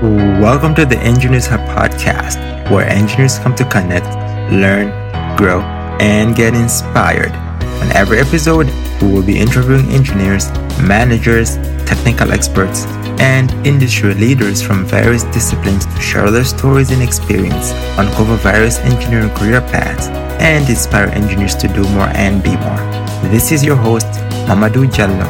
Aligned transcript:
Welcome 0.00 0.76
to 0.76 0.86
the 0.86 0.96
Engineers 0.98 1.48
Hub 1.48 1.58
podcast, 1.70 2.38
where 2.70 2.88
engineers 2.88 3.40
come 3.40 3.56
to 3.56 3.64
connect, 3.64 4.06
learn, 4.52 4.90
grow, 5.36 5.60
and 5.98 6.36
get 6.36 6.54
inspired. 6.54 7.32
On 7.32 7.90
every 7.96 8.20
episode, 8.20 8.70
we 9.02 9.12
will 9.12 9.24
be 9.24 9.36
interviewing 9.36 9.88
engineers, 9.90 10.52
managers, 10.80 11.56
technical 11.84 12.30
experts, 12.30 12.84
and 13.18 13.50
industry 13.66 14.14
leaders 14.14 14.62
from 14.62 14.84
various 14.84 15.24
disciplines 15.34 15.84
to 15.84 16.00
share 16.00 16.30
their 16.30 16.44
stories 16.44 16.92
and 16.92 17.02
experience, 17.02 17.72
uncover 17.98 18.36
various 18.36 18.78
engineering 18.78 19.34
career 19.34 19.60
paths, 19.62 20.06
and 20.40 20.68
inspire 20.70 21.06
engineers 21.08 21.56
to 21.56 21.66
do 21.66 21.82
more 21.94 22.06
and 22.14 22.40
be 22.40 22.56
more. 22.58 23.30
This 23.32 23.50
is 23.50 23.64
your 23.64 23.74
host, 23.74 24.06
Mamadou 24.46 24.86
Jallo. 24.92 25.26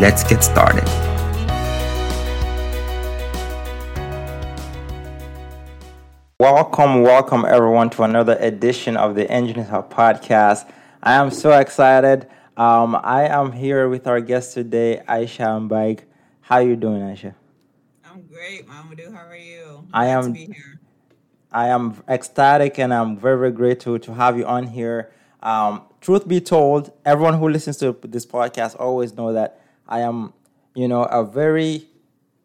Let's 0.00 0.22
get 0.22 0.44
started. 0.44 1.05
Welcome, 6.38 7.00
welcome 7.00 7.46
everyone 7.46 7.88
to 7.88 8.02
another 8.02 8.36
edition 8.38 8.98
of 8.98 9.14
the 9.14 9.26
Engineers 9.30 9.70
Hub 9.70 9.90
podcast. 9.90 10.70
I 11.02 11.14
am 11.14 11.30
so 11.30 11.58
excited. 11.58 12.28
Um, 12.58 12.94
I 13.02 13.26
am 13.26 13.52
here 13.52 13.88
with 13.88 14.06
our 14.06 14.20
guest 14.20 14.52
today, 14.52 15.00
Aisha 15.08 15.66
Mbaik. 15.66 16.00
How 16.42 16.56
are 16.56 16.62
you 16.62 16.76
doing, 16.76 17.00
Aisha? 17.00 17.34
I'm 18.04 18.26
great, 18.26 18.68
Mamadou. 18.68 19.14
How 19.14 19.26
are 19.28 19.34
you? 19.34 19.88
I 19.94 20.08
am. 20.08 20.36
I 21.52 21.68
am 21.68 22.02
ecstatic, 22.06 22.78
and 22.78 22.92
I'm 22.92 23.16
very, 23.16 23.38
very 23.38 23.52
grateful 23.52 23.98
to 23.98 24.12
have 24.12 24.36
you 24.36 24.44
on 24.44 24.66
here. 24.66 25.10
Um, 25.42 25.84
truth 26.02 26.28
be 26.28 26.42
told, 26.42 26.92
everyone 27.06 27.38
who 27.38 27.48
listens 27.48 27.78
to 27.78 27.96
this 28.02 28.26
podcast 28.26 28.78
always 28.78 29.14
know 29.14 29.32
that 29.32 29.58
I 29.88 30.00
am, 30.00 30.34
you 30.74 30.86
know, 30.86 31.04
a 31.04 31.24
very 31.24 31.86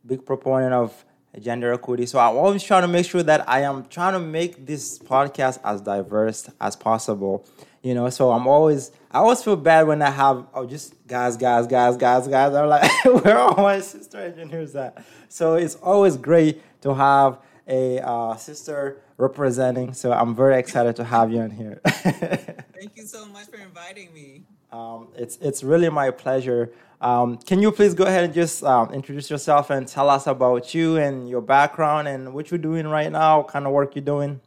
big 0.07 0.25
proponent 0.25 0.73
of 0.73 1.03
gender 1.39 1.73
equity. 1.73 2.05
So 2.05 2.19
I'm 2.19 2.35
always 2.35 2.63
trying 2.63 2.81
to 2.81 2.87
make 2.87 3.05
sure 3.05 3.23
that 3.23 3.47
I 3.47 3.61
am 3.61 3.85
trying 3.85 4.13
to 4.13 4.19
make 4.19 4.65
this 4.65 4.99
podcast 4.99 5.59
as 5.63 5.81
diverse 5.81 6.49
as 6.59 6.75
possible. 6.75 7.45
You 7.81 7.95
know, 7.95 8.09
so 8.09 8.31
I'm 8.31 8.47
always 8.47 8.91
I 9.09 9.19
always 9.19 9.41
feel 9.41 9.55
bad 9.55 9.87
when 9.87 10.01
I 10.01 10.11
have 10.11 10.45
oh 10.53 10.65
just 10.65 10.95
guys, 11.07 11.37
guys, 11.37 11.67
guys, 11.67 11.97
guys, 11.97 12.27
guys. 12.27 12.53
I'm 12.53 12.69
like, 12.69 13.05
where 13.05 13.37
are 13.37 13.55
my 13.55 13.79
sister 13.79 14.19
engineers 14.19 14.75
at? 14.75 15.03
So 15.29 15.55
it's 15.55 15.75
always 15.75 16.17
great 16.17 16.61
to 16.81 16.93
have 16.93 17.39
a 17.67 17.99
uh, 17.99 18.35
sister 18.35 19.01
representing. 19.17 19.93
So 19.93 20.11
I'm 20.11 20.35
very 20.35 20.59
excited 20.59 20.95
to 20.97 21.03
have 21.03 21.31
you 21.31 21.41
in 21.41 21.51
here. 21.51 21.81
Thank 21.85 22.95
you 22.95 23.05
so 23.05 23.25
much 23.27 23.47
for 23.47 23.57
inviting 23.57 24.13
me. 24.13 24.43
Um, 24.71 25.09
it's 25.15 25.37
it's 25.37 25.63
really 25.63 25.89
my 25.89 26.11
pleasure. 26.11 26.71
Um, 27.01 27.37
can 27.37 27.61
you 27.61 27.71
please 27.71 27.95
go 27.95 28.05
ahead 28.05 28.23
and 28.23 28.33
just 28.33 28.63
um, 28.63 28.93
introduce 28.93 29.29
yourself 29.29 29.71
and 29.71 29.87
tell 29.87 30.07
us 30.09 30.27
about 30.27 30.73
you 30.75 30.97
and 30.97 31.27
your 31.27 31.41
background 31.41 32.07
and 32.07 32.31
what 32.31 32.51
you're 32.51 32.59
doing 32.59 32.87
right 32.87 33.11
now, 33.11 33.39
what 33.39 33.47
kind 33.47 33.65
of 33.65 33.71
work 33.71 33.95
you're 33.95 34.05
doing? 34.05 34.39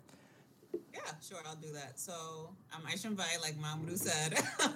Yeah, 0.72 1.00
sure, 1.20 1.38
I'll 1.46 1.56
do 1.56 1.72
that. 1.72 1.98
So 1.98 2.50
I'm 2.72 2.82
Aisha 2.82 3.14
Mbaik, 3.14 3.42
like 3.42 3.56
Mamadou 3.56 3.98
said. 3.98 4.38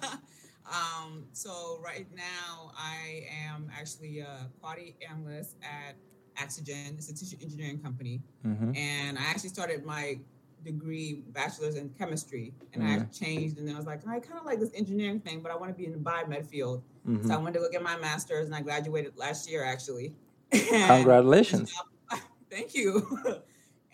um, 0.67 1.27
so 1.33 1.78
right 1.83 2.06
now 2.17 2.73
I 2.77 3.28
am 3.47 3.70
actually 3.78 4.19
a 4.20 4.50
quality 4.61 4.97
analyst 5.08 5.55
at 5.62 5.95
Axogen. 6.39 6.97
It's 6.98 7.11
a 7.11 7.14
tissue 7.14 7.36
engineering 7.42 7.78
company, 7.78 8.22
mm-hmm. 8.47 8.75
and 8.77 9.19
I 9.19 9.22
actually 9.22 9.50
started 9.50 9.84
my 9.84 10.19
degree, 10.64 11.22
bachelor's 11.28 11.77
in 11.77 11.91
chemistry, 11.91 12.53
and 12.72 12.83
mm-hmm. 12.83 13.03
I 13.03 13.05
changed. 13.06 13.58
And 13.58 13.67
then 13.67 13.75
I 13.75 13.78
was 13.78 13.86
like, 13.86 14.06
I 14.06 14.20
kind 14.20 14.39
of 14.39 14.47
like 14.47 14.61
this 14.61 14.70
engineering 14.75 15.20
thing, 15.20 15.41
but 15.41 15.53
I 15.53 15.56
want 15.56 15.70
to 15.70 15.78
be 15.78 15.86
in 15.86 15.92
the 15.92 15.98
biomed 15.98 16.47
field. 16.47 16.83
Mm-hmm. 17.06 17.28
So 17.28 17.34
I 17.34 17.39
went 17.39 17.55
to 17.55 17.61
go 17.61 17.70
get 17.70 17.83
my 17.83 17.97
master's, 17.97 18.47
and 18.47 18.55
I 18.55 18.61
graduated 18.61 19.17
last 19.17 19.50
year 19.50 19.64
actually. 19.64 20.14
Congratulations! 20.53 21.72
Job, 21.72 22.20
thank 22.50 22.75
you. 22.75 23.06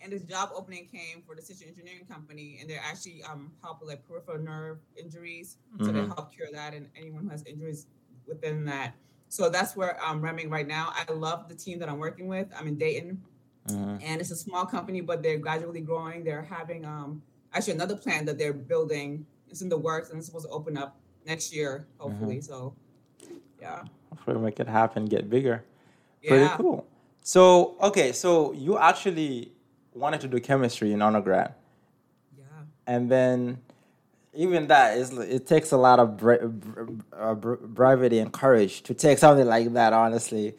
and 0.05 0.13
this 0.13 0.23
job 0.23 0.51
opening 0.55 0.87
came 0.87 1.23
for 1.25 1.35
the 1.35 1.41
tissue 1.41 1.65
engineering 1.67 2.05
company, 2.09 2.57
and 2.61 2.69
they're 2.69 2.83
actually 2.83 3.23
um, 3.23 3.51
help 3.61 3.81
with 3.81 3.89
like 3.89 4.07
peripheral 4.07 4.39
nerve 4.39 4.77
injuries. 4.95 5.57
So 5.79 5.87
they 5.87 5.99
mm-hmm. 5.99 6.11
help 6.11 6.33
cure 6.33 6.47
that, 6.53 6.73
and 6.73 6.87
anyone 6.95 7.23
who 7.23 7.29
has 7.29 7.43
injuries 7.43 7.87
within 8.27 8.65
that. 8.65 8.93
So 9.35 9.49
that's 9.49 9.75
where 9.75 10.01
I'm 10.01 10.21
running 10.21 10.49
right 10.49 10.67
now. 10.67 10.93
I 10.95 11.11
love 11.11 11.49
the 11.49 11.55
team 11.55 11.79
that 11.79 11.89
I'm 11.89 11.99
working 11.99 12.27
with. 12.27 12.47
I'm 12.57 12.67
in 12.67 12.77
Dayton, 12.77 13.21
uh-huh. 13.69 13.97
And 14.01 14.21
it's 14.21 14.31
a 14.31 14.35
small 14.35 14.65
company, 14.65 15.01
but 15.01 15.23
they're 15.23 15.39
gradually 15.39 15.81
growing. 15.81 16.23
They're 16.23 16.43
having 16.43 16.85
um, 16.85 17.21
actually 17.53 17.73
another 17.73 17.95
plant 17.95 18.27
that 18.27 18.37
they're 18.37 18.53
building. 18.53 19.25
It's 19.49 19.61
in 19.61 19.69
the 19.69 19.77
works 19.77 20.09
and 20.09 20.17
it's 20.17 20.27
supposed 20.27 20.45
to 20.45 20.51
open 20.51 20.77
up 20.77 20.97
next 21.25 21.53
year, 21.53 21.87
hopefully. 21.97 22.37
Uh-huh. 22.37 22.47
So, 22.47 22.75
yeah. 23.59 23.83
Hopefully, 24.09 24.39
make 24.39 24.59
it 24.59 24.67
happen, 24.67 25.05
get 25.05 25.29
bigger. 25.29 25.63
Yeah. 26.21 26.29
Pretty 26.29 26.49
cool. 26.57 26.87
So, 27.23 27.75
okay, 27.81 28.11
so 28.11 28.51
you 28.53 28.77
actually 28.77 29.51
wanted 29.93 30.21
to 30.21 30.27
do 30.27 30.39
chemistry 30.39 30.93
in 30.93 31.01
undergrad. 31.01 31.55
Yeah. 32.37 32.43
And 32.85 33.09
then 33.09 33.57
even 34.35 34.67
that 34.67 34.97
is 34.97 35.11
it 35.17 35.47
takes 35.47 35.71
a 35.71 35.77
lot 35.77 35.99
of 35.99 36.17
bra- 36.17 36.37
uh, 37.13 37.33
bravery 37.33 38.19
and 38.19 38.31
courage 38.33 38.83
to 38.83 38.93
take 38.93 39.17
something 39.17 39.47
like 39.47 39.73
that 39.73 39.93
honestly 39.93 40.55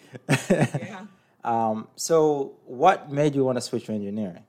yeah 0.50 1.06
um, 1.46 1.86
so, 1.94 2.56
what 2.64 3.10
made 3.10 3.36
you 3.36 3.44
want 3.44 3.56
to 3.56 3.62
switch 3.62 3.84
to 3.86 3.92
engineering? 3.92 4.42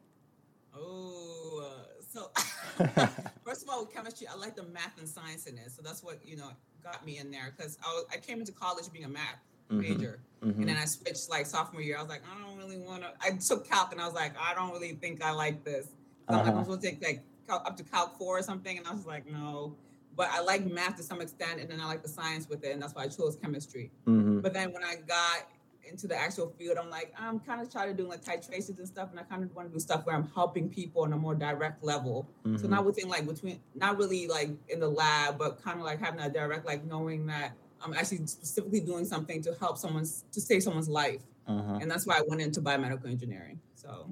Oh, 0.75 1.69
so 2.11 2.31
first 3.45 3.61
of 3.61 3.69
all, 3.69 3.85
with 3.85 3.93
chemistry, 3.93 4.25
I 4.27 4.35
like 4.35 4.55
the 4.55 4.63
math 4.63 4.97
and 4.97 5.07
science 5.07 5.45
in 5.45 5.59
it. 5.59 5.71
So 5.71 5.83
that's 5.83 6.03
what 6.03 6.19
you 6.25 6.37
know 6.37 6.49
got 6.83 7.05
me 7.05 7.19
in 7.19 7.29
there 7.29 7.53
because 7.55 7.77
I, 7.83 8.01
I 8.15 8.17
came 8.17 8.39
into 8.39 8.51
college 8.51 8.91
being 8.91 9.05
a 9.05 9.09
math 9.09 9.37
mm-hmm. 9.69 9.81
major, 9.81 10.19
mm-hmm. 10.43 10.59
and 10.59 10.69
then 10.69 10.77
I 10.77 10.85
switched 10.85 11.29
like 11.29 11.45
sophomore 11.45 11.83
year. 11.83 11.97
I 11.97 12.01
was 12.01 12.09
like, 12.09 12.23
I 12.25 12.43
don't 12.43 12.57
really 12.57 12.79
want 12.79 13.03
to. 13.03 13.11
I 13.21 13.37
took 13.37 13.69
calc, 13.69 13.91
and 13.91 14.01
I 14.01 14.05
was 14.05 14.15
like, 14.15 14.33
I 14.39 14.55
don't 14.55 14.71
really 14.71 14.93
think 14.93 15.23
I 15.23 15.29
like 15.29 15.63
this. 15.63 15.89
Uh-huh. 16.27 16.41
I'm, 16.41 16.57
I'm 16.57 16.63
supposed 16.63 16.81
to 16.81 16.89
take 16.89 17.05
like 17.05 17.23
up 17.49 17.77
to 17.77 17.83
calc 17.83 18.17
four 18.17 18.37
or 18.37 18.43
something, 18.43 18.77
and 18.77 18.87
I 18.87 18.91
was 18.91 19.05
like, 19.05 19.29
no 19.29 19.75
but 20.17 20.29
I 20.31 20.41
like 20.41 20.65
math 20.65 20.97
to 20.97 21.03
some 21.03 21.21
extent, 21.21 21.61
and 21.61 21.69
then 21.69 21.79
I 21.79 21.85
like 21.85 22.01
the 22.01 22.09
science 22.09 22.49
with 22.49 22.63
it, 22.65 22.71
and 22.73 22.81
that's 22.81 22.95
why 22.95 23.03
I 23.03 23.07
chose 23.07 23.37
chemistry. 23.39 23.91
Mm-hmm. 24.07 24.39
But 24.39 24.51
then 24.51 24.73
when 24.73 24.83
I 24.83 24.95
got 24.95 25.47
into 25.87 26.07
the 26.07 26.19
actual 26.19 26.49
field, 26.57 26.77
I'm 26.81 26.89
like, 26.89 27.13
I'm 27.17 27.39
kind 27.39 27.61
of 27.61 27.71
trying 27.71 27.95
to 27.95 28.03
do 28.03 28.09
like 28.09 28.25
titrations 28.25 28.79
and 28.79 28.87
stuff, 28.87 29.11
and 29.11 29.19
I 29.19 29.23
kind 29.23 29.43
of 29.43 29.55
want 29.55 29.69
to 29.69 29.73
do 29.73 29.79
stuff 29.79 30.07
where 30.07 30.15
I'm 30.15 30.27
helping 30.33 30.69
people 30.69 31.03
on 31.03 31.13
a 31.13 31.17
more 31.17 31.35
direct 31.35 31.83
level. 31.83 32.27
Mm-hmm. 32.43 32.57
So 32.57 32.67
not 32.67 32.83
within 32.83 33.07
like 33.07 33.27
between, 33.27 33.59
not 33.75 33.99
really 33.99 34.27
like 34.27 34.49
in 34.69 34.79
the 34.79 34.89
lab, 34.89 35.37
but 35.37 35.61
kind 35.63 35.79
of 35.79 35.85
like 35.85 35.99
having 35.99 36.19
that 36.19 36.33
direct, 36.33 36.65
like 36.65 36.83
knowing 36.83 37.27
that 37.27 37.51
I'm 37.79 37.93
actually 37.93 38.25
specifically 38.25 38.79
doing 38.79 39.05
something 39.05 39.43
to 39.43 39.55
help 39.59 39.77
someone's 39.77 40.25
to 40.31 40.41
save 40.41 40.63
someone's 40.63 40.89
life, 40.89 41.21
uh-huh. 41.47 41.77
and 41.79 41.91
that's 41.91 42.07
why 42.07 42.17
I 42.17 42.21
went 42.27 42.41
into 42.41 42.59
biomedical 42.59 43.05
engineering. 43.05 43.59
So 43.75 44.09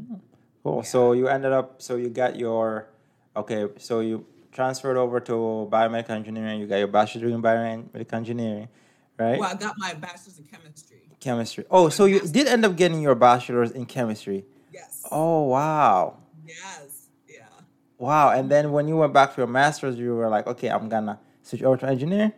cool. 0.63 0.77
Yeah. 0.77 0.81
So 0.83 1.13
you 1.13 1.29
ended 1.29 1.51
up, 1.51 1.81
so 1.81 1.95
you 1.95 2.09
got 2.09 2.35
your, 2.35 2.89
okay, 3.35 3.67
so 3.77 3.99
you 3.99 4.25
transferred 4.51 4.97
over 4.97 5.19
to 5.19 5.67
biomedical 5.71 6.11
engineering. 6.11 6.59
You 6.59 6.67
got 6.67 6.77
your 6.77 6.87
bachelor's 6.87 7.21
degree 7.21 7.33
in 7.33 7.41
biomedical 7.41 8.13
engineering, 8.13 8.67
right? 9.17 9.39
Well, 9.39 9.49
I 9.49 9.55
got 9.55 9.75
my 9.77 9.93
bachelor's 9.93 10.39
in 10.39 10.45
chemistry. 10.45 11.01
Chemistry. 11.19 11.65
Oh, 11.71 11.89
so 11.89 12.05
you 12.05 12.19
did 12.21 12.47
end 12.47 12.65
up 12.65 12.75
getting 12.75 13.01
your 13.01 13.15
bachelor's 13.15 13.71
in 13.71 13.85
chemistry. 13.85 14.45
Yes. 14.71 15.03
Oh 15.11 15.43
wow. 15.43 16.17
Yes. 16.45 17.07
Yeah. 17.27 17.47
Wow. 17.97 18.31
And 18.31 18.49
then 18.49 18.71
when 18.71 18.87
you 18.87 18.97
went 18.97 19.13
back 19.13 19.33
for 19.33 19.41
your 19.41 19.47
master's, 19.47 19.97
you 19.97 20.15
were 20.15 20.29
like, 20.29 20.47
okay, 20.47 20.69
I'm 20.69 20.89
gonna 20.89 21.19
switch 21.41 21.63
over 21.63 21.77
to 21.77 21.87
engineering. 21.87 22.33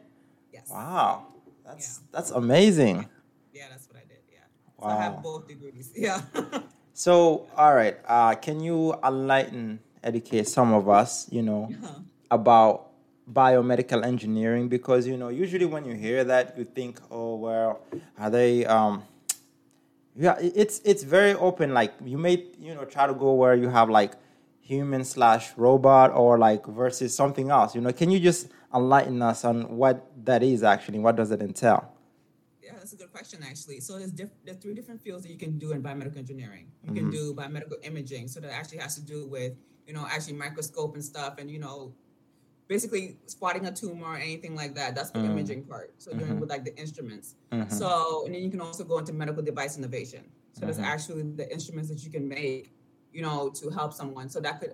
Yes. 0.53 0.69
Wow. 0.69 1.27
That's 1.65 1.99
yeah. 1.99 2.07
that's 2.11 2.31
amazing. 2.31 3.09
Yeah, 3.53 3.65
that's 3.69 3.87
what 3.87 3.97
I 3.97 4.05
did. 4.07 4.19
Yeah. 4.31 4.39
Wow. 4.77 4.89
So 4.89 4.95
I 4.95 5.03
have 5.03 5.23
both 5.23 5.47
degrees. 5.47 5.91
Yeah. 5.95 6.21
so, 6.93 7.47
all 7.57 7.73
right. 7.75 7.97
Uh, 8.05 8.35
can 8.35 8.59
you 8.59 8.93
enlighten, 9.03 9.79
educate 10.03 10.47
some 10.47 10.73
of 10.73 10.89
us, 10.89 11.27
you 11.31 11.41
know, 11.41 11.69
uh-huh. 11.71 11.99
about 12.31 12.87
biomedical 13.31 14.05
engineering 14.05 14.69
because 14.69 15.05
you 15.05 15.17
know 15.17 15.27
usually 15.27 15.65
when 15.65 15.83
you 15.83 15.93
hear 15.93 16.23
that 16.23 16.57
you 16.57 16.63
think 16.63 17.01
oh 17.11 17.35
well 17.35 17.81
are 18.17 18.29
they 18.29 18.65
um 18.65 19.03
yeah 20.15 20.35
it's 20.39 20.79
it's 20.85 21.03
very 21.03 21.33
open 21.33 21.73
like 21.73 21.93
you 22.05 22.17
may 22.17 22.45
you 22.57 22.73
know 22.73 22.85
try 22.85 23.05
to 23.05 23.13
go 23.13 23.33
where 23.33 23.53
you 23.53 23.67
have 23.67 23.89
like 23.89 24.13
human 24.61 25.03
slash 25.05 25.51
robot 25.55 26.11
or 26.11 26.37
like 26.37 26.65
versus 26.65 27.15
something 27.15 27.49
else. 27.49 27.73
You 27.73 27.81
know 27.81 27.93
can 27.93 28.11
you 28.11 28.19
just 28.19 28.49
enlighten 28.73 29.21
us 29.21 29.45
on 29.45 29.77
what 29.77 30.11
that 30.25 30.43
is 30.43 30.63
actually? 30.63 30.99
What 30.99 31.15
does 31.15 31.31
it 31.31 31.41
entail? 31.41 31.91
Yeah 32.61 32.73
that's 32.77 32.93
a 32.93 32.97
good 32.97 33.11
question 33.11 33.39
actually. 33.43 33.79
So 33.79 33.97
there's 33.97 34.11
diff- 34.11 34.39
there's 34.43 34.57
three 34.57 34.73
different 34.73 35.01
fields 35.01 35.23
that 35.23 35.31
you 35.31 35.37
can 35.37 35.57
do 35.57 35.71
in 35.71 35.81
biomedical 35.81 36.17
engineering. 36.17 36.67
You 36.83 36.91
mm-hmm. 36.91 36.95
can 36.97 37.11
do 37.11 37.33
biomedical 37.33 37.77
imaging 37.83 38.27
so 38.27 38.39
that 38.41 38.51
actually 38.51 38.79
has 38.79 38.95
to 38.95 39.01
do 39.01 39.25
with 39.25 39.53
you 39.87 39.93
know 39.93 40.05
actually 40.09 40.33
microscope 40.33 40.93
and 40.93 41.03
stuff 41.03 41.35
and 41.39 41.49
you 41.49 41.59
know 41.59 41.93
basically 42.67 43.17
spotting 43.27 43.65
a 43.65 43.71
tumor 43.71 44.07
or 44.07 44.17
anything 44.17 44.55
like 44.55 44.75
that. 44.75 44.95
That's 44.95 45.09
the 45.11 45.19
mm. 45.19 45.29
imaging 45.29 45.63
part. 45.63 45.93
So 45.97 46.11
mm-hmm. 46.11 46.19
doing 46.19 46.39
with 46.39 46.49
like 46.49 46.65
the 46.65 46.77
instruments. 46.77 47.35
Mm-hmm. 47.51 47.71
So 47.73 48.23
and 48.25 48.35
then 48.35 48.43
you 48.43 48.49
can 48.49 48.61
also 48.61 48.83
go 48.83 48.97
into 48.97 49.13
medical 49.13 49.41
device 49.41 49.77
innovation. 49.77 50.25
So 50.53 50.61
mm-hmm. 50.61 50.67
that's 50.67 50.79
actually 50.79 51.23
the 51.23 51.51
instruments 51.51 51.89
that 51.89 52.03
you 52.03 52.11
can 52.11 52.27
make, 52.27 52.73
you 53.13 53.21
know, 53.21 53.49
to 53.55 53.69
help 53.69 53.93
someone. 53.93 54.29
So 54.29 54.39
that 54.41 54.59
could 54.59 54.73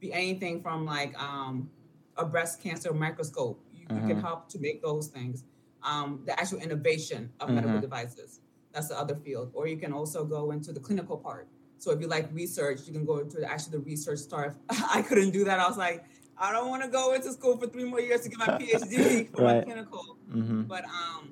be 0.00 0.12
anything 0.12 0.62
from 0.62 0.84
like 0.84 1.18
um, 1.20 1.70
a 2.16 2.24
breast 2.24 2.62
cancer 2.62 2.92
microscope. 2.92 3.62
You, 3.72 3.82
you, 3.82 3.86
can 3.86 4.08
mm-hmm. 4.08 4.20
help 4.20 4.48
to 4.50 4.58
make 4.58 4.82
those 4.82 5.08
things. 5.08 5.44
Um, 5.82 6.22
the 6.26 6.38
actual 6.38 6.58
innovation 6.58 7.30
of 7.40 7.50
medical 7.50 7.72
mm-hmm. 7.72 7.82
devices. 7.82 8.40
That's 8.72 8.88
the 8.88 8.98
other 8.98 9.14
field. 9.14 9.50
Or 9.54 9.66
you 9.68 9.76
can 9.76 9.92
also 9.92 10.24
go 10.24 10.50
into 10.50 10.72
the 10.72 10.80
clinical 10.80 11.16
part. 11.16 11.48
So 11.78 11.92
if 11.92 12.00
you 12.00 12.06
like 12.08 12.28
research, 12.32 12.80
you 12.86 12.92
can 12.92 13.04
go 13.04 13.18
into 13.18 13.44
actually 13.48 13.78
the 13.78 13.84
research 13.84 14.18
start. 14.18 14.56
I 14.68 15.02
couldn't 15.02 15.30
do 15.30 15.44
that. 15.44 15.60
I 15.60 15.68
was 15.68 15.76
like, 15.76 16.04
I 16.36 16.52
don't 16.52 16.68
want 16.68 16.82
to 16.82 16.88
go 16.88 17.14
into 17.14 17.32
school 17.32 17.56
for 17.56 17.66
three 17.66 17.84
more 17.84 18.00
years 18.00 18.22
to 18.22 18.28
get 18.28 18.38
my 18.38 18.46
PhD 18.58 19.30
for 19.30 19.42
right. 19.42 19.58
my 19.58 19.62
clinical. 19.64 20.16
Mm-hmm. 20.30 20.62
But 20.62 20.84
um, 20.84 21.30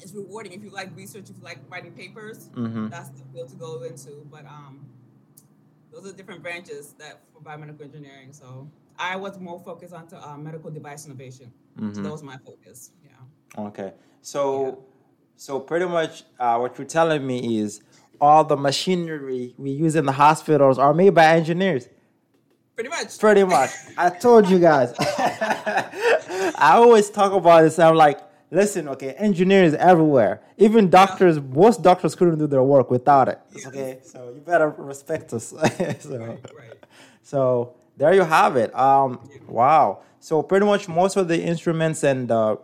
it's 0.00 0.12
rewarding 0.12 0.52
if 0.52 0.62
you 0.62 0.70
like 0.70 0.94
research, 0.96 1.30
if 1.30 1.36
you 1.36 1.42
like 1.42 1.58
writing 1.70 1.92
papers. 1.92 2.50
Mm-hmm. 2.54 2.88
That's 2.88 3.10
the 3.10 3.24
field 3.32 3.50
to 3.50 3.56
go 3.56 3.82
into. 3.82 4.26
But 4.30 4.46
um, 4.46 4.86
those 5.92 6.06
are 6.06 6.14
different 6.14 6.42
branches 6.42 6.94
that 6.98 7.20
for 7.32 7.40
biomedical 7.40 7.82
engineering. 7.82 8.32
So 8.32 8.68
I 8.98 9.16
was 9.16 9.38
more 9.38 9.60
focused 9.60 9.94
on 9.94 10.08
uh, 10.12 10.36
medical 10.36 10.70
device 10.70 11.06
innovation. 11.06 11.52
Mm-hmm. 11.78 11.94
So 11.94 12.02
that 12.02 12.12
was 12.12 12.22
my 12.22 12.36
focus. 12.38 12.90
Yeah. 13.04 13.66
Okay. 13.66 13.92
So, 14.22 14.64
yeah. 14.64 14.72
so 15.36 15.60
pretty 15.60 15.86
much 15.86 16.24
uh, 16.38 16.58
what 16.58 16.78
you're 16.78 16.86
telling 16.86 17.26
me 17.26 17.58
is 17.58 17.82
all 18.24 18.44
the 18.44 18.56
machinery 18.56 19.54
we 19.58 19.70
use 19.70 19.94
in 19.96 20.06
the 20.06 20.12
hospitals 20.12 20.78
are 20.78 20.94
made 20.94 21.14
by 21.14 21.26
engineers. 21.26 21.88
Pretty 22.74 22.90
much. 22.90 23.18
Pretty 23.18 23.44
much. 23.44 23.70
I 23.96 24.10
told 24.10 24.48
you 24.48 24.58
guys. 24.58 24.94
I 24.98 26.72
always 26.74 27.10
talk 27.10 27.32
about 27.32 27.62
this. 27.62 27.78
I'm 27.78 27.94
like, 27.94 28.20
listen, 28.50 28.88
okay, 28.88 29.12
engineers 29.12 29.74
everywhere. 29.74 30.40
Even 30.56 30.90
doctors, 30.90 31.36
yeah. 31.36 31.42
most 31.42 31.82
doctors 31.82 32.14
couldn't 32.14 32.38
do 32.38 32.46
their 32.46 32.62
work 32.62 32.90
without 32.90 33.28
it. 33.28 33.38
Yes. 33.54 33.66
Okay, 33.66 33.98
so 34.02 34.32
you 34.34 34.40
better 34.40 34.70
respect 34.70 35.32
us. 35.32 35.44
so, 35.48 35.56
right, 36.18 36.52
right. 36.58 36.86
so 37.22 37.76
there 37.96 38.12
you 38.14 38.24
have 38.24 38.56
it. 38.56 38.74
Um, 38.74 39.20
wow. 39.46 40.00
So 40.18 40.42
pretty 40.42 40.66
much 40.66 40.88
most 40.88 41.16
of 41.16 41.28
the 41.28 41.40
instruments 41.40 42.02
and 42.02 42.28
the 42.28 42.58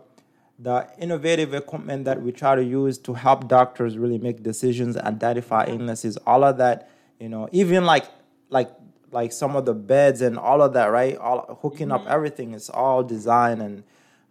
the 0.61 0.87
innovative 0.99 1.53
equipment 1.53 2.05
that 2.05 2.21
we 2.21 2.31
try 2.31 2.55
to 2.55 2.63
use 2.63 2.97
to 2.99 3.13
help 3.13 3.47
doctors 3.47 3.97
really 3.97 4.19
make 4.19 4.43
decisions, 4.43 4.95
identify 4.97 5.65
illnesses, 5.65 6.17
all 6.27 6.43
of 6.43 6.57
that, 6.57 6.89
you 7.19 7.29
know, 7.29 7.49
even 7.51 7.85
like 7.85 8.05
like 8.49 8.71
like 9.11 9.31
some 9.31 9.55
of 9.55 9.65
the 9.65 9.73
beds 9.73 10.21
and 10.21 10.37
all 10.37 10.61
of 10.61 10.73
that, 10.73 10.87
right? 10.87 11.17
All 11.17 11.59
hooking 11.61 11.87
mm-hmm. 11.87 12.05
up 12.05 12.07
everything, 12.07 12.53
it's 12.53 12.69
all 12.69 13.03
design 13.03 13.61
and 13.61 13.83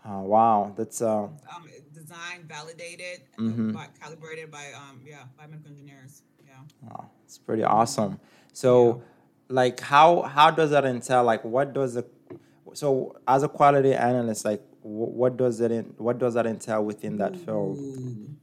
uh, 0.05 0.21
wow, 0.21 0.73
that's 0.77 1.03
uh, 1.03 1.25
um, 1.25 1.69
designed, 1.93 2.45
validated, 2.45 3.23
mm-hmm. 3.39 3.73
by, 3.73 3.87
calibrated 4.01 4.51
by 4.51 4.73
um, 4.75 5.01
yeah, 5.05 5.25
biomedical 5.39 5.67
engineers. 5.67 6.23
Yeah, 6.47 6.55
wow, 6.83 7.11
it's 7.25 7.39
pretty 7.39 7.65
awesome. 7.65 8.19
So, 8.53 8.97
yeah. 8.97 9.03
like, 9.49 9.81
how 9.81 10.23
how 10.23 10.51
does 10.51 10.71
that 10.71 10.85
entail? 10.85 11.25
Like, 11.25 11.45
what 11.45 11.75
does 11.75 11.95
the 11.95 12.07
so 12.73 13.17
as 13.27 13.43
a 13.43 13.49
quality 13.49 13.95
analyst, 13.95 14.45
like, 14.45 14.63
what 14.83 15.37
does 15.37 15.61
it 15.61 15.71
in, 15.71 15.85
what 15.99 16.19
does 16.19 16.35
that 16.35 16.47
entail 16.47 16.85
within 16.85 17.19
that 17.19 17.37
field? 17.37 17.79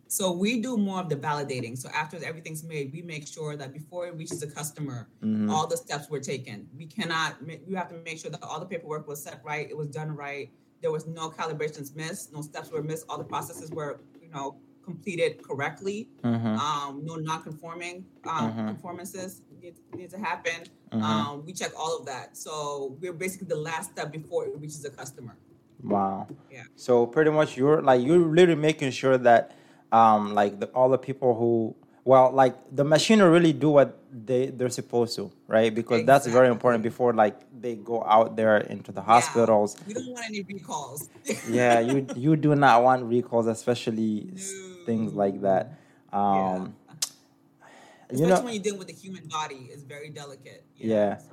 So 0.08 0.32
we 0.32 0.62
do 0.62 0.78
more 0.78 1.02
of 1.02 1.10
the 1.10 1.16
validating. 1.16 1.78
So 1.78 1.90
after 1.90 2.24
everything's 2.24 2.64
made, 2.64 2.94
we 2.94 3.02
make 3.02 3.28
sure 3.28 3.58
that 3.58 3.74
before 3.74 4.08
it 4.08 4.16
reaches 4.16 4.40
the 4.40 4.48
customer, 4.48 5.08
mm-hmm. 5.22 5.50
all 5.50 5.68
the 5.68 5.78
steps 5.78 6.10
were 6.10 6.20
taken. 6.20 6.68
We 6.78 6.86
cannot. 6.86 7.36
We 7.46 7.76
have 7.76 7.90
to 7.90 7.96
make 8.06 8.20
sure 8.20 8.32
that 8.32 8.42
all 8.44 8.60
the 8.60 8.66
paperwork 8.66 9.08
was 9.08 9.22
set 9.22 9.42
right. 9.44 9.68
It 9.70 9.76
was 9.76 9.88
done 9.88 10.16
right. 10.16 10.52
There 10.82 10.92
was 10.92 11.08
no 11.08 11.30
calibrations 11.30 11.96
missed. 11.96 12.32
No 12.34 12.42
steps 12.42 12.72
were 12.72 12.84
missed. 12.84 13.06
All 13.10 13.18
the 13.18 13.24
processes 13.24 13.72
were, 13.72 14.00
you 14.22 14.30
know, 14.30 14.58
completed 14.88 15.44
correctly. 15.44 16.08
Mm-hmm. 16.24 16.56
Um, 16.58 17.02
no 17.04 17.16
non-conforming 17.16 18.06
um, 18.26 18.52
mm-hmm. 18.52 18.68
conformances 18.68 19.42
need, 19.62 19.76
need, 19.94 20.10
to 20.12 20.18
happen. 20.18 20.64
Mm-hmm. 20.92 21.04
Um, 21.04 21.46
we 21.46 21.52
check 21.52 21.72
all 21.78 21.98
of 21.98 22.06
that. 22.06 22.38
So 22.38 22.96
we're 23.02 23.12
basically 23.12 23.48
the 23.48 23.58
last 23.58 23.92
step 23.92 24.12
before 24.14 24.46
it 24.46 24.58
reaches 24.58 24.82
the 24.84 24.90
customer. 24.90 25.36
Wow. 25.84 26.28
Yeah. 26.52 26.64
So 26.76 27.06
pretty 27.06 27.32
much 27.32 27.58
you're 27.58 27.82
like 27.82 28.02
you're 28.02 28.20
literally 28.20 28.60
making 28.60 28.92
sure 28.92 29.18
that 29.18 29.52
um 29.92 30.34
like 30.34 30.60
the, 30.60 30.68
all 30.68 30.90
the 30.90 30.98
people 30.98 31.36
who 31.36 31.76
well 32.04 32.32
like 32.32 32.56
the 32.74 32.84
machine 32.84 33.20
will 33.20 33.30
really 33.30 33.54
do 33.54 33.70
what 33.70 34.00
they 34.12 34.48
they're 34.48 34.70
supposed 34.70 35.16
to 35.16 35.32
right 35.48 35.76
because 35.76 36.00
exactly. 36.00 36.06
that's 36.06 36.28
very 36.28 36.48
important 36.48 36.82
before 36.82 37.14
like 37.14 37.40
they 37.60 37.76
go 37.76 38.04
out 38.04 38.36
there 38.36 38.58
into 38.58 38.92
the 38.92 39.02
hospitals 39.02 39.76
yeah. 39.80 39.84
we 39.88 39.94
don't 39.94 40.08
want 40.08 40.26
any 40.26 40.42
recalls 40.44 41.10
yeah 41.50 41.80
you 41.80 42.08
you 42.16 42.36
do 42.36 42.56
not 42.56 42.82
want 42.82 43.04
recalls 43.04 43.48
especially 43.48 44.32
no. 44.34 44.86
things 44.86 45.14
like 45.14 45.42
that 45.42 45.74
um 46.14 46.74
yeah. 46.90 47.08
especially 48.10 48.22
you 48.22 48.28
know, 48.28 48.42
when 48.42 48.54
you're 48.54 48.64
dealing 48.64 48.80
with 48.80 48.88
the 48.88 48.94
human 48.94 49.28
body 49.28 49.70
is 49.72 49.84
very 49.84 50.10
delicate 50.10 50.64
yeah 50.78 51.18
so. 51.18 51.26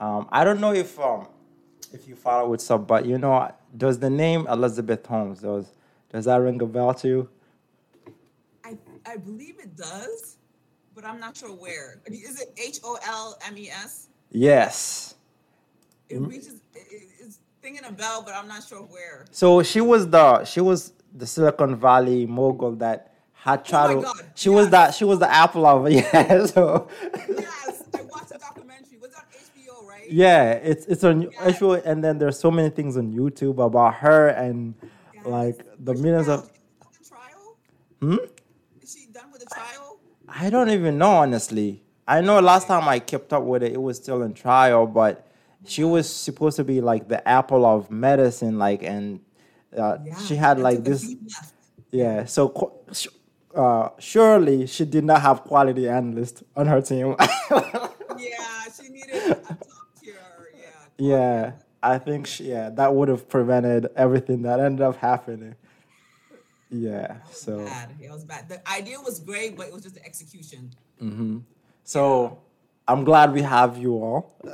um 0.00 0.28
i 0.32 0.42
don't 0.42 0.60
know 0.60 0.72
if 0.72 0.98
um 0.98 1.28
if 1.92 2.08
you 2.08 2.16
follow 2.16 2.48
with 2.48 2.62
some 2.62 2.84
but 2.84 3.04
you 3.04 3.18
know 3.18 3.52
does 3.76 3.98
the 3.98 4.10
name 4.10 4.46
elizabeth 4.48 5.04
holmes 5.06 5.40
does 5.40 5.72
does 6.10 6.24
that 6.26 6.36
ring 6.36 6.60
a 6.62 6.66
bell 6.66 6.94
to 6.94 7.08
you 7.08 7.28
I 8.64 8.78
I 9.06 9.16
believe 9.16 9.58
it 9.60 9.76
does, 9.76 10.36
but 10.94 11.04
I'm 11.04 11.20
not 11.20 11.36
sure 11.36 11.50
where. 11.50 12.00
Is 12.06 12.40
it 12.40 12.52
H 12.56 12.80
O 12.82 12.98
L 13.06 13.38
M 13.46 13.56
E 13.58 13.68
S? 13.68 14.08
Yes. 14.30 15.14
It 16.08 16.20
reaches. 16.20 16.60
it's 16.74 17.38
thinking 17.62 17.84
a 17.84 17.92
bell, 17.92 18.22
but 18.24 18.34
I'm 18.34 18.48
not 18.48 18.64
sure 18.64 18.80
where. 18.80 19.26
So 19.30 19.62
she 19.62 19.80
was 19.80 20.08
the 20.08 20.44
she 20.44 20.60
was 20.60 20.92
the 21.14 21.26
Silicon 21.26 21.76
Valley 21.76 22.26
mogul 22.26 22.72
that 22.76 23.12
had 23.32 23.64
tried 23.64 23.96
oh 23.96 23.96
to. 23.96 24.02
God. 24.02 24.24
She 24.34 24.48
yes. 24.48 24.56
was 24.56 24.70
that 24.70 24.94
she 24.94 25.04
was 25.04 25.18
the 25.18 25.30
apple 25.30 25.66
of 25.66 25.90
yeah. 25.90 26.46
So. 26.46 26.88
yes, 27.28 27.73
Yeah, 30.14 30.52
it's 30.52 30.86
it's 30.86 31.02
on 31.02 31.22
yes. 31.22 31.58
HBO, 31.58 31.84
and 31.84 32.04
then 32.04 32.18
there's 32.18 32.38
so 32.38 32.48
many 32.48 32.70
things 32.70 32.96
on 32.96 33.12
YouTube 33.12 33.58
about 33.58 33.94
her 33.94 34.28
and 34.28 34.74
yes. 35.12 35.26
like 35.26 35.66
the 35.78 35.94
millions 35.94 36.28
of. 36.28 36.48
Hmm 38.00 38.16
Is 38.80 38.92
she 38.92 39.12
done 39.12 39.32
with 39.32 39.40
the 39.40 39.46
trial? 39.46 39.98
I 40.28 40.50
don't 40.50 40.70
even 40.70 40.98
know 40.98 41.10
honestly. 41.10 41.82
I 42.06 42.20
know 42.20 42.38
last 42.38 42.68
time 42.68 42.86
I 42.86 43.00
kept 43.00 43.32
up 43.32 43.42
with 43.42 43.64
it, 43.64 43.72
it 43.72 43.82
was 43.82 43.96
still 43.96 44.22
in 44.22 44.34
trial, 44.34 44.86
but 44.86 45.26
she 45.66 45.82
was 45.82 46.08
supposed 46.08 46.56
to 46.58 46.64
be 46.64 46.80
like 46.80 47.08
the 47.08 47.26
apple 47.26 47.66
of 47.66 47.90
medicine, 47.90 48.56
like, 48.56 48.84
and 48.84 49.20
uh, 49.76 49.96
yeah, 50.04 50.18
she 50.18 50.36
had 50.36 50.60
like 50.60 50.84
this. 50.84 51.12
Yeah, 51.90 52.26
so 52.26 52.82
uh, 53.52 53.88
surely 53.98 54.66
she 54.66 54.84
did 54.84 55.04
not 55.04 55.22
have 55.22 55.42
quality 55.42 55.88
analyst 55.88 56.44
on 56.54 56.66
her 56.66 56.80
team. 56.80 57.16
yeah, 57.50 58.64
she 58.76 58.90
needed 58.90 59.14
a 59.14 59.34
top 59.34 59.58
tier. 59.58 59.73
Yeah. 60.98 61.06
Yeah, 61.06 61.52
I 61.82 61.98
think 61.98 62.26
she, 62.26 62.44
yeah 62.44 62.70
that 62.70 62.94
would 62.94 63.08
have 63.08 63.28
prevented 63.28 63.88
everything 63.96 64.42
that 64.42 64.60
ended 64.60 64.82
up 64.82 64.96
happening. 64.96 65.54
Yeah. 66.70 67.18
So 67.30 67.64
bad. 67.64 67.90
It 68.00 68.10
was 68.10 68.24
bad. 68.24 68.48
The 68.48 68.68
idea 68.68 69.00
was 69.00 69.20
great, 69.20 69.56
but 69.56 69.68
it 69.68 69.72
was 69.72 69.82
just 69.82 69.94
the 69.94 70.04
execution. 70.04 70.72
Mm-hmm. 71.00 71.38
So 71.84 72.40
I'm 72.88 73.04
glad 73.04 73.32
we 73.32 73.42
have 73.42 73.78
you 73.78 73.94
all 73.94 74.36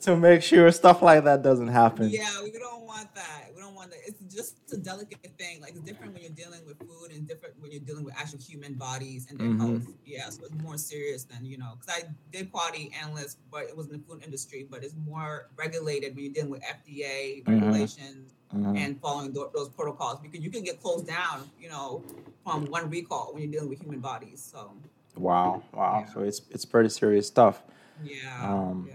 to 0.00 0.16
make 0.16 0.42
sure 0.42 0.70
stuff 0.72 1.02
like 1.02 1.24
that 1.24 1.42
doesn't 1.42 1.68
happen. 1.68 2.10
Yeah, 2.10 2.42
we 2.42 2.50
don't 2.50 2.84
want 2.84 3.14
that. 3.14 3.47
We 3.88 3.96
don't 3.96 4.02
that. 4.02 4.24
It's 4.24 4.34
just 4.34 4.56
a 4.72 4.76
delicate 4.76 5.30
thing. 5.38 5.60
Like 5.60 5.70
it's 5.70 5.80
different 5.80 6.12
when 6.14 6.22
you're 6.22 6.32
dealing 6.32 6.64
with 6.66 6.78
food, 6.78 7.12
and 7.12 7.26
different 7.26 7.54
when 7.60 7.70
you're 7.70 7.80
dealing 7.80 8.04
with 8.04 8.14
actual 8.16 8.38
human 8.38 8.74
bodies 8.74 9.26
and 9.30 9.38
their 9.38 9.48
mm-hmm. 9.48 9.76
health. 9.76 9.82
Yeah, 10.04 10.28
so 10.30 10.44
it's 10.44 10.54
more 10.62 10.78
serious 10.78 11.24
than 11.24 11.44
you 11.44 11.58
know. 11.58 11.74
Because 11.78 12.02
I 12.02 12.08
did 12.32 12.52
quality 12.52 12.92
analyst, 13.00 13.38
but 13.50 13.64
it 13.64 13.76
was 13.76 13.86
in 13.86 13.92
the 13.92 13.98
food 13.98 14.22
industry. 14.24 14.66
But 14.68 14.84
it's 14.84 14.94
more 15.06 15.48
regulated 15.56 16.14
when 16.14 16.24
you're 16.24 16.34
dealing 16.34 16.50
with 16.50 16.62
FDA 16.62 17.42
mm-hmm. 17.42 17.52
regulations 17.52 18.34
mm-hmm. 18.54 18.76
and 18.76 19.00
following 19.00 19.32
th- 19.32 19.48
those 19.54 19.68
protocols 19.68 20.20
because 20.20 20.40
you 20.40 20.50
can 20.50 20.62
get 20.62 20.80
closed 20.80 21.06
down, 21.06 21.50
you 21.60 21.68
know, 21.68 22.02
from 22.44 22.66
one 22.66 22.90
recall 22.90 23.32
when 23.32 23.42
you're 23.42 23.52
dealing 23.52 23.68
with 23.68 23.80
human 23.80 24.00
bodies. 24.00 24.48
So. 24.52 24.72
Wow! 25.16 25.62
Wow! 25.72 26.04
Yeah. 26.06 26.14
So 26.14 26.20
it's 26.20 26.42
it's 26.50 26.64
pretty 26.64 26.90
serious 26.90 27.26
stuff. 27.26 27.62
Yeah. 28.04 28.40
Um, 28.42 28.86
yeah. 28.88 28.94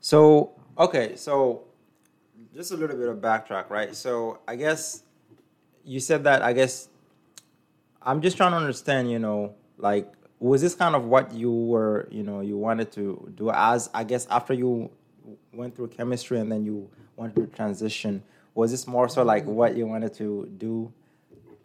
So 0.00 0.52
okay, 0.78 1.16
so 1.16 1.67
just 2.54 2.72
a 2.72 2.76
little 2.76 2.96
bit 2.96 3.08
of 3.08 3.18
backtrack, 3.18 3.70
right? 3.70 3.94
So 3.94 4.40
I 4.46 4.56
guess 4.56 5.02
you 5.84 6.00
said 6.00 6.24
that. 6.24 6.42
I 6.42 6.52
guess 6.52 6.88
I'm 8.02 8.20
just 8.20 8.36
trying 8.36 8.52
to 8.52 8.56
understand. 8.56 9.10
You 9.10 9.18
know, 9.18 9.54
like 9.76 10.12
was 10.40 10.60
this 10.62 10.74
kind 10.74 10.94
of 10.94 11.04
what 11.04 11.32
you 11.32 11.52
were, 11.52 12.08
you 12.10 12.22
know, 12.22 12.40
you 12.40 12.56
wanted 12.56 12.92
to 12.92 13.32
do 13.34 13.50
as 13.50 13.90
I 13.92 14.04
guess 14.04 14.26
after 14.30 14.54
you 14.54 14.90
went 15.52 15.74
through 15.74 15.88
chemistry 15.88 16.38
and 16.38 16.50
then 16.50 16.64
you 16.64 16.88
wanted 17.16 17.36
to 17.36 17.46
transition 17.48 18.22
was 18.58 18.72
this 18.72 18.88
more 18.88 19.08
so 19.08 19.22
like 19.22 19.44
what 19.44 19.76
you 19.76 19.86
wanted 19.86 20.12
to 20.14 20.50
do? 20.58 20.92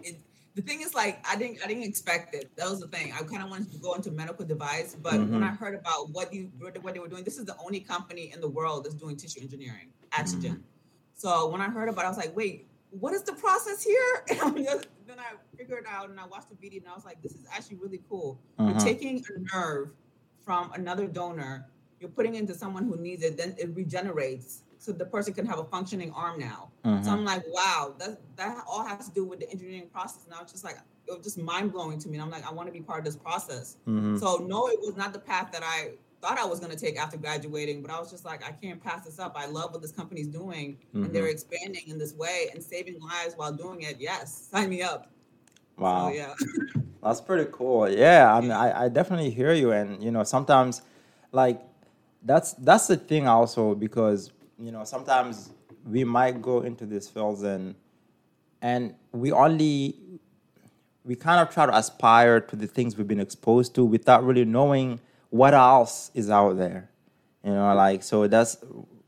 It, 0.03 0.19
the 0.53 0.61
thing 0.61 0.81
is, 0.81 0.93
like, 0.93 1.25
I 1.27 1.35
didn't, 1.35 1.57
I 1.63 1.67
didn't 1.67 1.85
expect 1.85 2.35
it. 2.35 2.55
That 2.55 2.69
was 2.69 2.81
the 2.81 2.87
thing. 2.87 3.11
I 3.11 3.23
kind 3.23 3.41
of 3.41 3.49
wanted 3.49 3.71
to 3.71 3.79
go 3.79 3.95
into 3.95 4.11
medical 4.11 4.45
device, 4.45 4.95
but 5.01 5.13
mm-hmm. 5.13 5.33
when 5.33 5.43
I 5.43 5.47
heard 5.47 5.73
about 5.73 6.11
what 6.11 6.31
you, 6.31 6.51
what 6.59 6.93
they 6.93 6.99
were 6.99 7.07
doing, 7.07 7.23
this 7.23 7.39
is 7.39 7.45
the 7.45 7.55
only 7.65 7.79
company 7.79 8.31
in 8.31 8.41
the 8.41 8.47
world 8.47 8.85
that's 8.85 8.93
doing 8.93 9.17
tissue 9.17 9.41
engineering, 9.41 9.87
Axogen. 10.11 10.41
Mm-hmm. 10.41 10.72
So 11.15 11.47
when 11.49 11.61
I 11.61 11.69
heard 11.69 11.89
about, 11.89 12.03
it, 12.03 12.05
I 12.05 12.09
was 12.09 12.17
like, 12.17 12.35
wait, 12.35 12.67
what 12.91 13.13
is 13.13 13.23
the 13.23 13.33
process 13.33 13.83
here? 13.83 14.25
then 14.27 15.19
I 15.19 15.33
figured 15.57 15.85
out 15.87 16.09
and 16.09 16.19
I 16.19 16.25
watched 16.25 16.49
the 16.49 16.55
video 16.55 16.81
and 16.81 16.89
I 16.89 16.95
was 16.95 17.05
like, 17.05 17.21
this 17.21 17.33
is 17.33 17.45
actually 17.51 17.77
really 17.77 18.01
cool. 18.09 18.39
You're 18.59 18.69
mm-hmm. 18.69 18.79
taking 18.79 19.23
a 19.35 19.55
nerve 19.55 19.89
from 20.45 20.71
another 20.73 21.07
donor, 21.07 21.67
you're 21.99 22.09
putting 22.09 22.35
into 22.35 22.53
someone 22.53 22.85
who 22.85 22.97
needs 22.97 23.23
it, 23.23 23.37
then 23.37 23.55
it 23.57 23.75
regenerates 23.75 24.63
so 24.77 24.91
the 24.91 25.05
person 25.05 25.33
can 25.33 25.45
have 25.45 25.59
a 25.59 25.63
functioning 25.63 26.11
arm 26.11 26.39
now. 26.39 26.69
Mm-hmm. 26.83 27.05
So 27.05 27.11
I'm 27.11 27.23
like, 27.23 27.43
wow, 27.47 27.95
that 27.99 28.19
that 28.35 28.63
all 28.67 28.85
has 28.85 29.07
to 29.07 29.13
do 29.13 29.23
with 29.23 29.39
the 29.39 29.49
engineering 29.49 29.87
process. 29.93 30.25
And 30.25 30.33
I 30.33 30.41
was 30.41 30.51
just 30.51 30.65
like 30.65 30.75
it 31.07 31.11
was 31.11 31.23
just 31.23 31.37
mind 31.37 31.71
blowing 31.71 31.99
to 31.99 32.09
me. 32.09 32.15
And 32.15 32.23
I'm 32.23 32.29
like, 32.29 32.45
I 32.45 32.53
want 32.53 32.67
to 32.67 32.73
be 32.73 32.81
part 32.81 32.99
of 32.99 33.05
this 33.05 33.15
process. 33.15 33.77
Mhm. 33.87 34.19
So 34.19 34.45
no, 34.45 34.67
it 34.67 34.79
was 34.81 34.97
not 34.97 35.13
the 35.13 35.19
path 35.19 35.51
that 35.53 35.63
I 35.63 35.91
thought 36.23 36.39
I 36.39 36.45
was 36.45 36.59
going 36.61 36.71
to 36.71 36.77
take 36.77 36.97
after 36.97 37.17
graduating, 37.17 37.81
but 37.81 37.91
I 37.91 37.99
was 37.99 38.09
just 38.09 38.23
like, 38.23 38.47
I 38.47 38.51
can't 38.51 38.81
pass 38.81 39.03
this 39.03 39.19
up. 39.19 39.33
I 39.35 39.45
love 39.45 39.73
what 39.73 39.81
this 39.81 39.91
company's 39.91 40.27
doing, 40.27 40.77
and 40.93 41.13
they're 41.13 41.23
Mhm. 41.23 41.31
expanding 41.31 41.83
in 41.87 41.97
this 41.97 42.13
way 42.13 42.49
and 42.53 42.63
saving 42.63 42.97
lives 43.01 43.35
while 43.35 43.51
doing 43.51 43.81
it. 43.81 43.97
Yes, 43.99 44.47
sign 44.49 44.69
me 44.69 44.81
up. 44.81 45.11
Wow. 45.77 46.07
So 46.07 46.13
yeah, 46.15 46.33
That's 47.03 47.19
pretty 47.19 47.49
cool. 47.51 47.89
Yeah, 47.89 48.33
I 48.33 48.39
mean, 48.39 48.51
I, 48.51 48.85
I 48.85 48.89
definitely 48.89 49.31
hear 49.31 49.51
you, 49.51 49.73
and 49.73 50.01
you 50.01 50.11
know, 50.11 50.23
sometimes, 50.23 50.81
like, 51.33 51.59
that's 52.23 52.53
that's 52.53 52.87
the 52.87 52.95
thing 52.95 53.27
also 53.27 53.75
because 53.75 54.31
you 54.57 54.71
know 54.71 54.85
sometimes 54.85 55.49
we 55.85 56.05
might 56.05 56.41
go 56.41 56.61
into 56.61 56.85
these 56.85 57.09
fields 57.09 57.43
and 57.43 57.75
and 58.61 58.95
we 59.11 59.33
only 59.33 59.97
we 61.03 61.17
kind 61.17 61.41
of 61.45 61.53
try 61.53 61.65
to 61.65 61.75
aspire 61.75 62.39
to 62.39 62.55
the 62.55 62.65
things 62.67 62.95
we've 62.97 63.09
been 63.09 63.19
exposed 63.19 63.75
to 63.75 63.83
without 63.83 64.23
really 64.23 64.45
knowing 64.45 65.01
what 65.33 65.55
else 65.55 66.11
is 66.13 66.29
out 66.29 66.57
there. 66.57 66.91
You 67.43 67.53
know, 67.53 67.73
like 67.73 68.03
so 68.03 68.27
that's 68.27 68.57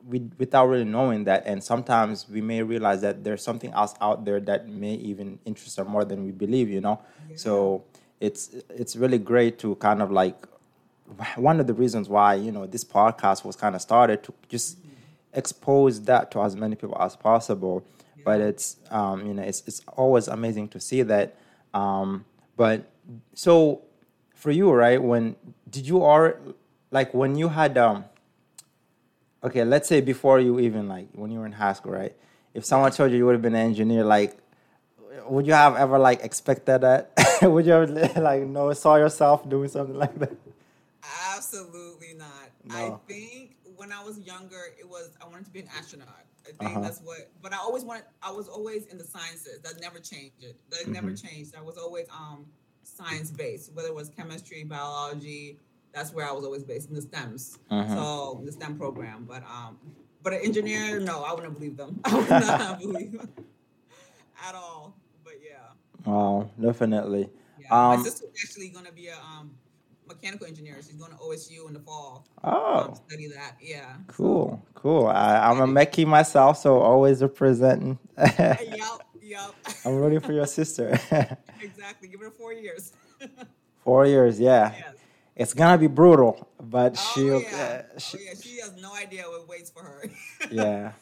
we 0.08 0.28
without 0.40 0.66
really 0.66 0.84
knowing 0.84 1.26
that, 1.26 1.44
and 1.46 1.64
sometimes 1.64 2.28
we 2.28 2.42
may 2.42 2.64
realize 2.64 3.02
that 3.02 3.24
there's 3.24 3.44
something 3.44 3.72
else 3.74 3.94
out 4.02 4.26
there 4.26 4.40
that 4.40 4.68
may 4.68 4.96
even 4.96 5.38
interest 5.46 5.78
us 5.78 5.88
more 5.88 6.04
than 6.04 6.26
we 6.26 6.32
believe. 6.32 6.68
You 6.68 6.82
know, 6.82 7.00
so 7.36 7.84
it's 8.20 8.56
it's 8.72 8.96
really 8.96 9.20
great 9.20 9.60
to 9.60 9.76
kind 9.76 10.02
of 10.02 10.10
like 10.12 10.48
one 11.36 11.60
of 11.60 11.68
the 11.68 11.76
reasons 11.76 12.10
why 12.10 12.34
you 12.34 12.52
know 12.52 12.66
this 12.66 12.84
podcast 12.84 13.46
was 13.46 13.56
kind 13.56 13.76
of 13.76 13.82
started 13.84 14.24
to 14.24 14.34
just 14.50 14.80
expose 15.34 16.02
that 16.02 16.32
to 16.32 16.42
as 16.42 16.56
many 16.56 16.76
people 16.76 16.98
as 17.00 17.16
possible. 17.16 17.86
But 18.24 18.42
it's 18.42 18.78
um, 18.90 19.28
you 19.28 19.36
know 19.36 19.44
it's 19.44 19.62
it's 19.68 19.82
always 19.90 20.28
amazing 20.28 20.70
to 20.70 20.80
see 20.80 21.04
that. 21.04 21.36
Um, 21.76 22.26
but 22.58 22.90
so 23.36 23.84
for 24.46 24.52
you, 24.52 24.72
right? 24.72 25.02
When 25.02 25.36
did 25.76 25.88
you 25.90 25.98
or 25.98 26.40
like 26.92 27.14
when 27.14 27.36
you 27.42 27.50
had 27.50 27.78
um 27.78 28.06
okay, 29.44 29.64
let's 29.64 29.88
say 29.88 30.02
before 30.02 30.40
you 30.40 30.60
even 30.60 30.88
like 30.88 31.08
when 31.14 31.32
you 31.32 31.40
were 31.40 31.46
in 31.46 31.52
high 31.54 31.74
school, 31.74 31.94
right? 31.94 32.16
If 32.54 32.64
someone 32.66 32.92
told 32.92 33.12
you 33.12 33.18
you 33.18 33.26
would 33.26 33.34
have 33.34 33.42
been 33.42 33.56
an 33.56 33.66
engineer, 33.66 34.04
like 34.04 34.38
would 35.28 35.48
you 35.48 35.54
have 35.54 35.76
ever 35.76 35.98
like 35.98 36.24
expected 36.24 36.80
that? 36.82 37.12
would 37.42 37.66
you 37.66 37.74
ever 37.74 37.88
like 38.22 38.44
know 38.44 38.72
saw 38.74 38.96
yourself 38.98 39.48
doing 39.50 39.70
something 39.70 39.98
like 39.98 40.16
that? 40.20 40.34
absolutely 41.36 42.14
not. 42.18 42.50
No. 42.64 42.76
I 42.76 43.14
think 43.14 43.58
when 43.76 43.92
I 43.92 44.04
was 44.04 44.20
younger, 44.20 44.62
it 44.80 44.88
was 44.88 45.12
I 45.22 45.28
wanted 45.28 45.46
to 45.46 45.52
be 45.52 45.60
an 45.62 45.70
astronaut. 45.78 46.26
I 46.48 46.52
think 46.52 46.62
Uh-huh. 46.62 46.82
that's 46.82 47.02
what. 47.02 47.20
But 47.42 47.54
I 47.54 47.58
always 47.58 47.84
wanted. 47.84 48.06
I 48.22 48.32
was 48.32 48.48
always 48.48 48.86
in 48.88 48.98
the 48.98 49.04
sciences. 49.04 49.62
That 49.64 49.82
never 49.82 50.00
changed. 50.00 50.44
It 50.44 50.56
that 50.72 50.88
never 50.88 51.12
Mm-hmm. 51.12 51.16
changed. 51.28 51.56
I 51.58 51.62
was 51.62 51.78
always 51.78 52.08
um 52.10 52.46
science 52.86 53.32
based, 53.32 53.74
whether 53.74 53.88
it 53.90 53.96
was 53.96 54.10
chemistry, 54.10 54.64
biology. 54.64 55.60
That's 55.94 56.14
where 56.14 56.28
I 56.28 56.32
was 56.32 56.44
always 56.46 56.64
based 56.64 56.90
in 56.90 56.96
the 56.96 57.02
STEMs. 57.02 57.58
Mhm. 57.72 57.96
So 57.96 58.42
the 58.46 58.52
STEM 58.52 58.78
program. 58.78 59.26
But 59.28 59.44
um, 59.44 59.78
but 60.24 60.34
an 60.34 60.40
engineer, 60.44 61.00
no, 61.00 61.24
I 61.24 61.34
wouldn't 61.34 61.54
believe 61.54 61.78
them. 61.78 62.00
I 62.06 62.16
would 62.16 62.30
not 62.30 62.80
believe 62.86 63.12
them 63.14 63.30
at 64.48 64.56
all. 64.56 64.96
But 65.24 65.36
yeah. 65.44 65.72
Wow, 66.06 66.50
definitely. 66.62 67.30
Yeah, 67.60 67.68
Um, 67.92 67.98
my 68.00 68.04
sister's 68.04 68.30
actually 68.44 68.70
going 68.70 68.86
to 68.86 68.92
be 68.92 69.08
a 69.08 69.16
um, 69.18 69.52
mechanical 70.08 70.46
engineer. 70.46 70.76
She's 70.86 70.98
going 70.98 71.12
to 71.12 71.18
OSU 71.18 71.68
in 71.68 71.74
the 71.74 71.80
fall. 71.80 72.28
Oh, 72.44 72.90
Um, 72.90 72.96
study 73.08 73.28
that. 73.30 73.56
Yeah. 73.62 73.96
cool, 74.08 74.62
cool. 74.76 75.08
I, 75.08 75.38
I'm 75.50 75.62
a 75.62 75.68
Mechie 75.68 76.06
myself, 76.06 76.58
so 76.60 76.80
always 76.80 77.22
representing. 77.24 77.98
yep. 78.18 78.60
Yep. 79.26 79.56
I'm 79.86 79.96
rooting 79.96 80.20
for 80.20 80.34
your 80.34 80.46
sister. 80.46 80.90
exactly. 81.62 82.08
Give 82.08 82.20
her 82.22 82.30
four 82.30 82.54
years. 82.54 82.94
Four 83.84 84.08
years, 84.08 84.40
yeah. 84.40 84.74
yes. 84.76 84.96
It's 85.36 85.54
gonna 85.54 85.78
be 85.78 85.86
brutal, 85.86 86.48
but 86.60 86.96
Oh 86.98 87.12
she'll. 87.14 87.42
yeah. 87.42 87.84
uh, 87.96 88.00
she, 88.00 88.18
oh 88.18 88.22
yeah. 88.26 88.34
She 88.42 88.60
has 88.60 88.74
no 88.82 88.96
idea 88.96 89.24
what 89.24 89.48
waits 89.48 89.70
for 89.70 89.84
her. 89.84 90.10
yeah. 90.52 90.94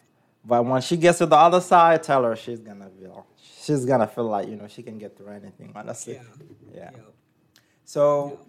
But 0.43 0.65
when 0.65 0.81
she 0.81 0.97
gets 0.97 1.19
to 1.19 1.25
the 1.25 1.37
other 1.37 1.61
side, 1.61 2.03
tell 2.03 2.23
her 2.23 2.35
she's 2.35 2.59
gonna 2.59 2.89
feel. 2.99 3.25
She's 3.61 3.85
gonna 3.85 4.05
feel 4.07 4.25
like 4.25 4.49
you 4.49 4.57
know 4.57 4.67
she 4.67 4.83
can 4.83 4.97
get 4.97 5.15
through 5.17 5.29
anything. 5.29 5.71
Honestly. 5.73 6.15
yeah. 6.15 6.21
Yeah. 6.75 6.89
Yep. 6.91 7.13
So, 7.85 8.39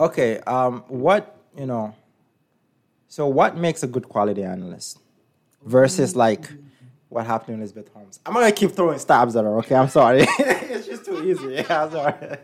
okay. 0.00 0.38
Um, 0.40 0.82
what 0.88 1.36
you 1.56 1.66
know? 1.66 1.94
So, 3.06 3.28
what 3.28 3.56
makes 3.56 3.84
a 3.84 3.86
good 3.86 4.08
quality 4.08 4.42
analyst 4.42 4.98
versus 5.64 6.16
like 6.16 6.50
what 7.08 7.26
happened 7.26 7.56
to 7.56 7.62
Elizabeth 7.62 7.92
Holmes? 7.92 8.20
I'm 8.26 8.34
gonna 8.34 8.52
keep 8.52 8.72
throwing 8.72 8.98
stabs 8.98 9.36
at 9.36 9.44
her. 9.44 9.58
Okay, 9.58 9.74
I'm 9.74 9.88
sorry. 9.88 10.20
it's 10.38 10.86
just 10.86 11.04
too 11.04 11.24
easy. 11.24 11.54
Yeah, 11.68 11.84
I'm 11.84 11.90
sorry. 11.90 12.38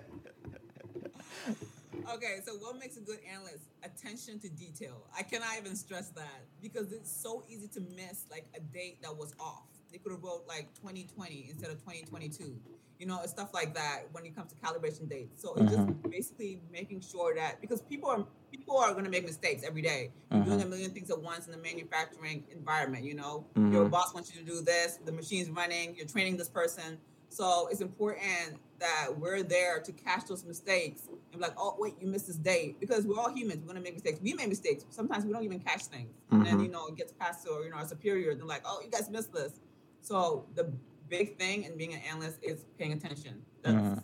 Okay, 2.14 2.38
so 2.44 2.52
what 2.54 2.78
makes 2.78 2.96
a 2.96 3.00
good 3.00 3.18
analyst? 3.30 3.64
Attention 3.82 4.38
to 4.40 4.48
detail. 4.48 5.02
I 5.16 5.22
cannot 5.22 5.48
even 5.58 5.74
stress 5.74 6.10
that 6.10 6.44
because 6.62 6.92
it's 6.92 7.10
so 7.10 7.42
easy 7.48 7.66
to 7.68 7.80
miss 7.80 8.26
like 8.30 8.46
a 8.56 8.60
date 8.60 9.02
that 9.02 9.16
was 9.16 9.34
off. 9.40 9.64
They 9.90 9.98
could 9.98 10.12
have 10.12 10.22
wrote 10.22 10.44
like 10.46 10.72
2020 10.74 11.48
instead 11.50 11.70
of 11.70 11.78
2022. 11.80 12.56
You 12.98 13.06
know, 13.06 13.20
it's 13.22 13.32
stuff 13.32 13.52
like 13.52 13.74
that 13.74 14.04
when 14.12 14.24
it 14.24 14.34
comes 14.36 14.52
to 14.52 14.56
calibration 14.58 15.08
dates. 15.08 15.42
So 15.42 15.54
it's 15.54 15.72
just 15.72 15.86
basically 16.10 16.60
making 16.72 17.00
sure 17.00 17.34
that 17.34 17.60
because 17.60 17.82
people 17.82 18.08
are 18.08 18.24
people 18.52 18.78
are 18.78 18.92
going 18.92 19.04
to 19.04 19.10
make 19.10 19.24
mistakes 19.26 19.64
every 19.66 19.82
day. 19.82 20.10
You're 20.30 20.44
doing 20.44 20.62
a 20.62 20.66
million 20.66 20.92
things 20.92 21.10
at 21.10 21.20
once 21.20 21.46
in 21.46 21.52
the 21.52 21.58
manufacturing 21.58 22.44
environment. 22.52 23.04
You 23.04 23.14
know, 23.14 23.44
your 23.56 23.86
Mhm. 23.86 23.90
boss 23.90 24.14
wants 24.14 24.32
you 24.32 24.40
to 24.40 24.46
do 24.46 24.60
this. 24.60 24.98
The 25.04 25.10
machine's 25.12 25.50
running. 25.50 25.96
You're 25.96 26.06
training 26.06 26.36
this 26.36 26.48
person. 26.48 26.98
So 27.30 27.66
it's 27.66 27.80
important 27.80 28.60
that 28.78 29.08
we're 29.18 29.42
there 29.42 29.80
to 29.80 29.92
catch 29.92 30.26
those 30.26 30.44
mistakes 30.44 31.08
and 31.08 31.18
be 31.32 31.38
like, 31.38 31.54
oh 31.58 31.74
wait, 31.78 31.94
you 32.00 32.06
missed 32.06 32.28
this 32.28 32.36
date 32.36 32.78
because 32.78 33.06
we're 33.08 33.18
all 33.18 33.32
humans. 33.34 33.60
We're 33.62 33.68
gonna 33.68 33.80
make 33.80 33.94
mistakes. 33.94 34.20
We 34.22 34.34
make 34.34 34.48
mistakes. 34.48 34.84
Sometimes 34.90 35.24
we 35.24 35.32
don't 35.32 35.42
even 35.42 35.58
catch 35.58 35.86
things, 35.86 36.14
and 36.30 36.46
then 36.46 36.58
Mhm. 36.58 36.62
you 36.62 36.68
know 36.68 36.86
it 36.86 36.94
gets 36.94 37.12
passed 37.12 37.44
to 37.46 37.50
you 37.64 37.70
know 37.70 37.76
our 37.76 37.88
superior. 37.88 38.36
They're 38.36 38.46
like, 38.46 38.62
oh, 38.64 38.80
you 38.84 38.88
guys 38.90 39.10
missed 39.10 39.32
this. 39.32 39.54
So 40.00 40.46
the 40.54 40.72
big 41.08 41.38
thing 41.38 41.64
in 41.64 41.76
being 41.76 41.94
an 41.94 42.00
analyst 42.10 42.38
is 42.42 42.64
paying 42.78 42.92
attention. 42.92 43.42
That's 43.62 43.74
Mhm. 43.76 44.02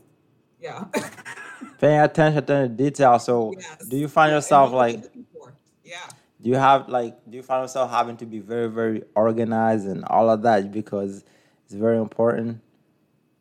yeah. 0.60 0.84
Paying 1.78 2.00
attention 2.00 2.44
to 2.46 2.52
the 2.52 2.68
detail. 2.68 3.18
So, 3.18 3.52
Yes. 3.58 3.86
do 3.86 3.96
you 3.96 4.08
find 4.08 4.32
yourself 4.32 4.70
what 4.72 4.78
like? 4.78 4.92
you're 4.94 5.02
looking 5.02 5.26
for. 5.32 5.54
Yeah. 5.84 5.96
Do 6.40 6.48
you 6.50 6.56
have 6.56 6.88
like? 6.88 7.18
Do 7.30 7.36
you 7.36 7.42
find 7.42 7.62
yourself 7.64 7.90
having 7.90 8.16
to 8.18 8.26
be 8.26 8.38
very, 8.38 8.68
very 8.68 9.02
organized 9.14 9.86
and 9.86 10.04
all 10.06 10.30
of 10.30 10.42
that 10.42 10.72
because 10.72 11.24
it's 11.64 11.74
very 11.74 11.98
important? 11.98 12.60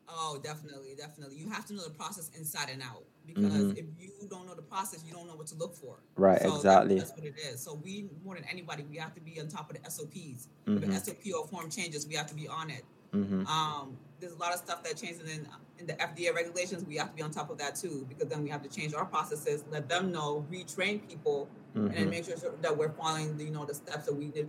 Oh, 0.08 0.38
definitely, 0.42 0.94
definitely. 0.96 1.36
You 1.36 1.48
have 1.50 1.64
to 1.66 1.74
know 1.74 1.82
the 1.84 1.90
process 1.94 2.30
inside 2.36 2.68
and 2.70 2.82
out 2.82 3.04
because 3.26 3.52
Mhm. 3.72 3.78
if 3.78 3.86
you 3.98 4.28
don't 4.28 4.46
know 4.46 4.54
the 4.54 4.62
process, 4.62 5.02
you 5.06 5.12
don't 5.14 5.26
know 5.26 5.34
what 5.36 5.46
to 5.48 5.54
look 5.56 5.74
for. 5.74 5.96
Right, 6.16 6.40
So 6.42 6.56
exactly. 6.56 6.98
that's 6.98 7.12
what 7.12 7.24
it 7.24 7.34
is. 7.38 7.60
So 7.60 7.74
we, 7.74 8.10
more 8.24 8.34
than 8.34 8.44
anybody, 8.44 8.82
we 8.84 8.96
have 8.96 9.14
to 9.14 9.20
be 9.20 9.40
on 9.40 9.48
top 9.48 9.70
of 9.70 9.76
the 9.76 9.86
SOPs. 9.86 10.48
Mhm. 10.66 10.76
If 10.76 10.82
an 10.84 10.92
SOP 10.92 11.32
or 11.32 11.46
form 11.46 11.70
changes, 11.70 12.06
we 12.06 12.14
have 12.16 12.26
to 12.26 12.34
be 12.34 12.48
on 12.48 12.68
it. 12.70 12.84
Hmm 13.12 13.46
Um, 13.46 13.96
there's 14.20 14.32
a 14.32 14.38
lot 14.38 14.52
of 14.52 14.58
stuff 14.58 14.82
that 14.84 14.96
changes 14.96 15.28
in 15.30 15.46
in 15.78 15.86
the 15.86 15.94
FDA 15.94 16.34
regulations. 16.34 16.84
We 16.84 16.96
have 16.96 17.08
to 17.08 17.16
be 17.16 17.22
on 17.22 17.30
top 17.30 17.48
of 17.48 17.56
that 17.58 17.74
too, 17.74 18.04
because 18.08 18.28
then 18.28 18.42
we 18.42 18.50
have 18.50 18.62
to 18.62 18.68
change 18.68 18.92
our 18.92 19.06
processes, 19.06 19.64
let 19.70 19.88
them 19.88 20.12
know, 20.12 20.44
retrain 20.50 21.08
people, 21.08 21.48
and 21.74 21.90
Mhm. 21.90 21.94
then 21.94 22.10
make 22.10 22.24
sure 22.26 22.36
that 22.36 22.76
we're 22.76 22.90
following, 22.90 23.38
the, 23.38 23.44
you 23.44 23.50
know, 23.50 23.64
the 23.64 23.74
steps 23.74 24.04
that 24.04 24.14
we 24.14 24.26
need, 24.26 24.48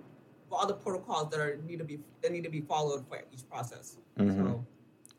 for 0.49 0.59
all 0.59 0.67
the 0.67 0.73
protocols 0.73 1.29
that 1.31 1.39
are 1.39 1.55
need 1.65 1.77
to 1.79 1.85
be 1.85 1.99
that 2.21 2.31
need 2.33 2.43
to 2.43 2.49
be 2.49 2.59
followed 2.61 3.07
for 3.07 3.21
each 3.31 3.47
process. 3.49 3.97
Mhm. 4.17 4.35
So, 4.35 4.65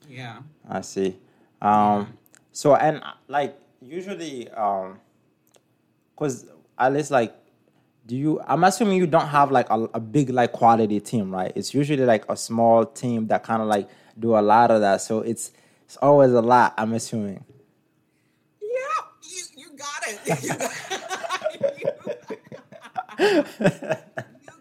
yeah. 0.07 0.43
I 0.69 0.83
see. 0.83 1.19
Um, 1.63 2.19
so 2.53 2.75
and 2.75 3.03
like 3.29 3.59
usually, 3.81 4.51
um, 4.51 5.01
cause 6.17 6.45
at 6.79 6.93
least 6.93 7.11
like, 7.11 7.35
do 8.07 8.17
you? 8.17 8.41
I'm 8.47 8.65
assuming 8.65 8.99
you 8.99 9.07
don't 9.07 9.29
have 9.29 9.51
like 9.51 9.69
a, 9.71 9.89
a 9.95 10.01
big 10.01 10.31
like 10.31 10.53
quality 10.53 10.99
team, 11.01 11.31
right? 11.33 11.53
It's 11.55 11.73
usually 11.75 12.05
like 12.05 12.25
a 12.29 12.37
small 12.37 12.85
team 12.85 13.29
that 13.29 13.43
kind 13.45 13.63
of 13.63 13.69
like 13.69 13.89
do 14.19 14.37
a 14.37 14.41
lot 14.43 14.71
of 14.71 14.81
that. 14.81 15.01
So 15.01 15.21
it's 15.21 15.53
it's 15.85 15.97
always 15.99 16.33
a 16.33 16.43
lot. 16.43 16.75
I'm 16.79 16.93
assuming. 16.95 17.45
Yeah, 18.61 18.69
you, 19.23 19.43
you 19.57 19.77
got 19.77 20.03
it. 20.07 20.19
You 23.19 23.43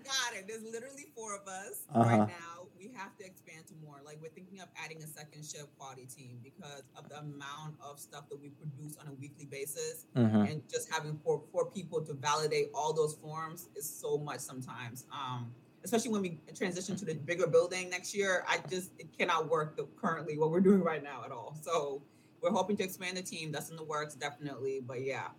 got- 0.03 0.33
it. 0.35 0.45
There's 0.47 0.63
literally 0.63 1.05
four 1.15 1.35
of 1.35 1.47
us 1.47 1.83
Uh-huh. 1.93 2.03
right 2.09 2.27
now. 2.27 2.67
We 2.77 2.91
have 2.95 3.15
to 3.17 3.25
expand 3.25 3.65
to 3.67 3.73
more. 3.83 3.97
Like 4.05 4.19
we're 4.21 4.29
thinking 4.29 4.59
of 4.59 4.67
adding 4.83 5.01
a 5.03 5.07
second 5.07 5.43
shift 5.45 5.67
quality 5.77 6.05
team 6.05 6.39
because 6.61 6.83
of 6.95 7.09
the 7.09 7.17
amount 7.19 7.75
of 7.81 7.99
stuff 7.99 8.29
that 8.29 8.39
we 8.41 8.49
produce 8.49 8.97
on 8.97 9.07
a 9.07 9.13
weekly 9.13 9.45
basis, 9.45 10.05
Mhm. 10.15 10.49
and 10.51 10.69
just 10.69 10.89
having 10.91 11.17
four 11.23 11.41
four 11.51 11.65
people 11.71 12.01
to 12.01 12.13
validate 12.13 12.69
all 12.73 12.93
those 12.93 13.13
forms 13.15 13.69
is 13.75 13.87
so 13.89 14.17
much 14.17 14.39
sometimes. 14.39 15.05
Um, 15.11 15.53
especially 15.83 16.11
when 16.11 16.21
we 16.21 16.39
transition 16.55 16.95
to 16.95 17.05
the 17.05 17.15
bigger 17.15 17.47
building 17.47 17.89
next 17.89 18.13
year, 18.13 18.43
I 18.47 18.59
just 18.69 18.91
it 18.99 19.15
cannot 19.17 19.49
work 19.49 19.75
the, 19.75 19.85
currently 19.95 20.37
what 20.37 20.51
we're 20.51 20.59
doing 20.69 20.81
right 20.81 21.03
now 21.03 21.23
at 21.25 21.31
all. 21.31 21.57
So 21.61 22.01
we're 22.41 22.51
hoping 22.51 22.77
to 22.77 22.83
expand 22.83 23.17
the 23.17 23.21
team. 23.23 23.51
That's 23.51 23.69
in 23.69 23.75
the 23.75 23.83
works, 23.83 24.15
definitely. 24.15 24.81
But 24.81 25.01
yeah, 25.01 25.29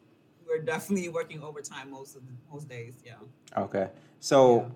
we're 0.47 0.63
definitely 0.75 1.09
working 1.09 1.43
overtime 1.43 1.91
most 1.91 2.17
of 2.17 2.27
the, 2.27 2.33
most 2.51 2.69
days. 2.69 2.95
Yeah. 3.05 3.15
Okay. 3.57 3.91
So 4.21 4.57
Yeah. 4.57 4.69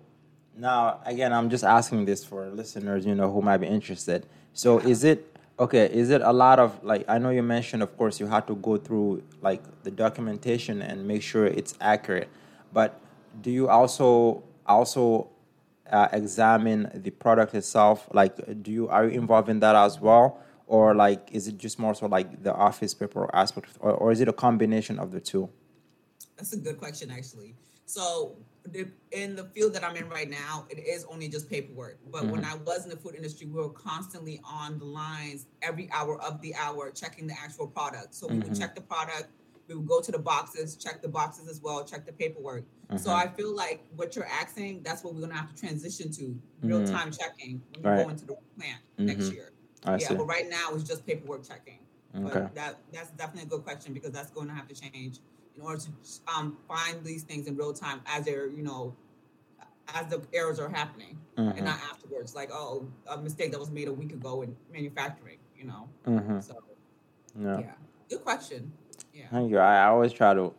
now 0.57 1.01
again, 1.05 1.33
I'm 1.33 1.51
just 1.51 1.65
asking 1.65 2.05
this 2.05 2.25
for 2.25 2.49
listeners, 2.51 3.05
you 3.05 3.15
know, 3.15 3.33
who 3.33 3.43
might 3.43 3.59
be 3.59 3.67
interested. 3.67 4.27
So 4.53 4.79
is 4.79 5.05
it 5.05 5.36
Okay, 5.59 5.87
is 5.91 6.11
it 6.11 6.21
a 6.21 6.33
lot 6.33 6.59
of 6.59 6.85
like 6.85 7.05
I 7.09 7.17
know 7.19 7.31
you 7.31 7.43
mentioned 7.43 7.83
of 7.83 7.97
course 7.97 8.21
you 8.21 8.27
had 8.27 8.47
to 8.47 8.57
go 8.57 8.77
through 8.77 9.23
like 9.41 9.63
the 9.85 9.91
documentation 9.91 10.83
and 10.83 11.09
make 11.09 11.23
sure 11.23 11.47
it's 11.47 11.75
accurate, 11.81 12.29
but 12.75 13.01
do 13.41 13.51
you 13.51 13.69
also 13.69 14.43
also 14.67 15.31
uh, 15.91 16.09
examine 16.13 16.91
the 16.95 17.11
product 17.11 17.55
itself? 17.55 18.07
Like, 18.13 18.63
do 18.63 18.71
you 18.71 18.89
are 18.89 19.07
you 19.07 19.19
involved 19.19 19.49
in 19.49 19.61
that 19.61 19.75
as 19.75 19.99
well, 19.99 20.43
or 20.67 20.95
like 20.95 21.31
is 21.33 21.49
it 21.49 21.57
just 21.57 21.79
more 21.79 21.95
so 21.95 22.07
like 22.07 22.43
the 22.43 22.55
office 22.55 22.93
paper 22.93 23.31
aspect, 23.35 23.71
or, 23.81 23.93
or 23.93 24.13
is 24.13 24.21
it 24.21 24.29
a 24.29 24.35
combination 24.35 24.99
of 24.99 25.11
the 25.11 25.21
two? 25.21 25.49
That's 26.37 26.53
a 26.53 26.59
good 26.59 26.79
question, 26.79 27.11
actually. 27.11 27.55
So, 27.87 28.37
the, 28.73 28.89
in 29.13 29.37
the 29.37 29.45
field 29.45 29.73
that 29.75 29.85
I'm 29.85 29.97
in 29.97 30.09
right 30.09 30.29
now, 30.29 30.67
it 30.69 30.79
is 30.79 31.05
only 31.05 31.29
just 31.29 31.49
paperwork. 31.49 31.99
But 32.11 32.23
mm-hmm. 32.23 32.33
when 32.33 32.45
I 32.45 32.57
was 32.57 32.85
in 32.85 32.91
the 32.91 32.97
food 32.97 33.15
industry, 33.15 33.47
we 33.47 33.61
were 33.61 33.71
constantly 33.71 34.41
on 34.45 34.79
the 34.79 34.85
lines 34.85 35.47
every 35.63 35.89
hour 35.93 36.21
of 36.21 36.41
the 36.41 36.55
hour 36.57 36.91
checking 36.91 37.27
the 37.27 37.35
actual 37.35 37.69
product. 37.69 38.15
So 38.15 38.27
mm-hmm. 38.27 38.35
we 38.35 38.41
would 38.41 38.53
mm-hmm. 38.53 38.61
check 38.61 38.75
the 38.75 38.81
product, 38.81 39.29
we 39.69 39.75
would 39.75 39.87
go 39.87 40.01
to 40.01 40.13
the 40.13 40.19
boxes, 40.19 40.77
check 40.77 41.03
the 41.03 41.09
boxes 41.09 41.49
as 41.49 41.61
well, 41.61 41.85
check 41.85 42.07
the 42.07 42.13
paperwork. 42.13 42.65
Mm-hmm. 42.89 42.97
So 42.99 43.13
I 43.13 43.29
feel 43.29 43.55
like 43.55 43.85
what 43.97 44.15
you're 44.15 44.27
asking, 44.27 44.83
that's 44.83 45.03
what 45.03 45.15
we're 45.15 45.23
gonna 45.23 45.35
have 45.35 45.53
to 45.55 45.61
transition 45.61 46.11
to 46.13 46.39
real 46.63 46.81
mm-hmm. 46.81 46.95
time 46.95 47.11
checking 47.13 47.63
when 47.71 47.83
we 47.83 47.91
right. 47.91 48.05
go 48.05 48.11
into 48.11 48.27
the 48.27 48.37
plant 48.59 48.81
next 48.99 49.25
mm-hmm. 49.27 49.35
year. 49.35 49.53
I 49.85 49.97
yeah, 49.97 50.09
see. 50.09 50.15
but 50.15 50.27
right 50.27 50.49
now 50.49 50.71
it's 50.73 50.85
just 50.85 51.07
paperwork 51.07 51.47
checking. 51.47 51.79
Okay. 52.15 52.29
But 52.33 52.55
that 52.55 52.79
that's 52.93 53.11
definitely 53.11 53.43
a 53.43 53.51
good 53.51 53.63
question 53.63 53.93
because 53.93 54.11
that's 54.11 54.31
going 54.31 54.49
to 54.49 54.55
have 54.55 54.67
to 54.69 54.75
change 54.75 55.19
in 55.57 55.63
order 55.63 55.81
to 55.81 55.89
um, 56.35 56.57
find 56.69 57.05
these 57.05 57.23
things 57.23 57.47
in 57.47 57.57
real 57.57 57.73
time 57.73 58.01
as 58.07 58.25
they're 58.25 58.49
you 58.49 58.63
know 58.63 58.95
as 59.95 60.07
the 60.09 60.21
errors 60.33 60.59
are 60.59 60.69
happening 60.69 61.19
mm-hmm. 61.37 61.57
and 61.57 61.65
not 61.65 61.79
afterwards 61.91 62.35
like 62.35 62.51
oh 62.53 62.87
a 63.09 63.19
mistake 63.19 63.51
that 63.51 63.61
was 63.61 63.71
made 63.71 63.89
a 63.89 63.93
week 63.93 64.13
ago 64.13 64.43
in 64.43 64.55
manufacturing 64.73 65.39
you 65.57 65.65
know 65.65 65.89
mm-hmm. 66.07 66.41
so 66.41 66.57
yeah. 67.39 67.59
yeah 67.59 67.73
good 68.09 68.23
question 68.23 68.73
yeah 69.15 69.25
thank 69.31 69.51
you 69.51 69.59
I, 69.59 69.77
I 69.77 69.87
always 69.87 70.13
try 70.13 70.35
to 70.35 70.53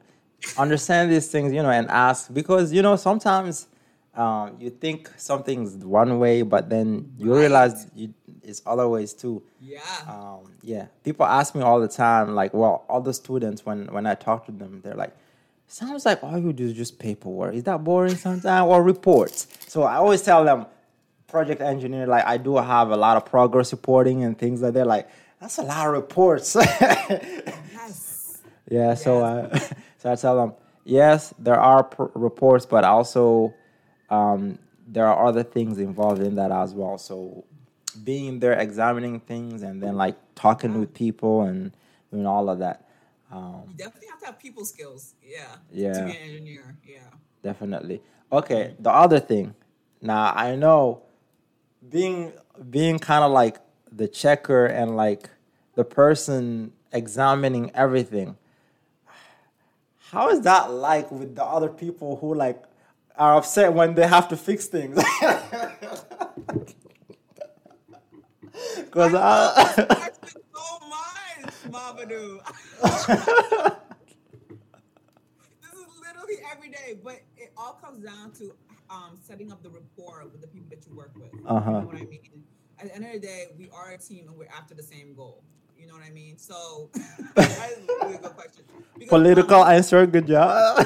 understand 0.58 1.12
these 1.12 1.27
things 1.30 1.54
you 1.54 1.62
know 1.62 1.70
and 1.70 1.89
ask 1.89 2.34
because 2.34 2.72
you 2.72 2.82
know 2.82 2.96
sometimes 2.96 3.68
um, 4.13 4.58
you 4.60 4.72
think 4.72 5.12
something's 5.18 5.75
one 5.75 6.20
way 6.20 6.42
but 6.42 6.70
then 6.70 7.12
you 7.18 7.34
right. 7.34 7.42
realize 7.42 7.88
you, 7.96 8.13
it's 8.48 8.62
other 8.66 8.88
ways 8.88 9.13
too. 9.13 9.44
Yeah. 9.62 9.80
Um, 10.08 10.51
yeah. 10.62 10.88
People 11.04 11.25
ask 11.25 11.54
me 11.56 11.62
all 11.62 11.80
the 11.80 11.88
time 11.88 12.36
like 12.36 12.54
well 12.54 12.86
all 12.89 13.01
the 13.01 13.13
students 13.13 13.66
when 13.66 13.88
when 13.88 14.06
i 14.06 14.16
talk 14.16 14.46
to 14.46 14.51
them 14.51 14.82
they're 14.84 14.96
like 14.96 15.13
sounds 15.68 16.06
like 16.06 16.24
all 16.24 16.38
you 16.38 16.54
do 16.54 16.66
is 16.66 16.74
just 16.74 16.98
paperwork. 17.00 17.54
Is 17.54 17.63
that 17.63 17.84
boring 17.84 18.16
sometimes? 18.16 18.68
Or 18.70 18.82
reports. 18.82 19.48
So 19.68 19.84
i 19.84 19.96
always 19.96 20.22
tell 20.22 20.44
them 20.46 20.66
project 21.27 21.62
engineer 21.62 22.08
like 22.08 22.25
i 22.25 22.38
do 22.38 22.56
have 22.56 22.92
a 22.92 22.98
lot 22.98 23.18
of 23.18 23.25
progress 23.25 23.72
reporting 23.74 24.24
and 24.24 24.38
things 24.38 24.62
like 24.62 24.74
that 24.74 24.88
like 24.88 25.10
that's 25.39 25.58
a 25.58 25.63
lot 25.63 25.88
of 25.88 25.94
reports. 25.94 26.56
Yes. 27.77 28.39
Yeah 28.70 28.88
yes. 28.89 29.04
so 29.04 29.24
i 29.24 29.60
so 29.98 30.12
i 30.12 30.16
tell 30.16 30.36
them 30.38 30.54
yes 30.84 31.34
there 31.39 31.60
are 31.60 31.84
pr- 31.84 32.12
reports 32.16 32.66
but 32.66 32.84
also 32.84 33.54
um, 34.10 34.58
there 34.88 35.06
are 35.08 35.27
other 35.27 35.44
things 35.44 35.80
involved 35.80 36.22
in 36.22 36.36
that 36.36 36.51
as 36.51 36.74
well. 36.74 36.98
So 36.98 37.44
being 38.04 38.39
there 38.39 38.54
examining 38.54 39.20
things 39.20 39.63
and 39.63 39.82
then 39.82 39.96
like 39.96 40.16
talking 40.36 40.80
with 40.80 40.94
people 40.94 41.42
and 41.42 41.72
doing 42.12 42.25
all 42.25 42.50
of 42.50 42.60
that. 42.60 42.88
Um, 43.32 43.63
you 43.68 43.74
definitely 43.75 44.08
have 44.10 44.20
to 44.22 44.25
have 44.27 44.39
people 44.39 44.66
skills. 44.66 45.16
Yeah. 45.24 45.56
Yeah. 45.72 45.94
To 45.94 46.06
be 46.06 46.12
an 46.12 46.18
engineer. 46.18 46.77
Yeah. 46.86 47.00
Definitely. 47.44 48.01
Okay. 48.32 48.75
The 48.80 48.92
other 48.92 49.20
thing. 49.20 49.56
Now 50.01 50.34
I 50.36 50.56
know 50.56 51.04
being 51.89 52.34
being 52.70 53.00
kind 53.00 53.24
of 53.24 53.32
like 53.32 53.58
the 53.92 54.08
checker 54.08 54.66
and 54.66 54.96
like 54.96 55.30
the 55.75 55.84
person 55.84 56.74
examining 56.92 57.72
everything. 57.74 58.38
How 60.12 60.30
is 60.30 60.42
that 60.42 60.72
like 60.72 61.12
with 61.12 61.36
the 61.36 61.44
other 61.44 61.70
people 61.70 62.16
who 62.18 62.33
like 62.33 62.64
are 63.18 63.36
upset 63.36 63.74
when 63.74 63.96
they 63.96 64.07
have 64.07 64.29
to 64.29 64.38
fix 64.38 64.68
things? 64.68 64.98
Because 68.77 69.13
I, 69.13 69.53
I 69.89 70.09
so 70.53 70.79
much, 70.87 71.53
Mamadou. 71.70 72.39
this 75.61 75.74
is 75.74 75.87
literally 76.01 76.37
every 76.51 76.70
day, 76.70 76.98
but 77.03 77.22
it 77.35 77.51
all 77.57 77.74
comes 77.74 78.03
down 78.03 78.31
to 78.33 78.53
um, 78.89 79.17
setting 79.22 79.51
up 79.51 79.61
the 79.63 79.70
rapport 79.70 80.25
with 80.31 80.41
the 80.41 80.48
people 80.48 80.70
that 80.70 80.85
you 80.87 80.96
work 80.96 81.11
with. 81.15 81.33
Uh-huh. 81.46 81.70
You 81.70 81.77
know 81.77 81.85
what 81.85 81.96
I 81.96 82.05
mean? 82.05 82.20
At 82.79 82.87
the 82.87 82.96
end 82.96 83.05
of 83.05 83.11
the 83.13 83.20
day, 83.20 83.48
we 83.57 83.70
are 83.72 83.91
a 83.91 83.98
team 83.98 84.27
and 84.27 84.37
we're 84.37 84.48
after 84.48 84.74
the 84.74 84.83
same 84.83 85.13
goal. 85.15 85.43
You 85.77 85.87
know 85.87 85.93
what 85.93 86.03
I 86.03 86.09
mean? 86.09 86.37
So 86.37 86.89
that's 87.35 87.59
a 87.59 88.05
really 88.05 88.17
good 88.17 88.35
question. 88.35 88.63
Because, 88.96 89.09
Political 89.09 89.61
um, 89.61 89.72
answer, 89.72 90.05
good 90.07 90.27
job. 90.27 90.85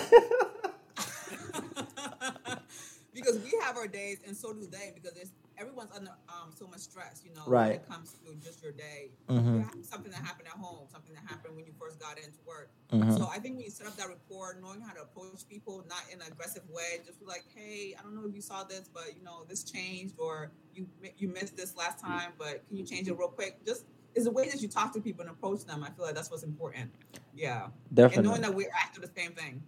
because 3.13 3.39
we 3.39 3.53
have 3.63 3.77
our 3.77 3.87
days 3.87 4.19
and 4.27 4.35
so 4.35 4.53
do 4.53 4.67
they 4.67 4.91
because 4.93 5.15
it's 5.17 5.31
everyone's 5.61 5.91
under 5.95 6.11
um, 6.27 6.49
so 6.57 6.67
much 6.67 6.79
stress, 6.79 7.21
you 7.23 7.33
know, 7.35 7.43
right. 7.45 7.67
when 7.67 7.71
it 7.73 7.87
comes 7.87 8.13
to 8.13 8.33
just 8.43 8.63
your 8.63 8.71
day. 8.71 9.11
Mm-hmm. 9.29 9.81
Something 9.83 10.11
that 10.11 10.21
happened 10.21 10.47
at 10.47 10.59
home, 10.59 10.87
something 10.91 11.13
that 11.13 11.23
happened 11.29 11.55
when 11.55 11.65
you 11.65 11.73
first 11.79 11.99
got 11.99 12.17
into 12.17 12.39
work. 12.45 12.71
Mm-hmm. 12.91 13.15
So 13.15 13.29
I 13.31 13.37
think 13.37 13.55
when 13.55 13.65
you 13.65 13.69
set 13.69 13.87
up 13.87 13.95
that 13.97 14.07
rapport, 14.07 14.57
knowing 14.61 14.81
how 14.81 14.93
to 14.93 15.01
approach 15.03 15.47
people, 15.47 15.85
not 15.87 16.01
in 16.11 16.19
an 16.19 16.27
aggressive 16.31 16.63
way, 16.69 16.99
just 17.05 17.19
be 17.19 17.25
like, 17.25 17.45
hey, 17.55 17.95
I 17.97 18.01
don't 18.01 18.15
know 18.15 18.27
if 18.27 18.35
you 18.35 18.41
saw 18.41 18.63
this, 18.63 18.89
but 18.91 19.15
you 19.15 19.23
know, 19.23 19.45
this 19.47 19.63
changed, 19.63 20.15
or 20.17 20.51
you 20.73 20.87
you 21.17 21.27
missed 21.27 21.55
this 21.55 21.77
last 21.77 21.99
time, 21.99 22.31
but 22.37 22.67
can 22.67 22.77
you 22.77 22.83
change 22.83 23.07
it 23.07 23.17
real 23.17 23.29
quick? 23.29 23.63
Just 23.65 23.85
is 24.15 24.25
the 24.25 24.31
way 24.31 24.49
that 24.49 24.61
you 24.61 24.67
talk 24.67 24.91
to 24.93 24.99
people 24.99 25.21
and 25.21 25.29
approach 25.29 25.63
them. 25.65 25.83
I 25.83 25.89
feel 25.91 26.05
like 26.05 26.15
that's 26.15 26.31
what's 26.31 26.43
important. 26.43 26.91
Yeah, 27.33 27.67
definitely. 27.93 28.17
And 28.17 28.27
knowing 28.27 28.41
that 28.41 28.53
we're 28.53 28.71
after 28.83 28.99
the 28.99 29.09
same 29.15 29.31
thing. 29.31 29.61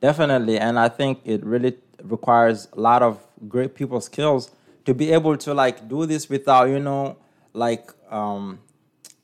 Definitely, 0.00 0.58
and 0.58 0.78
I 0.78 0.88
think 0.88 1.20
it 1.24 1.44
really 1.44 1.76
requires 2.02 2.68
a 2.72 2.80
lot 2.80 3.02
of 3.02 3.24
great 3.48 3.74
people 3.74 4.00
skills 4.00 4.50
to 4.84 4.94
be 4.94 5.12
able 5.12 5.36
to 5.36 5.54
like 5.54 5.88
do 5.88 6.06
this 6.06 6.28
without 6.28 6.68
you 6.68 6.78
know 6.78 7.16
like 7.52 7.90
um 8.10 8.58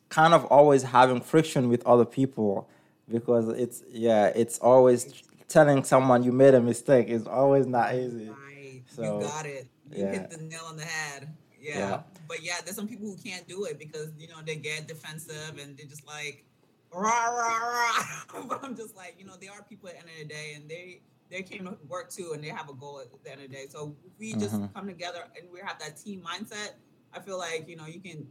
kind 0.08 0.34
of 0.34 0.44
always 0.46 0.82
having 0.82 1.20
friction 1.20 1.68
with 1.68 1.84
other 1.86 2.04
people 2.04 2.68
because 3.10 3.48
it's 3.48 3.82
yeah 3.90 4.26
it's 4.34 4.58
always 4.58 5.22
telling 5.48 5.82
someone 5.84 6.22
you 6.22 6.32
made 6.32 6.54
a 6.54 6.60
mistake 6.60 7.08
is 7.08 7.26
always 7.26 7.66
not 7.66 7.94
easy 7.94 8.28
right 8.28 8.82
so, 8.86 9.20
you 9.20 9.26
got 9.26 9.46
it 9.46 9.66
you 9.90 10.04
yeah. 10.04 10.12
hit 10.12 10.30
the 10.30 10.38
nail 10.38 10.64
on 10.66 10.76
the 10.76 10.84
head 10.84 11.28
yeah. 11.60 11.78
yeah. 11.78 12.00
but 12.26 12.42
yeah 12.42 12.56
there's 12.64 12.76
some 12.76 12.88
people 12.88 13.06
who 13.06 13.16
can't 13.16 13.46
do 13.48 13.64
it 13.64 13.78
because 13.78 14.10
you 14.18 14.28
know 14.28 14.36
they 14.44 14.56
get 14.56 14.86
defensive 14.86 15.58
and 15.60 15.76
they're 15.76 15.86
just 15.86 16.06
like 16.06 16.44
rah 16.92 17.28
rah 17.28 17.58
rah 17.58 18.42
but 18.48 18.60
i'm 18.62 18.76
just 18.76 18.96
like 18.96 19.14
you 19.18 19.24
know 19.24 19.34
they 19.40 19.48
are 19.48 19.62
people 19.68 19.88
at 19.88 19.94
the 19.94 20.00
end 20.00 20.10
of 20.22 20.28
the 20.28 20.34
day 20.34 20.52
and 20.54 20.68
they 20.68 21.00
they 21.30 21.42
came 21.42 21.64
to 21.66 21.76
work 21.88 22.10
too 22.10 22.32
and 22.34 22.42
they 22.42 22.48
have 22.48 22.68
a 22.68 22.74
goal 22.74 23.00
at 23.00 23.08
the 23.22 23.30
end 23.30 23.42
of 23.42 23.50
the 23.50 23.54
day. 23.54 23.66
So 23.68 23.94
we 24.18 24.32
just 24.32 24.54
mm-hmm. 24.54 24.66
come 24.74 24.86
together 24.86 25.24
and 25.36 25.48
we 25.52 25.60
have 25.60 25.78
that 25.78 25.96
team 25.96 26.22
mindset. 26.22 26.72
I 27.12 27.20
feel 27.20 27.38
like, 27.38 27.68
you 27.68 27.76
know, 27.76 27.86
you 27.86 28.00
can 28.00 28.26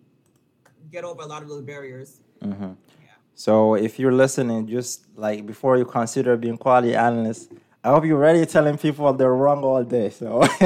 get 0.91 1.03
over 1.03 1.21
a 1.21 1.25
lot 1.25 1.43
of 1.43 1.49
those 1.49 1.63
barriers. 1.63 2.21
Mm-hmm. 2.41 2.63
Yeah. 2.63 3.09
So 3.35 3.75
if 3.75 3.99
you're 3.99 4.11
listening, 4.11 4.67
just 4.67 5.05
like 5.15 5.45
before 5.45 5.77
you 5.77 5.85
consider 5.85 6.37
being 6.37 6.57
quality 6.57 6.95
analyst, 6.95 7.51
I 7.83 7.89
hope 7.89 8.05
you're 8.05 8.17
ready 8.17 8.45
telling 8.45 8.77
people 8.77 9.13
they're 9.13 9.33
wrong 9.33 9.63
all 9.63 9.83
day. 9.83 10.09
So 10.09 10.41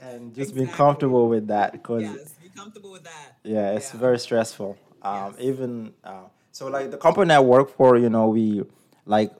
and 0.00 0.34
just 0.34 0.50
exactly. 0.50 0.66
be 0.66 0.72
comfortable 0.72 1.28
with 1.28 1.48
that 1.48 1.72
because 1.72 2.02
yes, 2.02 2.34
be 2.42 2.48
comfortable 2.50 2.92
with 2.92 3.04
that. 3.04 3.36
Yeah, 3.42 3.72
it's 3.72 3.92
yeah. 3.92 4.00
very 4.00 4.18
stressful. 4.18 4.76
Um, 5.02 5.34
yes. 5.36 5.40
Even 5.40 5.92
uh, 6.04 6.24
so, 6.52 6.68
like 6.68 6.90
the 6.90 6.98
company 6.98 7.32
I 7.32 7.40
work 7.40 7.74
for, 7.74 7.96
you 7.96 8.10
know, 8.10 8.28
we 8.28 8.62
like 9.06 9.32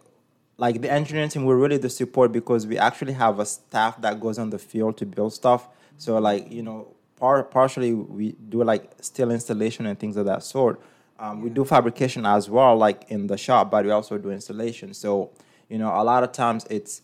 like 0.63 0.81
the 0.81 0.89
engineering 0.89 1.29
team, 1.29 1.45
we're 1.45 1.57
really 1.57 1.77
the 1.77 1.91
support 1.91 2.31
because 2.31 2.69
we 2.69 2.79
actually 2.79 3.15
have 3.15 3.41
a 3.41 3.47
staff 3.47 4.01
that 4.01 4.21
goes 4.21 4.39
on 4.39 4.51
the 4.51 4.61
field 4.61 4.97
to 4.99 5.05
build 5.05 5.33
stuff. 5.33 5.69
So 5.99 6.19
like 6.19 6.53
you 6.53 6.63
know, 6.63 6.95
par- 7.17 7.43
partially 7.43 7.93
we 7.95 8.37
do 8.49 8.63
like 8.63 8.93
steel 9.01 9.33
installation 9.33 9.87
and 9.87 9.99
things 9.99 10.17
of 10.17 10.25
that 10.27 10.45
sort. 10.45 10.81
Um, 11.19 11.39
yeah. 11.39 11.45
We 11.45 11.51
do 11.51 11.65
fabrication 11.65 12.25
as 12.25 12.49
well, 12.49 12.77
like 12.77 13.07
in 13.09 13.27
the 13.27 13.37
shop, 13.37 13.73
but 13.73 13.85
we 13.85 13.91
also 13.91 14.19
do 14.19 14.31
installation. 14.31 14.95
So 14.95 15.33
you 15.69 15.79
know, 15.79 15.89
a 15.89 16.05
lot 16.05 16.23
of 16.23 16.31
times 16.31 16.65
it's 16.71 17.03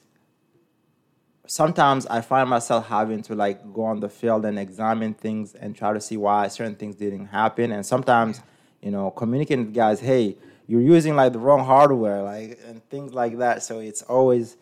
sometimes 1.48 2.06
I 2.06 2.20
find 2.20 2.48
myself 2.48 2.86
having 2.86 3.22
to 3.22 3.34
like 3.34 3.74
go 3.74 3.86
on 3.86 3.98
the 3.98 4.08
field 4.08 4.44
and 4.44 4.56
examine 4.56 5.14
things 5.14 5.56
and 5.56 5.74
try 5.74 5.92
to 5.92 6.00
see 6.00 6.16
why 6.16 6.46
certain 6.46 6.76
things 6.76 6.94
didn't 6.94 7.26
happen. 7.26 7.72
And 7.72 7.84
sometimes, 7.84 8.40
you 8.80 8.92
know, 8.92 9.10
communicating 9.10 9.64
with 9.66 9.74
guys, 9.74 9.98
hey, 9.98 10.36
you're 10.68 10.82
using 10.82 11.16
like 11.16 11.32
the 11.32 11.38
wrong 11.38 11.64
hardware, 11.64 12.22
like 12.22 12.60
and 12.66 12.86
things 12.90 13.14
like 13.14 13.38
that. 13.38 13.62
So 13.62 13.80
it's 13.80 14.02
always 14.02 14.56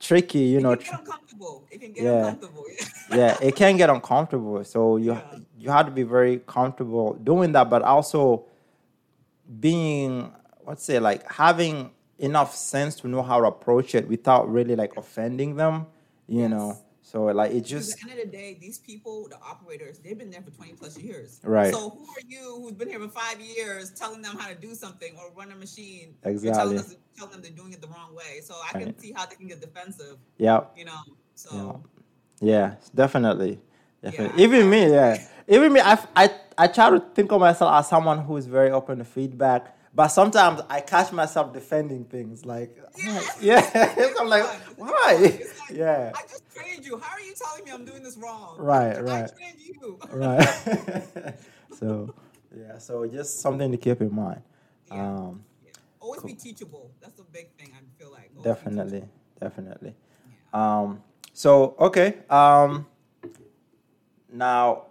tricky, 0.00 0.40
you 0.40 0.58
it 0.58 0.62
know. 0.62 0.76
Can 0.76 0.84
get 0.84 1.00
uncomfortable. 1.00 1.64
It 1.70 1.80
can 1.80 1.92
get 1.92 2.04
yeah. 2.04 2.26
uncomfortable. 2.26 2.64
yeah, 3.14 3.38
it 3.40 3.56
can 3.56 3.76
get 3.76 3.88
uncomfortable. 3.88 4.64
So 4.64 4.96
you 4.96 5.12
yeah. 5.12 5.38
you 5.56 5.70
have 5.70 5.86
to 5.86 5.92
be 5.92 6.02
very 6.02 6.38
comfortable 6.40 7.14
doing 7.14 7.52
that, 7.52 7.70
but 7.70 7.82
also 7.82 8.44
being 9.60 10.32
let's 10.66 10.84
say 10.84 10.98
like 10.98 11.30
having 11.32 11.92
enough 12.18 12.54
sense 12.54 12.96
to 12.96 13.08
know 13.08 13.22
how 13.22 13.40
to 13.40 13.46
approach 13.46 13.94
it 13.94 14.08
without 14.08 14.50
really 14.50 14.74
like 14.74 14.96
offending 14.96 15.54
them, 15.54 15.86
you 16.26 16.42
yes. 16.42 16.50
know. 16.50 16.78
So 17.08 17.24
like 17.24 17.52
it 17.52 17.62
just 17.62 17.92
at 17.92 18.04
the 18.04 18.10
end 18.10 18.20
of 18.20 18.30
the 18.30 18.36
day, 18.36 18.58
these 18.60 18.78
people, 18.78 19.28
the 19.30 19.36
operators, 19.36 19.98
they've 19.98 20.18
been 20.18 20.28
there 20.28 20.42
for 20.42 20.50
20 20.50 20.74
plus 20.74 20.98
years. 20.98 21.40
Right. 21.42 21.72
So 21.72 21.88
who 21.88 22.04
are 22.04 22.26
you 22.28 22.60
who's 22.60 22.72
been 22.72 22.90
here 22.90 23.00
for 23.00 23.08
five 23.08 23.40
years 23.40 23.90
telling 23.92 24.20
them 24.20 24.36
how 24.36 24.46
to 24.46 24.54
do 24.54 24.74
something 24.74 25.14
or 25.16 25.32
run 25.34 25.50
a 25.50 25.56
machine? 25.56 26.14
You're 26.22 26.32
Exactly. 26.32 26.58
telling, 26.58 26.78
us, 26.78 26.96
telling 27.16 27.32
them 27.32 27.40
they're 27.40 27.50
doing 27.52 27.72
it 27.72 27.80
the 27.80 27.88
wrong 27.88 28.14
way. 28.14 28.40
So 28.42 28.54
I 28.62 28.78
can 28.78 28.98
see 28.98 29.12
how 29.12 29.24
they 29.24 29.36
can 29.36 29.48
get 29.48 29.62
defensive, 29.62 30.18
yeah, 30.36 30.60
you 30.76 30.84
know. 30.84 31.00
So 31.34 31.82
yeah, 32.40 32.74
definitely. 32.94 33.58
Definitely. 34.02 34.38
Yeah. 34.38 34.44
Even 34.44 34.70
me, 34.70 34.90
yeah. 34.90 35.26
Even 35.48 35.72
me, 35.72 35.80
I, 35.80 35.98
I, 36.14 36.30
I 36.58 36.66
try 36.66 36.90
to 36.90 37.00
think 37.14 37.32
of 37.32 37.40
myself 37.40 37.72
as 37.72 37.88
someone 37.88 38.18
who 38.18 38.36
is 38.36 38.46
very 38.46 38.70
open 38.70 38.98
to 38.98 39.04
feedback, 39.04 39.77
but 39.98 40.06
sometimes 40.06 40.60
I 40.70 40.80
catch 40.80 41.10
myself 41.10 41.52
defending 41.52 42.04
things. 42.04 42.46
Like, 42.46 42.78
I'm 43.04 43.20
yeah, 43.40 43.96
I'm 44.20 44.28
like, 44.28 44.44
why? 44.76 45.16
Like, 45.20 45.44
Yeah, 45.72 46.12
I 46.14 46.22
just 46.22 46.44
trained 46.54 46.86
you. 46.86 46.98
How 46.98 47.16
are 47.16 47.20
you 47.20 47.34
telling 47.34 47.64
me 47.64 47.72
I'm 47.72 47.84
doing 47.84 48.04
this 48.04 48.16
wrong? 48.16 48.54
Right, 48.58 48.96
I 48.96 49.00
right. 49.00 49.30
trained 49.36 49.58
you. 49.58 49.98
right. 50.12 51.34
so, 51.80 52.14
yeah, 52.56 52.78
so 52.78 53.08
just 53.08 53.40
something 53.40 53.72
to 53.72 53.76
keep 53.76 54.00
in 54.00 54.14
mind. 54.14 54.40
Yeah. 54.86 55.04
Um, 55.04 55.44
Yeah. 55.64 55.72
Always 55.98 56.20
Cool. 56.20 56.30
be 56.30 56.36
teachable. 56.36 56.92
That's 57.00 57.16
the 57.16 57.24
big 57.32 57.50
thing 57.58 57.72
I 57.74 57.82
feel 58.00 58.12
like. 58.12 58.30
Always 58.36 58.44
definitely, 58.44 59.02
definitely. 59.40 59.96
Yeah. 60.54 60.78
Um, 60.78 61.02
so 61.32 61.74
okay. 61.80 62.18
Um, 62.30 62.86
now, 64.32 64.84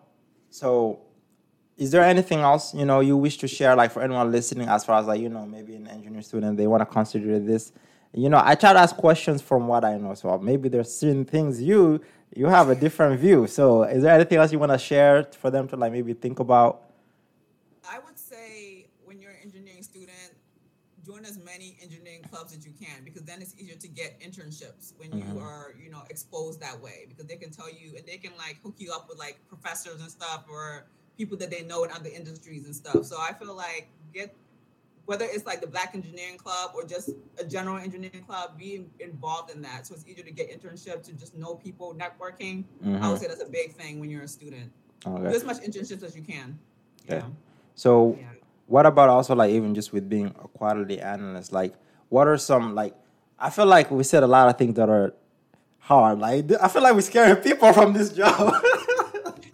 so 0.50 1.00
is 1.78 1.92
there 1.92 2.04
anything 2.04 2.40
else 2.40 2.74
you 2.74 2.86
know 2.86 3.00
you 3.00 3.16
wish 3.16 3.38
to 3.38 3.48
share, 3.48 3.76
like 3.76 3.92
for 3.92 4.02
anyone 4.02 4.32
listening, 4.32 4.68
as 4.68 4.84
far 4.84 5.00
as 5.00 5.06
like 5.08 5.22
you 5.22 5.30
know 5.30 5.46
maybe 5.46 5.76
an 5.76 5.88
engineering 5.88 6.24
student 6.24 6.58
they 6.58 6.68
want 6.68 6.82
to 6.82 6.86
consider 6.86 7.40
this? 7.40 7.72
You 8.14 8.30
know, 8.30 8.42
I 8.44 8.56
try 8.56 8.74
to 8.74 8.80
ask 8.80 8.96
questions 8.96 9.42
from 9.42 9.68
what 9.68 9.84
I 9.86 9.98
know, 9.98 10.14
so 10.16 10.38
maybe 10.40 10.70
there's 10.70 10.94
certain 10.94 11.26
things 11.26 11.62
you 11.62 12.02
you 12.36 12.48
have 12.48 12.70
a 12.70 12.76
different 12.76 13.20
view. 13.20 13.48
So, 13.48 13.84
is 13.84 14.04
there 14.04 14.14
anything 14.14 14.38
else 14.38 14.52
you 14.52 14.60
want 14.60 14.72
to 14.72 14.78
share 14.78 15.24
for 15.24 15.52
them 15.52 15.68
to 15.70 15.76
like 15.76 15.92
maybe 15.92 16.14
think 16.14 16.40
about? 16.40 16.84
I 17.90 18.00
would 18.00 18.18
say 18.18 18.88
when 19.06 19.20
you're 19.20 19.32
an 19.32 19.38
engineering 19.44 19.84
student, 19.84 20.34
join 21.06 21.24
as 21.26 21.38
many 21.40 21.78
engineering 21.82 22.22
clubs 22.30 22.54
as 22.56 22.66
you 22.66 22.74
can 22.74 23.04
because 23.06 23.22
then 23.24 23.42
it's 23.42 23.56
easier 23.58 23.76
to 23.76 23.88
get 23.88 24.20
internships 24.20 24.94
when 24.98 25.12
Mhm. 25.12 25.34
you 25.34 25.40
are, 25.40 25.74
you 25.82 25.90
know, 25.90 26.04
exposed 26.10 26.60
that 26.60 26.82
way 26.82 27.06
because 27.08 27.26
they 27.28 27.38
can 27.38 27.50
tell 27.50 27.70
you 27.70 27.96
and 27.96 28.06
they 28.06 28.18
can 28.18 28.34
like 28.38 28.62
hook 28.62 28.76
you 28.78 28.92
up 28.92 29.08
with 29.08 29.18
like 29.18 29.40
professors 29.48 30.02
and 30.02 30.12
stuff 30.12 30.44
or 30.50 30.86
people 31.18 31.38
that 31.38 31.50
they 31.50 31.64
know 31.64 31.84
in 31.84 31.92
other 31.92 32.10
industries 32.10 32.66
and 32.66 32.76
stuff. 32.76 33.06
So 33.06 33.18
I 33.20 33.34
feel 33.34 33.54
like 33.56 33.90
get 34.14 34.34
whether 35.06 35.24
it's 35.26 35.46
like 35.46 35.62
the 35.62 35.68
Black 35.68 35.92
Engineering 35.96 36.38
Club 36.38 36.72
or 36.76 36.84
just 36.84 37.12
a 37.40 37.46
general 37.46 37.78
engineering 37.78 38.24
club, 38.28 38.58
be 38.58 38.86
involved 39.00 39.50
in 39.56 39.62
that. 39.62 39.88
So 39.88 39.96
it's 39.96 40.06
easier 40.06 40.26
to 40.26 40.32
get 40.32 40.52
internships 40.52 41.04
to 41.04 41.14
just 41.14 41.34
know 41.34 41.56
people, 41.56 41.96
networking. 41.96 42.66
I 42.84 42.88
would 42.90 43.00
Mhm. 43.18 43.20
say 43.20 43.28
that's 43.28 43.42
a 43.42 43.46
big 43.46 43.74
thing 43.74 44.02
when 44.02 44.10
you're 44.10 44.24
a 44.24 44.28
student. 44.28 44.70
Do 45.06 45.26
as 45.28 45.46
much 45.46 45.60
internships 45.62 46.04
as 46.04 46.14
you 46.14 46.24
can. 46.24 46.60
Okay. 47.06 47.20
Yeah. 47.20 47.30
So, 47.76 48.18
Yeah. 48.20 48.26
what 48.66 48.86
about 48.86 49.08
also 49.08 49.34
like 49.34 49.52
even 49.52 49.74
just 49.74 49.94
with 49.94 50.10
being 50.10 50.28
a 50.44 50.48
quality 50.50 51.00
analyst? 51.00 51.54
Like, 51.54 51.76
what 52.10 52.28
are 52.28 52.38
some 52.38 52.76
like? 52.76 52.94
I 53.40 53.50
feel 53.50 53.66
like 53.66 53.90
we 53.90 54.04
said 54.04 54.24
a 54.24 54.28
lot 54.28 54.50
of 54.50 54.58
things 54.58 54.76
that 54.76 54.90
are 54.90 55.14
hard. 55.80 56.20
Like, 56.20 56.52
I 56.62 56.68
feel 56.68 56.82
like 56.82 56.94
we're 56.96 57.02
scaring 57.02 57.38
people 57.38 57.72
from 57.72 57.94
this 57.94 58.10
job. 58.12 58.54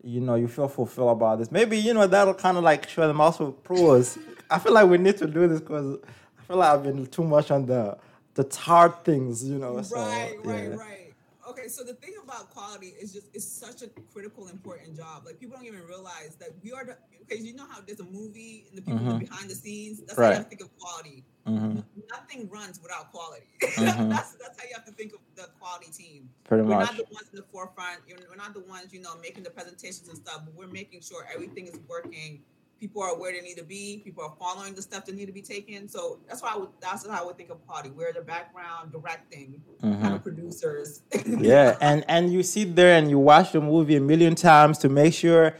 you 0.03 0.19
know 0.19 0.35
you 0.35 0.47
feel 0.47 0.67
fulfilled 0.67 1.11
about 1.11 1.39
this? 1.39 1.51
Maybe 1.51 1.77
you 1.77 1.93
know 1.93 2.07
that'll 2.07 2.33
kind 2.33 2.57
of 2.57 2.63
like 2.63 2.89
show 2.89 3.07
them 3.07 3.21
also 3.21 3.51
pros. 3.51 4.17
I 4.49 4.59
feel 4.59 4.73
like 4.73 4.87
we 4.89 4.97
need 4.97 5.17
to 5.17 5.27
do 5.27 5.47
this 5.47 5.59
because 5.59 5.97
I 6.39 6.41
feel 6.43 6.57
like 6.57 6.69
I've 6.73 6.83
been 6.83 7.05
too 7.05 7.23
much 7.23 7.51
on 7.51 7.65
the 7.65 7.97
the 8.33 8.47
hard 8.57 9.03
things, 9.03 9.43
you 9.47 9.59
know. 9.59 9.81
So, 9.81 9.97
right, 9.97 10.35
right, 10.43 10.69
yeah. 10.69 10.75
right. 10.75 11.13
Okay, 11.49 11.67
so 11.67 11.83
the 11.83 11.93
thing 11.95 12.13
about 12.23 12.49
quality 12.49 12.93
is 12.99 13.13
just 13.13 13.27
it's 13.33 13.45
such 13.47 13.81
a 13.81 13.87
critical, 14.13 14.47
important 14.47 14.95
job. 14.95 15.23
Like 15.25 15.39
people 15.39 15.57
don't 15.57 15.65
even 15.65 15.85
realize 15.85 16.35
that 16.39 16.49
we 16.63 16.71
are 16.71 16.85
the 16.85 16.97
because 17.19 17.45
you 17.45 17.53
know 17.53 17.65
how 17.69 17.79
there's 17.85 17.99
a 17.99 18.05
movie 18.05 18.65
and 18.69 18.77
the 18.77 18.81
people 18.81 19.01
Mhm. 19.01 19.19
behind 19.19 19.49
the 19.49 19.55
scenes. 19.55 19.99
That's 19.99 20.17
how 20.17 20.23
Right. 20.23 20.33
have 20.35 20.43
to 20.45 20.49
think 20.49 20.61
of 20.61 20.77
quality. 20.79 21.23
Mhm. 21.47 21.83
Nothing 22.09 22.49
runs 22.49 22.79
without 22.81 23.11
quality. 23.11 23.47
Mhm. 23.61 24.09
that's 24.09 24.33
that's 24.33 24.59
how 24.61 24.67
you 24.67 24.75
have 24.75 24.85
to 24.85 24.91
think 24.91 25.13
of 25.13 25.19
the 25.35 25.47
quality 25.59 25.91
team. 25.91 26.29
Pretty 26.43 26.63
we're 26.63 26.69
much. 26.77 26.87
not 26.89 26.97
the 26.97 27.13
ones 27.13 27.29
in 27.31 27.37
the 27.37 27.45
forefront. 27.51 28.01
We're 28.07 28.35
not 28.35 28.53
the 28.53 28.59
ones, 28.61 28.93
you 28.93 29.01
know, 29.01 29.15
making 29.21 29.43
the 29.43 29.49
presentations 29.49 30.07
and 30.07 30.17
stuff. 30.17 30.41
But 30.45 30.53
we're 30.53 30.67
making 30.67 31.01
sure 31.01 31.25
everything 31.33 31.65
is 31.67 31.79
working. 31.87 32.41
People 32.79 33.03
are 33.03 33.15
where 33.17 33.31
they 33.31 33.41
need 33.41 33.57
to 33.57 33.63
be. 33.63 34.01
People 34.03 34.23
are 34.23 34.33
following 34.39 34.73
the 34.73 34.81
steps 34.81 35.05
that 35.05 35.15
need 35.15 35.27
to 35.27 35.31
be 35.31 35.41
taken. 35.43 35.87
So 35.87 36.17
that's 36.27 36.41
why 36.41 36.53
I 36.53 36.57
would, 36.57 36.69
that's 36.79 37.07
how 37.07 37.21
I 37.21 37.25
would 37.25 37.37
think 37.37 37.51
of 37.51 37.65
quality. 37.67 37.91
We're 37.91 38.11
the 38.11 38.21
background 38.21 38.91
directing 38.91 39.61
kind 39.81 40.15
of 40.15 40.23
producers. 40.23 41.01
yeah 41.25 41.77
and 41.81 42.03
and 42.07 42.33
you 42.33 42.41
sit 42.43 42.75
there 42.75 42.97
and 42.97 43.09
you 43.09 43.19
watch 43.19 43.51
the 43.51 43.61
movie 43.61 43.95
a 43.95 44.01
million 44.01 44.33
times 44.35 44.77
to 44.79 44.89
make 44.89 45.13
sure 45.13 45.55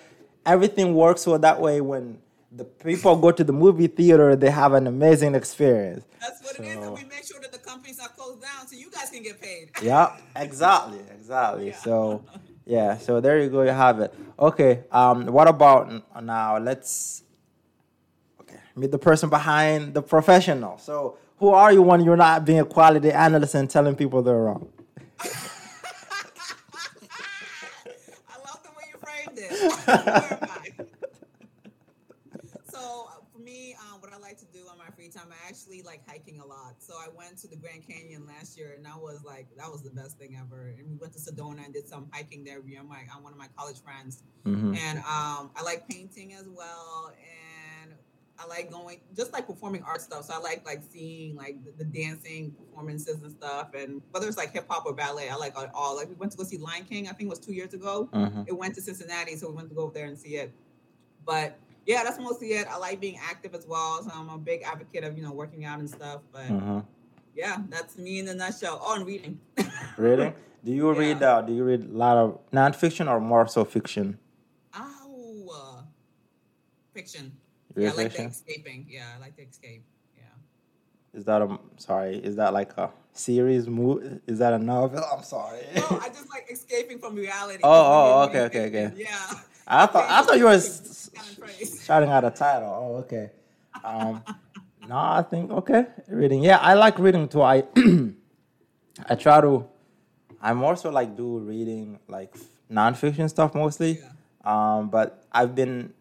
everything 0.48 0.96
works 0.96 1.22
so 1.22 1.38
that 1.38 1.60
way 1.62 1.80
when 1.82 2.18
the 2.54 2.66
people 2.66 3.16
go 3.16 3.32
to 3.32 3.44
the 3.44 3.54
movie 3.54 3.88
theater 3.88 4.36
they 4.36 4.50
have 4.50 4.74
an 4.74 4.86
amazing 4.88 5.36
experience 5.36 6.04
That's 6.20 6.44
what 6.44 6.60
it 6.60 6.66
is. 6.66 6.76
And 6.76 6.94
we 6.94 7.04
make 7.06 7.26
sure 7.26 7.40
that 7.42 7.52
the 7.52 7.60
companies 7.60 8.00
are 8.00 8.10
closed 8.10 8.42
down 8.42 8.68
so 8.68 8.76
you 8.76 8.90
guys 8.92 9.10
can 9.10 9.24
get 9.24 9.40
paid. 9.42 9.70
yeah 9.82 10.18
exactly 10.36 11.00
exactly 11.18 11.68
Yeah. 11.70 11.78
so 11.78 12.24
yeah 12.66 12.98
so 12.98 13.22
there 13.22 13.40
you 13.42 13.50
go 13.50 13.62
you 13.64 13.70
have 13.70 14.00
it 14.02 14.14
okay 14.38 14.84
um 14.92 15.28
what 15.28 15.48
about 15.48 15.90
now 16.24 16.58
let's 16.58 17.24
okay 18.42 18.60
meet 18.76 18.92
the 18.92 19.00
person 19.00 19.30
behind 19.30 19.94
the 19.94 20.02
professional 20.02 20.78
so 20.78 21.18
who 21.40 21.50
are 21.50 21.72
you 21.72 21.82
when 21.82 22.02
you're 22.04 22.18
not 22.18 22.44
being 22.46 22.60
a 22.60 22.66
quality 22.66 23.12
analyst 23.12 23.56
and 23.56 23.70
telling 23.70 23.96
people 23.96 24.22
they're 24.22 24.36
wrong 24.48 24.68
I 28.30 28.38
love 28.46 28.60
the 28.64 28.72
way 28.78 28.86
you 28.92 28.98
framed 29.00 29.38
it. 29.40 29.52
Where 29.86 30.34
am 30.42 30.50
I? 30.50 30.70
so 32.72 32.80
uh, 33.10 33.22
for 33.32 33.40
me, 33.40 33.76
um, 33.82 34.00
what 34.02 34.12
I 34.14 34.18
like 34.18 34.38
to 34.40 34.46
do 34.46 34.60
on 34.72 34.78
my 34.78 34.90
free 34.96 35.10
time, 35.10 35.28
I 35.32 35.48
actually 35.48 35.82
like 35.84 36.02
hiking 36.08 36.40
a 36.40 36.46
lot. 36.46 36.76
So 36.80 36.91
I 37.04 37.10
went 37.16 37.38
to 37.40 37.48
the 37.48 37.56
Grand 37.56 37.86
Canyon 37.88 38.26
last 38.28 38.58
year, 38.58 38.74
and 38.76 38.86
that 38.86 39.00
was 39.00 39.22
like 39.26 39.48
that 39.58 39.72
was 39.72 39.82
the 39.82 39.90
best 39.90 40.18
thing 40.18 40.38
ever. 40.40 40.74
And 40.78 40.88
we 40.90 40.96
went 40.98 41.14
to 41.14 41.20
Sedona 41.20 41.66
and 41.66 41.74
did 41.74 41.88
some 41.88 42.08
hiking 42.12 42.44
there. 42.44 42.58
And 42.60 42.88
my 42.90 42.98
uh, 43.14 43.20
one 43.22 43.34
of 43.34 43.40
my 43.40 43.48
college 43.58 43.82
friends, 43.82 44.24
Mhm. 44.46 44.78
and 44.78 45.00
um, 45.00 45.52
I 45.56 45.62
like 45.64 45.88
painting 45.88 46.34
as 46.34 46.48
well, 46.48 47.12
and 47.82 47.94
I 48.40 48.46
like 48.48 48.72
going 48.72 49.00
just 49.16 49.34
like 49.34 49.48
performing 49.48 49.84
art 49.84 50.02
stuff. 50.02 50.26
So 50.26 50.34
I 50.34 50.40
like 50.40 50.66
like 50.66 50.82
seeing 50.92 51.36
like 51.36 51.64
the, 51.66 51.72
the 51.84 51.86
dancing 51.86 52.52
performances 52.52 53.22
and 53.22 53.32
stuff, 53.32 53.74
and 53.74 54.02
whether 54.12 54.28
it's 54.28 54.38
like 54.38 54.52
hip 54.52 54.66
hop 54.70 54.86
or 54.86 54.94
ballet, 54.94 55.30
I 55.30 55.36
like 55.36 55.54
it 55.58 55.70
all. 55.74 55.96
Like 55.96 56.08
we 56.10 56.16
went 56.16 56.32
to 56.34 56.38
go 56.38 56.44
see 56.44 56.58
Lion 56.58 56.86
King, 56.86 57.08
I 57.08 57.12
think 57.14 57.28
it 57.28 57.30
was 57.30 57.40
two 57.40 57.54
years 57.54 57.74
ago. 57.74 58.10
Mhm. 58.14 58.48
It 58.48 58.58
went 58.58 58.76
to 58.76 58.82
Cincinnati, 58.82 59.36
so 59.36 59.50
we 59.50 59.56
went 59.56 59.70
to 59.70 59.76
go 59.76 59.82
over 59.84 59.94
there 59.94 60.06
and 60.08 60.18
see 60.18 60.36
it. 60.38 60.52
But 61.26 61.58
yeah, 61.86 62.04
that's 62.04 62.20
mostly 62.20 62.50
it. 62.54 62.68
I 62.68 62.78
like 62.78 63.00
being 63.00 63.18
active 63.22 63.56
as 63.56 63.66
well, 63.68 64.02
so 64.04 64.12
I'm 64.14 64.30
a 64.30 64.38
big 64.38 64.62
advocate 64.64 65.04
of 65.04 65.18
you 65.18 65.24
know 65.24 65.32
working 65.32 65.66
out 65.66 65.80
and 65.80 65.90
stuff. 65.90 66.22
But 66.32 66.48
Mhm. 66.50 66.86
yeah, 67.36 67.58
that's 67.70 67.98
me 67.98 68.20
in 68.20 68.28
a 68.28 68.34
nutshell. 68.34 68.80
Oh, 68.84 68.96
and 68.96 69.06
reading. 69.06 69.40
Reading? 69.98 70.34
Do 70.64 70.72
you 70.72 70.92
Yeah. 70.94 71.00
read? 71.00 71.24
Uh, 71.24 71.42
do 71.42 71.54
you 71.54 71.64
read 71.64 71.84
a 71.86 71.98
lot 71.98 72.18
of 72.18 72.40
nonfiction 72.52 73.10
or 73.10 73.20
more 73.20 73.48
so 73.48 73.66
fiction? 73.66 74.20
Oh, 74.76 75.50
uh, 75.54 75.82
fiction. 76.94 77.38
Yeah, 77.76 77.92
I 77.92 77.94
like 77.94 78.14
the 78.14 78.26
escaping. 78.26 78.86
Yeah, 78.90 79.08
I 79.16 79.20
like 79.20 79.36
the 79.36 79.44
escape. 79.44 79.84
Yeah. 80.18 80.24
Is 81.14 81.26
that 81.26 81.42
a 81.42 81.58
sorry? 81.78 82.18
Is 82.18 82.36
that 82.36 82.54
like 82.54 82.78
a 82.78 82.92
series? 83.14 83.68
Movie? 83.68 84.20
Is 84.28 84.40
that 84.40 84.54
a 84.54 84.60
novel? 84.60 85.04
I'm 85.14 85.24
sorry. 85.24 85.62
No, 85.76 86.00
I 86.02 86.10
just 86.10 86.30
like 86.30 86.48
escaping 86.52 87.00
from 87.00 87.16
reality. 87.16 87.62
Oh, 87.64 87.70
oh, 87.72 88.24
okay, 88.28 88.42
okay, 88.42 88.66
okay. 88.68 88.92
Yeah. 88.98 89.28
I 89.72 89.86
thought 89.86 90.10
I 90.10 90.22
thought 90.24 90.38
you 90.38 90.46
were 90.46 90.52
s- 90.52 91.10
Kind 91.14 91.30
of 91.30 91.40
praise. 91.40 91.84
shouting 91.86 92.10
out 92.10 92.24
a 92.26 92.32
title. 92.32 92.70
Oh, 92.70 92.96
okay. 92.98 93.32
Um, 93.84 94.24
no, 94.88 94.96
I 94.98 95.24
think 95.30 95.52
okay. 95.52 95.86
Reading, 96.08 96.44
yeah, 96.44 96.58
I 96.58 96.74
like 96.74 97.00
reading 97.00 97.28
too. 97.28 97.42
I 97.42 97.64
I 99.10 99.16
try 99.16 99.42
to. 99.42 99.66
I 100.42 100.54
more 100.54 100.76
so 100.76 100.90
like 100.90 101.16
do 101.16 101.38
reading 101.40 102.00
like 102.08 102.36
nonfiction 102.70 103.30
stuff 103.30 103.54
mostly. 103.56 104.00
Um, 104.44 104.90
but 104.90 105.24
I've 105.32 105.56
been. 105.56 105.94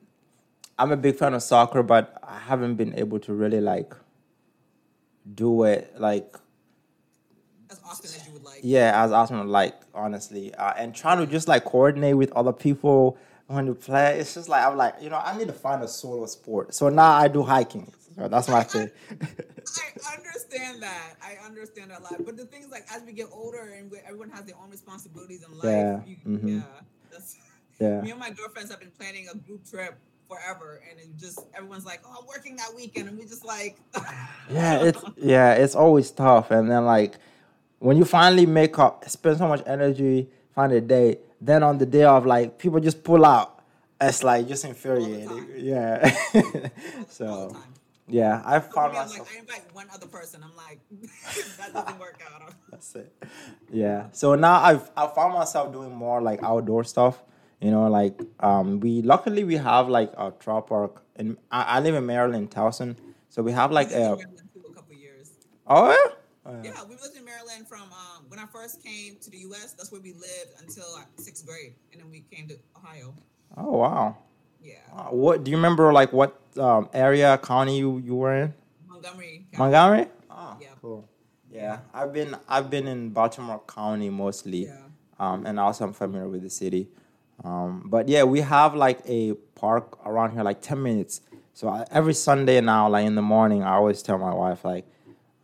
I'm 0.78 0.92
a 0.92 0.96
big 0.96 1.16
fan 1.16 1.34
of 1.34 1.42
soccer, 1.42 1.82
but 1.82 2.18
I 2.22 2.38
haven't 2.38 2.76
been 2.76 2.94
able 2.98 3.18
to 3.20 3.34
really 3.34 3.60
like 3.60 3.92
do 5.34 5.64
it 5.64 5.92
like 5.98 6.34
As 7.70 7.80
often 7.84 8.06
as 8.06 8.26
you 8.26 8.32
would 8.32 8.42
like. 8.42 8.60
yeah, 8.62 9.04
as 9.04 9.12
would 9.12 9.46
like, 9.46 9.74
honestly. 9.94 10.54
Uh, 10.54 10.72
and 10.78 10.94
trying 10.94 11.18
to 11.18 11.26
just 11.26 11.48
like 11.48 11.64
coordinate 11.66 12.16
with 12.16 12.32
other 12.32 12.52
people 12.52 13.18
when 13.50 13.66
you 13.66 13.74
play, 13.74 14.20
it's 14.20 14.34
just 14.34 14.48
like 14.48 14.64
I'm 14.64 14.76
like, 14.76 14.94
you 15.00 15.10
know, 15.10 15.18
I 15.18 15.36
need 15.36 15.48
to 15.48 15.52
find 15.52 15.82
a 15.82 15.88
solo 15.88 16.26
sport. 16.26 16.72
So 16.72 16.88
now 16.88 17.10
I 17.12 17.26
do 17.26 17.42
hiking. 17.42 17.92
So 18.14 18.28
that's 18.28 18.48
my 18.48 18.62
thing. 18.62 18.90
I 19.10 20.16
understand 20.16 20.82
that. 20.82 21.14
I 21.20 21.44
understand 21.44 21.90
that 21.90 22.00
a 22.00 22.02
lot. 22.02 22.24
But 22.24 22.36
the 22.36 22.44
thing 22.46 22.62
is, 22.62 22.68
like, 22.70 22.86
as 22.94 23.02
we 23.02 23.12
get 23.12 23.26
older 23.32 23.74
and 23.76 23.90
we, 23.90 23.98
everyone 24.06 24.30
has 24.30 24.44
their 24.44 24.56
own 24.62 24.70
responsibilities 24.70 25.44
in 25.44 25.56
life, 25.58 25.66
Yeah, 25.66 26.00
you, 26.06 26.16
mhm. 26.26 26.56
yeah. 26.58 26.62
That's, 27.10 27.38
yeah. 27.80 28.00
Me 28.02 28.10
and 28.12 28.20
my 28.20 28.30
girlfriends 28.30 28.70
have 28.70 28.78
been 28.78 28.92
planning 28.92 29.26
a 29.32 29.36
group 29.36 29.68
trip 29.68 29.98
forever, 30.28 30.80
and 30.88 31.00
it 31.00 31.16
just 31.18 31.40
everyone's 31.54 31.84
like, 31.84 32.02
"Oh, 32.06 32.18
I'm 32.20 32.26
working 32.26 32.54
that 32.56 32.72
weekend," 32.76 33.08
and 33.08 33.18
we 33.18 33.24
just 33.24 33.44
like, 33.44 33.78
yeah, 34.50 34.80
it's 34.84 35.02
yeah, 35.16 35.54
it's 35.54 35.74
always 35.74 36.10
tough, 36.12 36.52
and 36.52 36.70
then 36.70 36.84
like 36.84 37.14
when 37.80 37.96
you 37.96 38.04
finally 38.04 38.46
make 38.46 38.78
up, 38.78 39.08
spend 39.08 39.38
so 39.38 39.48
much 39.48 39.62
energy, 39.66 40.28
find 40.60 40.72
a 40.72 40.80
day, 40.80 41.18
then 41.40 41.62
on 41.62 41.78
the 41.78 41.86
day 41.86 42.04
of 42.04 42.26
like 42.26 42.58
people 42.58 42.80
just 42.80 43.02
pull 43.02 43.24
out. 43.24 43.48
It's 44.00 44.22
like 44.22 44.48
just 44.48 44.64
infuriating. 44.64 45.46
Yeah. 45.56 46.10
so 47.08 47.56
yeah, 48.08 48.42
I 48.44 48.60
found 48.60 48.94
myself. 48.94 49.28
like, 49.28 49.36
I 49.36 49.40
invite 49.40 49.74
one 49.74 49.88
other 49.94 50.06
person. 50.06 50.42
I'm 50.42 50.56
like, 50.56 50.80
that 51.58 51.72
doesn't 51.72 51.98
work 51.98 52.20
out. 52.32 52.52
That's 52.70 52.94
it. 52.94 53.12
Yeah. 53.72 54.06
So 54.12 54.34
now 54.34 54.56
I've 54.68 54.90
I 54.96 55.06
found 55.06 55.34
myself 55.34 55.72
doing 55.72 55.94
more 55.94 56.20
like 56.20 56.42
outdoor 56.42 56.84
stuff. 56.84 57.22
You 57.60 57.70
know, 57.70 57.88
like 57.88 58.18
um, 58.40 58.80
we 58.80 59.02
luckily 59.02 59.44
we 59.44 59.56
have 59.56 59.88
like 59.88 60.12
a 60.16 60.32
trail 60.40 60.62
park, 60.62 61.02
and 61.16 61.36
I, 61.50 61.62
I 61.76 61.80
live 61.80 61.94
in 61.94 62.06
Maryland, 62.06 62.50
Towson. 62.50 62.96
So 63.28 63.42
we 63.42 63.52
have 63.52 63.70
like 63.70 63.88
We 63.90 63.96
lived 63.96 64.08
a. 64.08 64.12
in 64.12 64.18
Maryland 64.18 64.48
too 64.54 64.64
a 64.70 64.74
couple 64.74 64.94
years. 64.96 65.32
Oh 65.66 65.90
yeah. 65.90 65.96
Oh, 66.46 66.62
yeah. 66.64 66.72
Yeah, 66.72 66.84
we 66.88 66.94
lived 66.96 67.16
in 67.16 67.24
Maryland 67.24 67.68
from 67.68 67.86
um, 68.04 68.19
when 68.30 68.38
I 68.38 68.46
first 68.46 68.82
came 68.82 69.16
to 69.20 69.30
the 69.30 69.38
U.S. 69.50 69.72
That's 69.74 69.90
where 69.92 70.00
we 70.00 70.12
lived 70.12 70.52
until 70.60 70.84
like, 70.94 71.06
sixth 71.16 71.44
grade, 71.46 71.74
and 71.92 72.00
then 72.00 72.10
we 72.10 72.24
came 72.30 72.48
to 72.48 72.56
Ohio. 72.76 73.12
Oh 73.56 73.76
wow. 73.78 74.16
Yeah, 74.62 74.74
Uh, 74.94 75.04
What 75.10 75.42
do 75.44 75.50
you 75.50 75.56
remember? 75.56 75.92
Like 75.92 76.12
what 76.12 76.38
um, 76.58 76.88
area, 76.92 77.38
county 77.38 77.78
you, 77.78 77.98
you 77.98 78.14
were 78.14 78.34
in? 78.42 78.54
Montgomery. 78.88 79.46
County. 79.52 79.58
Montgomery. 79.58 80.06
Oh, 80.30 80.56
Yeah. 80.60 80.68
cool. 80.80 81.08
Yeah, 81.50 81.78
I've 81.92 82.12
been 82.12 82.36
I've 82.48 82.70
been 82.70 82.86
in 82.86 83.10
Baltimore 83.10 83.60
County 83.66 84.08
mostly, 84.10 84.66
Yeah. 84.66 84.76
um, 85.18 85.44
and 85.46 85.58
also 85.58 85.84
I'm 85.84 85.92
familiar 85.92 86.28
with 86.28 86.42
the 86.42 86.50
city. 86.50 86.88
Um, 87.42 87.82
but 87.86 88.08
yeah, 88.08 88.22
we 88.22 88.40
have 88.42 88.74
like 88.76 89.00
a 89.06 89.32
park 89.56 89.98
around 90.06 90.32
here, 90.32 90.44
like 90.44 90.60
ten 90.62 90.80
minutes. 90.82 91.22
So 91.54 91.68
I, 91.68 91.84
every 91.90 92.14
Sunday 92.14 92.60
now, 92.60 92.88
like 92.88 93.04
in 93.06 93.16
the 93.16 93.22
morning, 93.22 93.64
I 93.64 93.72
always 93.74 94.00
tell 94.02 94.18
my 94.18 94.32
wife 94.32 94.64
like, 94.64 94.84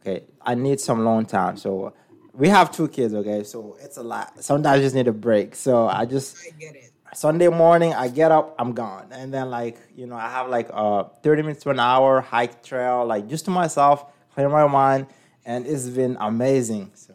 okay, 0.01 0.25
I 0.43 0.55
need 0.55 0.79
some 0.79 1.01
alone 1.01 1.27
time. 1.27 1.57
So 1.57 1.93
we 2.37 2.49
have 2.49 2.71
two 2.71 2.89
kids, 2.89 3.15
okay, 3.15 3.45
so 3.45 3.77
it's 3.81 3.97
a 3.97 4.03
lot. 4.03 4.43
Sometimes 4.45 4.79
I 4.79 4.83
just 4.83 4.95
need 4.95 5.09
a 5.09 5.13
break. 5.13 5.55
So 5.55 5.89
I 5.89 6.05
just 6.07 6.37
I 6.47 6.51
get 6.59 6.77
it. 6.77 6.93
Sunday 7.15 7.49
morning, 7.49 7.95
I 7.95 8.09
get 8.09 8.31
up, 8.33 8.55
I'm 8.59 8.73
gone, 8.73 9.09
and 9.13 9.33
then 9.33 9.51
like 9.51 9.79
you 9.97 10.07
know, 10.07 10.17
I 10.17 10.29
have 10.31 10.49
like 10.49 10.69
uh 10.73 11.05
30 11.23 11.43
minutes 11.43 11.63
to 11.65 11.71
an 11.71 11.81
hour 11.81 12.21
hike 12.21 12.63
trail, 12.63 13.07
like 13.07 13.29
just 13.29 13.45
to 13.47 13.51
myself, 13.51 14.05
clear 14.35 14.49
my 14.49 14.67
mind, 14.67 15.07
and 15.45 15.67
it's 15.67 15.89
been 15.89 16.17
amazing. 16.21 16.91
So 16.95 17.15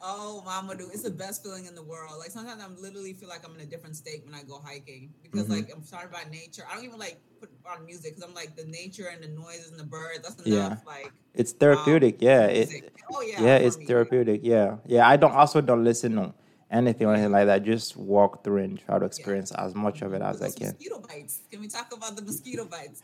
Oh, 0.00 0.42
Mamadou, 0.46 0.92
it's 0.92 1.02
the 1.02 1.10
best 1.10 1.42
feeling 1.42 1.64
in 1.66 1.74
the 1.74 1.82
world. 1.82 2.18
Like 2.18 2.30
sometimes 2.30 2.62
I'm 2.62 2.80
literally 2.80 3.14
feel 3.14 3.28
like 3.28 3.46
I'm 3.46 3.54
in 3.54 3.60
a 3.62 3.66
different 3.66 3.96
state 3.96 4.24
when 4.24 4.34
I 4.34 4.42
go 4.42 4.58
hiking 4.62 5.14
because 5.22 5.46
Mhm. 5.46 5.50
like 5.50 5.70
I'm 5.74 5.82
surrounded 5.82 6.12
by 6.12 6.24
nature. 6.30 6.64
I 6.70 6.74
don't 6.74 6.84
even 6.84 6.98
like 6.98 7.20
put 7.46 7.78
on 7.78 7.84
music 7.84 8.14
because 8.14 8.28
I'm 8.28 8.34
like 8.34 8.56
the 8.56 8.64
nature 8.64 9.08
and 9.08 9.22
the 9.22 9.28
noises 9.28 9.70
and 9.70 9.80
the 9.80 9.84
birds. 9.84 10.20
That's 10.22 10.42
enough. 10.42 10.82
Yeah. 10.84 10.92
Like 10.92 11.12
it's 11.34 11.52
therapeutic, 11.52 12.14
um, 12.14 12.20
yeah. 12.20 12.46
It, 12.46 12.92
oh 13.10 13.20
yeah. 13.22 13.42
yeah, 13.42 13.56
it's 13.56 13.78
me. 13.78 13.86
therapeutic, 13.86 14.40
yeah, 14.42 14.76
yeah. 14.86 15.08
I 15.08 15.16
don't 15.16 15.32
also 15.32 15.60
don't 15.60 15.84
listen 15.84 16.16
to 16.16 16.34
anything 16.70 17.06
or 17.06 17.14
anything 17.14 17.32
like 17.32 17.46
that. 17.46 17.64
Just 17.64 17.96
walk 17.96 18.44
through 18.44 18.62
and 18.62 18.80
try 18.84 18.98
to 18.98 19.04
experience 19.04 19.52
as 19.52 19.74
much 19.74 20.02
of 20.02 20.14
it 20.14 20.22
as 20.22 20.42
I 20.42 20.50
can. 20.50 20.68
Mosquito 20.68 21.00
bites. 21.00 21.40
Can 21.50 21.60
we 21.60 21.68
talk 21.68 21.92
about 21.92 22.16
the 22.16 22.22
mosquito 22.22 22.64
bites? 22.64 23.02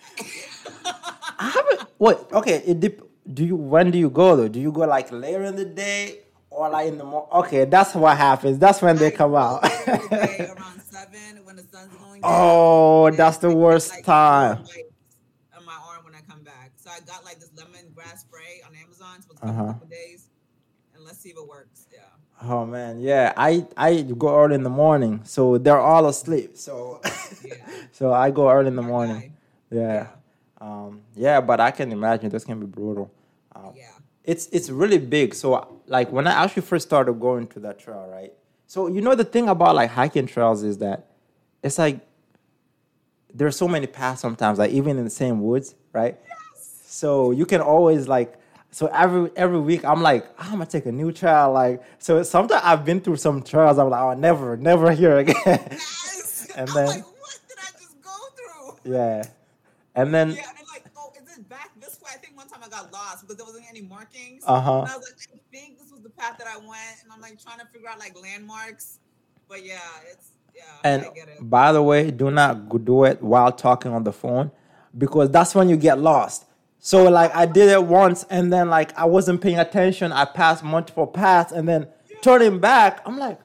I 1.39 1.49
haven't. 1.49 1.89
What? 1.99 2.33
Okay. 2.33 2.63
It 2.67 2.81
dep- 2.81 3.03
Do 3.33 3.45
you? 3.45 3.57
When 3.57 3.91
do 3.91 3.99
you 3.99 4.11
go 4.11 4.37
though? 4.37 4.49
Do 4.49 4.61
you 4.61 4.73
go 4.73 4.81
like 4.81 5.13
later 5.13 5.45
in 5.45 5.57
the 5.57 5.65
day 5.65 6.21
or 6.51 6.69
like 6.71 6.89
in 6.89 6.99
the 6.99 7.05
morning? 7.05 7.29
Okay, 7.33 7.65
that's 7.65 7.95
what 7.95 8.17
happens. 8.17 8.59
That's 8.59 8.83
when 8.83 8.97
they 8.97 9.11
come 9.11 9.35
out. 9.35 9.63
later 9.63 9.93
in 9.93 10.01
the 10.03 10.09
day 10.09 10.49
around 10.59 10.83
seven 10.83 11.45
when 11.45 11.57
the 11.57 11.63
sun's 11.71 11.95
going 11.97 12.21
oh, 12.25 13.07
And 13.07 13.17
that's 13.17 13.39
the 13.39 13.55
worst 13.55 13.93
time. 14.05 14.59
On 15.57 15.65
my 15.65 15.73
arm 15.89 16.05
when 16.05 16.15
I 16.15 16.21
come 16.29 16.43
back. 16.43 16.73
So 16.77 16.91
I 16.91 17.01
got 17.01 17.25
like 17.25 17.39
this 17.41 17.51
lemongrass 17.51 18.19
spray 18.21 18.61
on 18.67 18.75
Amazon. 18.75 19.21
Supposed 19.23 19.41
to 19.43 19.49
Uh-huh. 19.49 19.63
a 19.63 19.67
couple 19.75 19.89
days. 19.89 20.29
And 20.95 21.05
let's 21.05 21.19
see 21.19 21.31
if 21.31 21.37
it 21.37 21.47
works. 21.49 21.87
Yeah. 21.93 22.01
Oh 22.43 22.65
man, 22.65 23.01
yeah. 23.01 23.33
I 23.37 23.67
I 23.77 24.01
go 24.03 24.35
early 24.35 24.55
in 24.55 24.63
the 24.63 24.71
morning, 24.71 25.21
so 25.25 25.59
they're 25.59 25.79
all 25.79 26.07
asleep. 26.09 26.57
So 26.57 27.01
Yeah. 27.45 27.55
so 27.93 28.13
I 28.13 28.31
go 28.31 28.51
early 28.51 28.69
in 28.69 28.77
the 28.77 28.83
morning. 28.83 29.21
guy. 29.21 29.33
Yeah. 29.71 30.07
Um, 30.61 31.03
yeah, 31.15 31.41
but 31.41 31.61
I 31.61 31.71
can 31.71 31.93
imagine 31.93 32.29
this 32.31 32.45
can 32.45 32.59
be 32.61 32.67
brutal. 32.67 33.11
Um, 33.55 33.73
Yeah. 33.77 33.89
It's 34.33 34.45
it's 34.57 34.69
really 34.71 34.99
big. 35.17 35.29
So 35.35 35.49
like 35.87 36.09
when 36.17 36.27
I 36.27 36.33
actually 36.43 36.63
first 36.71 36.87
started 36.91 37.15
going 37.27 37.47
to 37.49 37.59
that 37.61 37.77
trail, 37.85 38.05
right? 38.19 38.33
So 38.67 38.79
you 38.95 39.01
know 39.01 39.15
the 39.23 39.25
thing 39.35 39.49
about 39.49 39.75
like 39.81 39.91
hiking 39.91 40.27
trails 40.35 40.63
is 40.63 40.79
that 40.79 40.99
it's 41.63 41.79
like 41.85 41.99
there's 43.33 43.57
so 43.57 43.69
many 43.69 43.87
paths 43.87 44.21
sometimes, 44.21 44.59
like 44.59 44.71
even 44.73 44.99
in 44.99 45.05
the 45.05 45.11
same 45.23 45.41
woods, 45.43 45.75
right? 45.93 46.19
Yes. 46.29 46.83
So 46.85 47.31
you 47.31 47.47
can 47.47 47.61
always 47.61 48.09
like 48.09 48.31
so 48.73 48.87
every 49.05 49.31
every 49.37 49.61
week 49.71 49.85
I'm 49.85 50.03
like 50.03 50.25
ah, 50.39 50.47
I'm 50.47 50.59
gonna 50.59 50.67
take 50.67 50.87
a 50.87 50.93
new 50.93 51.11
trail, 51.13 51.53
like 51.53 51.83
so 51.99 52.23
sometimes 52.23 52.63
I've 52.65 52.85
been 52.85 53.01
through 53.01 53.17
some 53.17 53.43
trails 53.43 53.79
I'm 53.79 53.91
like 53.91 54.01
oh 54.01 54.15
never 54.15 54.57
never 54.57 54.93
here 54.93 55.19
again, 55.19 55.35
Yes. 55.47 56.49
And 56.57 56.69
I'm 56.69 56.75
then- 56.77 56.87
like, 56.87 57.05
what 57.05 57.39
did 57.49 57.59
I 57.67 57.71
just 57.81 57.97
go 58.03 58.17
through? 58.37 58.93
yeah, 58.95 59.23
and 59.95 60.13
then 60.15 60.31
Yeah, 60.33 60.43
got 62.71 62.93
lost 62.93 63.23
because 63.23 63.37
there 63.37 63.47
wasn't 63.47 63.65
any 63.69 63.83
markings. 63.83 64.45
Uh-huh. 64.47 64.83
And 64.83 64.91
I 64.91 64.97
was 64.97 65.15
like, 65.31 65.41
I 65.41 65.57
think 65.57 65.79
this 65.79 65.91
was 65.91 66.01
the 66.03 66.11
path 66.11 66.39
that 66.39 66.47
I 66.47 66.57
went, 66.57 67.03
and 67.03 67.13
I'm 67.13 67.21
like 67.21 67.43
trying 67.43 67.59
to 67.59 67.67
figure 67.67 67.89
out 67.89 67.99
like 67.99 68.21
landmarks. 68.21 68.99
But 69.49 69.65
yeah, 69.65 69.79
it's 70.11 70.31
yeah, 70.55 70.63
And 70.85 71.03
I 71.03 71.11
get 71.11 71.29
it. 71.29 71.39
by 71.41 71.73
the 71.73 71.83
way, 71.83 72.11
do 72.11 72.31
not 72.31 72.85
do 72.85 73.05
it 73.05 73.23
while 73.23 73.53
talking 73.53 73.93
on 73.93 74.05
the 74.05 74.13
phone 74.13 74.51
because 74.97 75.31
that's 75.31 75.55
when 75.55 75.69
you 75.69 75.77
get 75.77 75.99
lost. 75.99 76.47
So 76.79 77.05
like 77.11 77.35
I 77.35 77.47
did 77.47 77.69
it 77.69 77.85
once 77.85 78.25
and 78.31 78.53
then 78.53 78.71
like 78.71 78.97
I 78.99 79.05
wasn't 79.05 79.41
paying 79.41 79.59
attention. 79.59 80.13
I 80.13 80.25
passed 80.25 80.65
multiple 80.65 81.07
paths 81.07 81.53
and 81.53 81.69
then 81.69 81.87
turning 82.23 82.59
back, 82.59 83.01
I'm 83.05 83.19
like, 83.19 83.39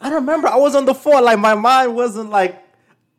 I 0.00 0.08
don't 0.08 0.20
remember. 0.20 0.48
I 0.48 0.56
was 0.56 0.74
on 0.74 0.84
the 0.84 0.94
phone. 0.94 1.24
Like 1.24 1.38
my 1.38 1.54
mind 1.54 1.94
wasn't 1.96 2.30
like 2.30 2.62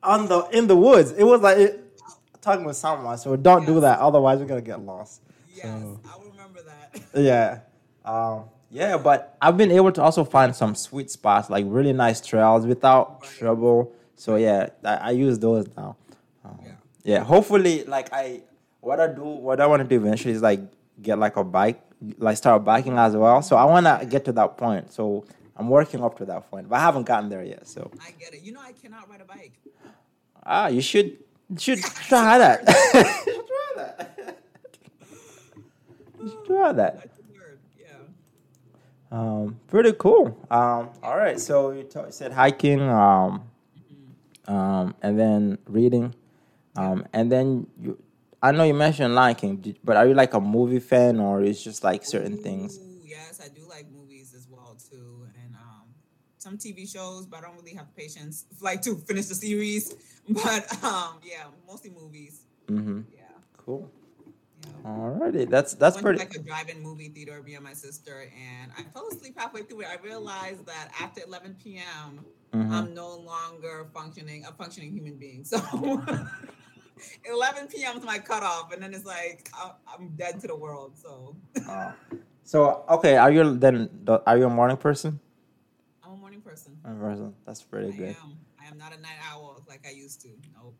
on 0.03 0.27
the 0.27 0.47
in 0.49 0.67
the 0.67 0.75
woods. 0.75 1.11
It 1.11 1.23
was 1.23 1.41
like 1.41 1.57
it, 1.57 1.99
talking 2.41 2.65
with 2.65 2.77
someone. 2.77 3.17
So 3.17 3.35
don't 3.35 3.65
do 3.65 3.81
that. 3.81 3.99
Otherwise, 3.99 4.39
you're 4.39 4.47
gonna 4.47 4.61
get 4.61 4.79
lost. 4.81 5.21
Yes, 5.57 5.81
So- 5.81 5.99
I 6.05 6.29
remember 6.31 6.59
that. 6.63 7.01
yeah. 7.15 7.59
Um, 8.05 8.45
yeah, 8.69 8.97
but 8.97 9.37
I've 9.41 9.57
been 9.57 9.71
able 9.71 9.91
to 9.93 10.01
also 10.01 10.23
find 10.23 10.55
some 10.55 10.75
sweet 10.75 11.09
spots, 11.09 11.49
like 11.49 11.65
really 11.67 11.93
nice 11.93 12.19
trails 12.21 12.65
without 12.65 13.23
trouble. 13.23 13.93
So 14.15 14.35
yeah, 14.35 14.69
I, 14.83 14.95
I 14.95 15.11
use 15.11 15.39
those 15.39 15.67
now. 15.75 15.95
Um, 16.43 16.59
Yeah. 16.63 16.71
yeah. 17.03 17.23
Hopefully, 17.23 17.83
like 17.85 18.09
I, 18.13 18.41
what 18.81 18.99
I 18.99 19.07
do, 19.07 19.23
what 19.23 19.59
I 19.61 19.67
want 19.67 19.81
to 19.83 19.87
do 19.87 19.95
eventually 20.03 20.33
is 20.33 20.41
like 20.41 20.59
get 21.01 21.17
like 21.17 21.35
a 21.37 21.43
bike, 21.43 21.81
like 22.17 22.37
start 22.37 22.63
biking 22.65 22.97
as 22.97 23.15
well. 23.15 23.41
So 23.41 23.55
I 23.55 23.63
want 23.65 23.85
to 23.85 24.05
get 24.05 24.25
to 24.25 24.31
that 24.33 24.57
point. 24.57 24.91
So 24.91 25.25
I'm 25.55 25.69
working 25.69 26.03
up 26.03 26.17
to 26.19 26.25
that 26.25 26.49
point, 26.51 26.67
but 26.69 26.75
I 26.75 26.81
haven't 26.81 27.05
gotten 27.05 27.29
there 27.29 27.43
yet. 27.43 27.67
So 27.67 27.89
I 28.05 28.11
get 28.11 28.33
it. 28.33 28.41
You 28.43 28.51
know, 28.53 28.61
I 28.61 28.73
cannot 28.73 29.09
ride 29.09 29.21
a 29.21 29.25
bike. 29.25 29.53
ah, 30.45 30.67
you 30.67 30.81
should 30.81 31.17
you 31.49 31.57
should 31.57 31.83
try 32.09 32.37
that. 32.37 32.59
should 33.23 33.47
try 33.47 33.73
that. 33.77 34.36
Should 36.25 36.45
try 36.45 36.71
that. 36.71 36.95
That's 36.97 37.19
a 37.19 37.21
word. 37.33 37.59
Yeah. 37.79 37.97
Um, 39.11 39.59
pretty 39.67 39.93
cool. 39.93 40.37
Um, 40.49 40.89
all 41.03 41.17
right. 41.17 41.39
So 41.39 41.71
you 41.71 41.83
ta- 41.83 42.09
said 42.09 42.31
hiking, 42.33 42.81
um, 42.81 43.43
um, 44.47 44.95
and 45.01 45.19
then 45.19 45.57
reading, 45.67 46.13
um, 46.75 47.05
and 47.13 47.31
then 47.31 47.67
you. 47.81 47.97
I 48.41 48.51
know 48.51 48.63
you 48.63 48.73
mentioned 48.75 49.15
Lion 49.15 49.33
King, 49.35 49.75
but 49.83 49.97
are 49.97 50.05
you 50.07 50.13
like 50.13 50.33
a 50.35 50.39
movie 50.39 50.79
fan, 50.79 51.19
or 51.19 51.41
it's 51.41 51.61
just 51.63 51.83
like 51.83 52.05
certain 52.05 52.37
things? 52.37 52.79
Yes, 53.03 53.41
I 53.43 53.47
do 53.47 53.61
like 53.67 53.89
movies 53.91 54.33
as 54.35 54.47
well 54.47 54.77
too, 54.89 55.27
and 55.43 55.55
um, 55.55 55.87
some 56.37 56.57
TV 56.57 56.85
shows, 56.85 57.25
but 57.25 57.39
I 57.39 57.41
don't 57.47 57.55
really 57.57 57.73
have 57.73 57.93
patience 57.95 58.45
like 58.61 58.81
to 58.83 58.95
finish 58.95 59.25
the 59.25 59.35
series. 59.35 59.95
But 60.29 60.83
um, 60.83 61.19
yeah, 61.23 61.45
mostly 61.65 61.89
movies. 61.89 62.41
Mm-hmm. 62.67 63.01
Yeah. 63.15 63.21
Cool. 63.55 63.89
Yeah. 64.87 64.93
Alrighty, 64.93 65.49
that's 65.49 65.73
that's 65.75 66.01
pretty. 66.01 66.19
like 66.19 66.35
a 66.35 66.39
drive-in 66.39 66.81
movie 66.81 67.09
theater 67.09 67.41
me 67.43 67.55
and 67.55 67.63
my 67.63 67.73
sister, 67.73 68.29
and 68.31 68.71
I 68.77 68.83
fell 68.93 69.07
asleep 69.11 69.35
halfway 69.37 69.63
through 69.63 69.81
it. 69.81 69.87
I 69.87 69.97
realized 70.03 70.65
that 70.65 70.91
after 70.99 71.21
11 71.25 71.57
p.m., 71.61 72.25
Mhm. 72.53 72.71
I'm 72.71 72.93
no 72.93 73.13
longer 73.17 73.87
functioning 73.93 74.45
a 74.45 74.53
functioning 74.53 74.93
human 74.93 75.17
being. 75.17 75.43
So 75.43 75.57
11 77.25 77.67
p.m. 77.67 77.97
is 77.97 78.03
my 78.03 78.17
cutoff, 78.19 78.71
and 78.73 78.81
then 78.81 78.93
it's 78.93 79.05
like 79.05 79.49
I'm 79.53 80.09
dead 80.15 80.39
to 80.41 80.47
the 80.47 80.55
world. 80.55 80.93
So 80.97 81.35
Oh. 81.67 81.93
So 82.43 82.85
okay, 82.89 83.17
are 83.17 83.29
you 83.31 83.57
then? 83.57 83.89
Are 84.25 84.37
you 84.37 84.45
a 84.45 84.49
morning 84.49 84.77
person? 84.77 85.19
I'm 86.03 86.13
a 86.13 86.15
morning 86.15 86.39
person. 86.41 86.77
Morning 86.83 87.01
person. 87.01 87.33
That's 87.45 87.61
pretty 87.61 87.89
I 87.91 87.97
good. 87.97 88.15
am. 88.23 88.39
I 88.63 88.65
am 88.71 88.77
not 88.77 88.95
a 88.95 88.99
night 89.01 89.19
owl 89.29 89.61
like 89.67 89.85
I 89.85 89.91
used 89.91 90.21
to. 90.21 90.29
Nope. 90.55 90.73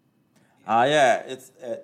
Ah, 0.66 0.86
yeah, 0.86 1.24
it's 1.28 1.52
it 1.62 1.84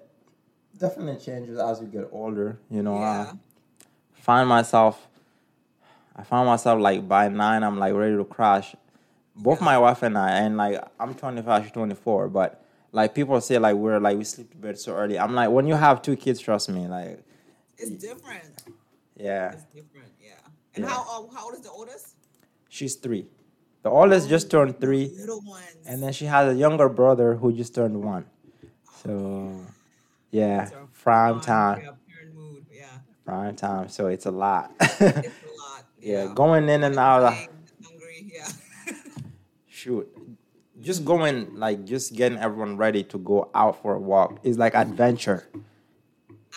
definitely 0.77 1.19
changes 1.23 1.59
as 1.59 1.81
you 1.81 1.87
get 1.87 2.09
older. 2.11 2.57
You 2.69 2.83
know, 2.83 2.99
Yeah. 2.99 3.21
uh, 3.21 3.33
find 4.13 4.47
myself. 4.49 5.07
I 6.15 6.23
find 6.23 6.45
myself 6.47 6.79
like 6.79 7.07
by 7.07 7.27
nine, 7.29 7.63
I'm 7.63 7.77
like 7.79 7.93
ready 7.93 8.15
to 8.15 8.25
crash. 8.25 8.75
Both 9.35 9.59
Yeah. 9.61 9.65
my 9.65 9.77
wife 9.79 10.03
and 10.03 10.17
I, 10.17 10.31
and 10.39 10.57
like 10.57 10.79
I'm 10.99 11.15
25, 11.15 11.63
she's 11.63 11.71
24, 11.71 12.29
but 12.29 12.63
like 12.91 13.15
people 13.15 13.39
say 13.41 13.57
like 13.57 13.75
we're 13.75 13.99
like 13.99 14.17
we 14.17 14.23
sleep 14.23 14.51
to 14.51 14.57
bed 14.57 14.77
so 14.77 14.93
early. 14.93 15.17
I'm 15.17 15.33
like 15.33 15.49
when 15.49 15.65
you 15.67 15.73
have 15.75 16.01
two 16.01 16.15
kids, 16.15 16.39
trust 16.39 16.69
me, 16.69 16.87
like 16.87 17.23
it's 17.77 17.89
different. 17.91 18.63
Yeah. 19.17 19.51
It's 19.53 19.63
different. 19.73 20.11
Yeah. 20.21 20.33
And 20.75 20.85
Yeah. 20.85 20.91
how 20.91 21.01
uh, 21.01 21.35
how 21.35 21.45
old 21.45 21.55
is 21.55 21.61
the 21.61 21.71
oldest? 21.71 22.15
She's 22.69 22.95
three. 22.95 23.27
The 23.81 23.89
oldest 23.89 24.29
just 24.29 24.49
turned 24.49 24.79
three, 24.79 25.11
Little 25.17 25.41
ones. 25.41 25.65
and 25.85 26.01
then 26.01 26.13
she 26.13 26.25
has 26.25 26.53
a 26.53 26.55
younger 26.55 26.87
brother 26.87 27.35
who 27.35 27.51
just 27.51 27.75
turned 27.75 28.01
one. 28.01 28.25
So, 29.03 29.59
yeah, 30.33 30.65
So, 30.65 30.89
prime 31.03 31.39
time, 31.39 31.81
Yeah, 31.81 31.91
mood. 32.33 32.65
Yeah. 32.71 32.85
prime 33.23 33.55
time. 33.55 33.87
So 33.89 34.07
it's 34.07 34.25
a 34.25 34.31
lot. 34.31 34.71
It's 34.79 35.01
a 35.01 35.13
lot. 35.13 35.85
yeah, 36.01 36.31
going 36.33 36.67
in 36.69 36.83
and 36.83 36.97
out. 36.97 37.23
Of, 37.23 37.33
hungry. 37.83 38.31
Yeah. 38.33 38.47
shoot, 39.67 40.09
just 40.81 41.05
going 41.05 41.55
like 41.55 41.85
just 41.85 42.15
getting 42.15 42.37
everyone 42.39 42.77
ready 42.77 43.03
to 43.03 43.17
go 43.17 43.49
out 43.53 43.81
for 43.81 43.93
a 43.95 43.99
walk 43.99 44.39
is 44.43 44.57
like 44.57 44.73
adventure. 44.75 45.47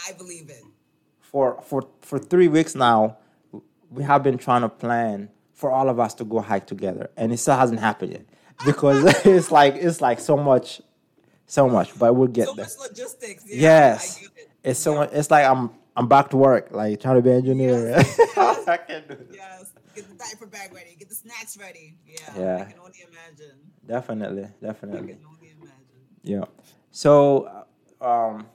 I 0.09 0.13
believe 0.13 0.49
it. 0.49 0.63
For 1.21 1.61
for 1.63 1.89
for 2.01 2.19
three 2.19 2.49
weeks 2.49 2.75
now, 2.75 3.19
we 3.91 4.03
have 4.05 4.23
been 4.23 4.39
trying 4.39 4.63
to 4.63 4.69
plan 4.71 5.29
for 5.53 5.71
all 5.71 5.89
of 5.89 6.01
us 6.01 6.15
to 6.15 6.25
go 6.25 6.41
hike 6.41 6.67
together, 6.67 7.11
and 7.17 7.33
it 7.33 7.39
still 7.39 7.57
hasn't 7.57 7.81
happened 7.81 8.13
yet 8.13 8.25
because 8.65 9.05
it's 9.27 9.51
like 9.51 9.75
it's 9.75 10.01
like 10.01 10.19
so 10.21 10.37
much, 10.37 10.81
so 11.47 11.69
much. 11.69 11.99
But 11.99 12.15
we'll 12.15 12.29
get 12.29 12.47
so 12.49 12.55
there. 12.55 12.65
much 12.67 12.79
logistics. 12.91 13.45
Yeah, 13.47 13.61
Yes. 13.93 14.23
It. 14.23 14.31
It's 14.65 14.81
so 14.81 14.95
much. 14.97 15.11
It's 15.13 15.31
like 15.31 15.47
I'm 15.47 15.71
I'm 15.97 16.09
back 16.09 16.29
to 16.31 16.37
work, 16.37 16.69
like 16.73 17.01
trying 17.01 17.17
to 17.17 17.23
be 17.23 17.31
an 17.31 17.37
engineer. 17.37 17.89
Yes. 17.91 18.21
I 18.69 18.77
can't 18.77 19.07
do 19.09 19.15
it. 19.15 19.31
Yes. 19.33 19.73
Get 19.95 20.09
the 20.09 20.15
diaper 20.15 20.47
bag 20.47 20.75
ready. 20.75 20.95
Get 20.99 21.09
the 21.09 21.15
snacks 21.15 21.57
ready. 21.57 21.97
Yeah. 22.07 22.17
Yeah. 22.37 22.57
I 22.69 22.71
can 22.71 22.81
only 22.81 22.99
imagine. 23.09 23.57
Definitely, 23.87 24.49
definitely. 24.61 25.13
I 25.13 25.15
can 25.15 25.25
only 25.27 25.51
imagine. 25.59 25.77
Yeah. 26.23 26.45
So, 26.91 27.65
um, 28.01 28.47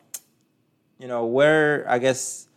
you 1.00 1.08
know, 1.08 1.26
where 1.26 1.90
I 1.90 1.98
guess, 1.98 2.48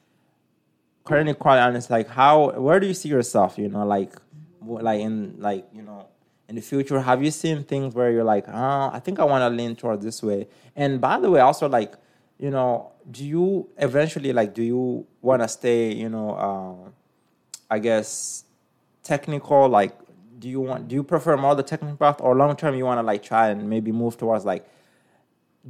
currently, 1.04 1.32
quite 1.34 1.60
honest, 1.60 1.88
like 1.88 2.08
how, 2.08 2.50
where 2.60 2.80
do 2.80 2.86
you 2.86 2.94
see 2.94 3.08
yourself? 3.08 3.56
You 3.56 3.68
know, 3.68 3.86
like, 3.86 4.12
wh- 4.60 4.82
like 4.82 5.00
in 5.00 5.36
like 5.38 5.66
you 5.72 5.82
know, 5.82 6.08
in 6.54 6.60
the 6.60 6.62
future, 6.62 7.00
have 7.00 7.20
you 7.20 7.32
seen 7.32 7.64
things 7.64 7.96
where 7.96 8.12
you're 8.12 8.22
like, 8.22 8.44
oh, 8.46 8.90
I 8.92 9.00
think 9.00 9.18
I 9.18 9.24
want 9.24 9.42
to 9.42 9.48
lean 9.48 9.74
towards 9.74 10.04
this 10.04 10.22
way? 10.22 10.46
And 10.76 11.00
by 11.00 11.18
the 11.18 11.28
way, 11.28 11.40
also 11.40 11.68
like, 11.68 11.94
you 12.38 12.50
know, 12.50 12.92
do 13.10 13.24
you 13.24 13.68
eventually 13.76 14.32
like, 14.32 14.54
do 14.54 14.62
you 14.62 15.04
want 15.20 15.42
to 15.42 15.48
stay, 15.48 15.92
you 15.92 16.08
know, 16.08 16.38
um, 16.38 16.92
I 17.68 17.80
guess, 17.80 18.44
technical? 19.02 19.68
Like, 19.68 19.98
do 20.38 20.48
you 20.48 20.60
want, 20.60 20.86
do 20.86 20.94
you 20.94 21.02
prefer 21.02 21.36
more 21.36 21.56
the 21.56 21.64
technical 21.64 21.96
path, 21.96 22.18
or 22.20 22.36
long 22.36 22.54
term 22.54 22.76
you 22.76 22.84
want 22.84 22.98
to 22.98 23.02
like 23.02 23.24
try 23.24 23.48
and 23.48 23.68
maybe 23.68 23.90
move 23.90 24.16
towards 24.16 24.44
like 24.44 24.64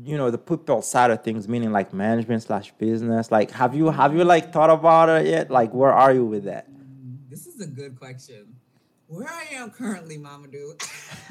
you 0.03 0.17
know 0.17 0.29
the 0.29 0.39
people 0.39 0.83
side 0.83 1.13
of 1.13 1.23
things 1.23 1.47
meaning 1.47 1.71
like 1.71 1.93
management 1.93 2.43
slash 2.43 2.73
business 2.79 3.31
like 3.31 3.53
have 3.53 3.77
you 3.77 3.91
have 3.91 4.13
you 4.13 4.25
like 4.25 4.53
thought 4.53 4.69
about 4.69 5.09
it 5.09 5.25
yet 5.29 5.53
like 5.53 5.73
where 5.73 5.93
are 5.93 6.13
you 6.13 6.25
with 6.25 6.43
that 6.43 6.67
This 7.31 7.47
is 7.47 7.61
a 7.61 7.67
good 7.67 7.97
question. 7.97 8.57
Where 9.07 9.29
I 9.29 9.55
am 9.55 9.71
currently, 9.71 10.19
Mamadou. 10.19 10.75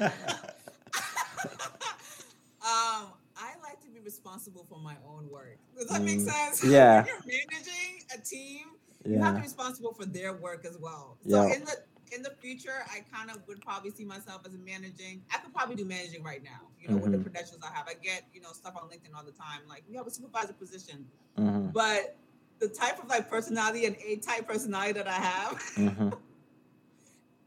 um, 2.62 3.12
I 3.36 3.52
like 3.62 3.80
to 3.82 3.88
be 3.92 4.00
responsible 4.00 4.64
for 4.68 4.78
my 4.78 4.96
own 5.06 5.28
work. 5.30 5.58
Does 5.76 5.88
that 5.88 6.04
make 6.04 6.20
Mm, 6.20 6.30
sense? 6.30 6.64
yeah. 6.70 6.96
When 7.02 7.06
you're 7.06 7.24
managing 7.26 8.04
a 8.14 8.18
team, 8.20 8.66
you 9.04 9.20
have 9.20 9.34
to 9.34 9.40
be 9.40 9.44
responsible 9.46 9.92
for 9.92 10.06
their 10.06 10.32
work 10.34 10.64
as 10.64 10.78
well. 10.78 11.18
So 11.28 11.36
Yeah. 11.36 11.54
in 11.54 11.64
the 11.64 11.76
in 12.14 12.22
the 12.22 12.30
future, 12.40 12.84
I 12.92 13.00
kind 13.12 13.30
of 13.30 13.46
would 13.48 13.60
probably 13.64 13.90
see 13.90 14.04
myself 14.04 14.42
as 14.46 14.54
a 14.54 14.58
managing. 14.58 15.24
I 15.32 15.38
could 15.38 15.52
probably 15.52 15.74
do 15.74 15.84
managing 15.84 16.22
right 16.22 16.42
now. 16.44 16.70
You 16.80 16.88
know, 16.88 16.96
with 16.98 17.12
the 17.12 17.18
Mhm. 17.18 17.22
credentials 17.22 17.60
I 17.62 17.72
have, 17.74 17.88
I 17.88 17.94
get 17.94 18.24
you 18.32 18.40
know 18.40 18.52
stuff 18.52 18.74
on 18.76 18.88
LinkedIn 18.88 19.14
all 19.16 19.24
the 19.24 19.32
time. 19.32 19.62
Like 19.68 19.82
we 19.88 19.96
have 19.96 20.06
a 20.06 20.10
supervisor 20.10 20.52
position, 20.52 21.06
hmm 21.36 21.68
but 21.72 22.16
the 22.60 22.68
type 22.68 23.02
of 23.02 23.08
like 23.08 23.28
personality 23.28 23.84
and 23.86 23.96
A 24.06 24.16
type 24.16 24.46
personality 24.46 24.92
that 24.92 25.08
I 25.08 25.12
have, 25.32 25.60
hmm 25.74 26.10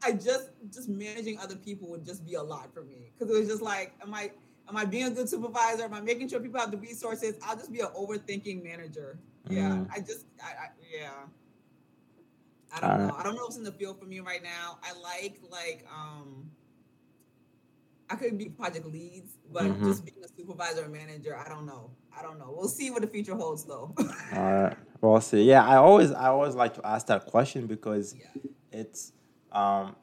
I 0.02 0.12
just 0.12 0.50
just 0.72 0.88
managing 0.88 1.38
other 1.38 1.56
people 1.56 1.88
would 1.90 2.04
just 2.04 2.24
be 2.24 2.34
a 2.34 2.42
lot 2.42 2.72
for 2.72 2.82
me 2.82 3.10
because 3.18 3.34
it 3.34 3.38
was 3.38 3.48
just 3.48 3.62
like, 3.62 3.94
am 4.02 4.14
I 4.14 4.30
am 4.68 4.76
I 4.76 4.84
being 4.84 5.04
a 5.06 5.10
good 5.10 5.28
supervisor? 5.28 5.84
Am 5.84 5.94
I 5.94 6.00
making 6.00 6.28
sure 6.28 6.40
people 6.40 6.60
have 6.60 6.70
the 6.70 6.76
resources? 6.76 7.34
I'll 7.44 7.56
just 7.56 7.72
be 7.72 7.80
an 7.80 7.88
overthinking 7.96 8.62
manager. 8.62 9.18
Yeah, 9.48 9.70
Mm. 9.70 9.88
I 9.92 10.00
just, 10.00 10.26
I, 10.42 10.46
I 10.64 10.68
yeah. 10.94 11.10
I 12.70 12.80
don't 12.80 13.06
know. 13.08 13.14
I 13.16 13.22
don't 13.22 13.34
know 13.34 13.42
what's 13.44 13.56
in 13.56 13.64
the 13.64 13.72
field 13.72 13.98
for 13.98 14.04
me 14.04 14.20
right 14.20 14.42
now. 14.42 14.78
I 14.82 14.92
like 15.00 15.40
like 15.50 15.84
um. 15.92 16.50
I 18.10 18.16
could 18.16 18.38
be 18.38 18.46
project 18.46 18.86
leads, 18.86 19.32
but 19.52 19.64
Mhm. 19.64 19.84
just 19.84 20.04
being 20.04 20.16
a 20.24 20.28
supervisor 20.28 20.84
or 20.84 20.88
manager, 20.88 21.36
I 21.36 21.46
don't 21.46 21.66
know. 21.66 21.90
I 22.16 22.22
don't 22.22 22.38
know. 22.38 22.54
We'll 22.56 22.68
see 22.68 22.90
what 22.90 23.02
the 23.02 23.06
future 23.08 23.34
holds, 23.34 23.64
though. 23.64 23.94
all 24.34 24.52
right 24.52 24.76
we'll 25.00 25.20
see 25.20 25.44
yeah 25.44 25.64
i 25.64 25.76
always 25.76 26.10
i 26.12 26.26
always 26.26 26.54
like 26.56 26.74
to 26.74 26.84
ask 26.84 27.06
that 27.06 27.24
question 27.26 27.66
because 27.66 28.16
yeah. 28.18 28.26
it's 28.72 29.12
um 29.52 29.96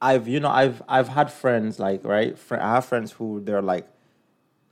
i've 0.00 0.28
you 0.28 0.40
know 0.40 0.50
i've 0.50 0.82
i've 0.88 1.08
had 1.08 1.30
friends 1.32 1.78
like 1.78 2.04
right 2.04 2.38
Fri 2.38 2.58
i 2.58 2.74
have 2.74 2.84
friends 2.84 3.12
who 3.12 3.40
they're 3.40 3.62
like 3.62 3.88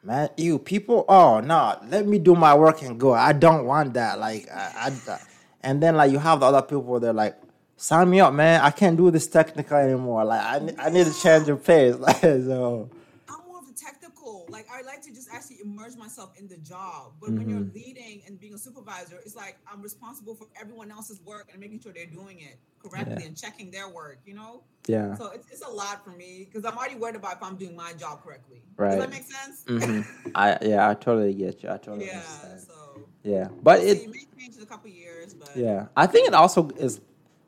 man 0.02 0.28
you 0.36 0.58
people 0.58 1.04
oh 1.08 1.40
no 1.40 1.78
let 1.88 2.06
me 2.06 2.18
do 2.18 2.34
my 2.34 2.54
work 2.54 2.82
and 2.82 2.98
go. 2.98 3.12
I 3.12 3.32
don't 3.32 3.64
want 3.66 3.94
that 3.94 4.18
like 4.18 4.48
I, 4.50 4.90
I 5.08 5.18
and 5.62 5.82
then 5.82 5.96
like 5.96 6.10
you 6.10 6.18
have 6.18 6.40
the 6.40 6.46
other 6.46 6.62
people 6.62 6.98
they're 6.98 7.12
like 7.12 7.36
sign 7.76 8.10
me 8.10 8.20
up 8.20 8.34
man. 8.34 8.60
I 8.60 8.70
can't 8.70 8.96
do 8.96 9.10
this 9.10 9.26
technical 9.28 9.76
anymore. 9.76 10.24
Like 10.24 10.40
i, 10.40 10.86
I 10.86 10.90
need 10.90 11.06
to 11.06 11.14
change 11.14 11.46
your 11.46 11.56
pace. 11.56 11.94
Like 11.98 12.20
so 12.20 12.90
I'm 13.28 13.46
more 13.46 13.58
of 13.58 13.66
the 13.66 13.74
technical. 13.74 14.41
Like 14.52 14.66
I 14.72 14.82
like 14.82 15.02
to 15.02 15.12
just 15.12 15.28
actually 15.32 15.58
immerse 15.64 15.96
myself 15.96 16.32
in 16.38 16.46
the 16.48 16.58
job. 16.58 17.14
But 17.20 17.32
when 17.32 17.48
you're 17.48 17.60
Mhm. 17.60 17.74
leading 17.74 18.22
and 18.26 18.38
being 18.38 18.54
a 18.54 18.58
supervisor, 18.58 19.18
it's 19.24 19.34
like 19.34 19.56
I'm 19.70 19.80
responsible 19.82 20.34
for 20.34 20.46
everyone 20.60 20.90
else's 20.90 21.20
work 21.22 21.48
and 21.50 21.60
making 21.60 21.80
sure 21.80 21.92
they're 21.92 22.06
doing 22.06 22.40
it 22.40 22.60
correctly 22.82 23.16
Yeah. 23.20 23.26
and 23.26 23.36
checking 23.36 23.70
their 23.70 23.88
work. 23.88 24.20
You 24.24 24.34
know, 24.34 24.64
yeah 24.86 25.14
so 25.16 25.30
it's, 25.30 25.46
it's 25.50 25.62
a 25.66 25.70
lot 25.70 26.04
for 26.04 26.10
me 26.10 26.46
because 26.46 26.64
I'm 26.64 26.76
already 26.76 26.96
worried 26.96 27.16
about 27.16 27.34
if 27.36 27.42
I'm 27.42 27.56
doing 27.56 27.74
my 27.76 27.92
job 27.94 28.22
correctly. 28.22 28.62
Right. 28.76 28.90
Does 28.92 29.00
that 29.00 29.10
make 29.10 29.24
sense? 29.24 29.64
hmm 29.66 30.00
i 30.34 30.58
yeah 30.62 30.88
i 30.88 30.94
totally 30.94 31.34
get 31.34 31.62
you 31.62 31.68
i 31.70 31.76
totally 31.76 32.06
yeah. 32.06 32.16
understand 32.16 32.60
So 32.60 33.08
yeah 33.22 33.48
but 33.62 33.80
we'll 33.80 33.88
it 33.88 33.98
see. 34.00 34.06
may 34.08 34.24
change 34.38 34.56
in 34.56 34.62
a 34.62 34.66
couple 34.66 34.90
years, 34.90 35.34
but 35.34 35.50
Yeah, 35.56 35.86
I 35.96 36.06
think 36.06 36.28
it 36.28 36.34
also 36.34 36.68
is 36.76 37.00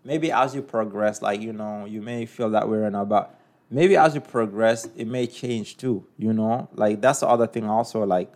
maybe 0.05 0.31
as 0.33 0.55
you 0.55 0.63
progress, 0.63 1.23
like 1.23 1.41
you 1.41 1.53
know, 1.53 1.85
you 1.87 2.03
may 2.03 2.27
feel 2.27 2.51
that 2.51 2.69
way 2.69 2.79
right 2.79 2.93
now, 2.93 3.05
but 3.05 3.39
maybe 3.71 3.97
as 3.97 4.15
you 4.15 4.21
progress, 4.21 4.89
it 4.97 5.07
may 5.07 5.27
change 5.27 5.77
too. 5.77 6.07
You 6.19 6.33
know, 6.33 6.69
like 6.75 7.01
that's 7.01 7.21
the 7.21 7.29
other 7.29 7.47
thing. 7.47 7.65
Also, 7.69 8.05
like 8.05 8.33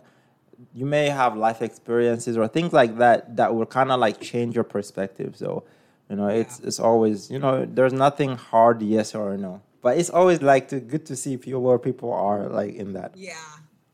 you 0.73 0.85
may 0.85 1.09
have 1.09 1.35
life 1.35 1.61
experiences 1.61 2.37
or 2.37 2.47
things 2.47 2.73
like 2.73 2.97
that 2.97 3.35
that 3.37 3.55
will 3.55 3.65
kind 3.65 3.91
of 3.91 3.99
like 3.99 4.19
change 4.19 4.55
your 4.55 4.63
perspective. 4.63 5.35
So, 5.37 5.63
you 6.09 6.15
know, 6.15 6.27
it's 6.27 6.59
it's 6.59 6.79
always 6.79 7.29
you 7.31 7.39
know, 7.39 7.65
there's 7.65 7.93
nothing 7.93 8.35
hard 8.35 8.81
yes 8.81 9.15
or 9.15 9.37
no, 9.37 9.61
but 9.81 9.97
it's 9.97 10.09
always 10.09 10.41
like 10.41 10.67
to 10.69 10.79
good 10.79 11.05
to 11.07 11.15
see 11.15 11.37
people 11.37 11.61
where 11.61 11.79
people 11.79 12.11
are 12.13 12.47
like 12.49 12.75
in 12.75 12.93
that. 12.93 13.15
Yeah. 13.15 13.35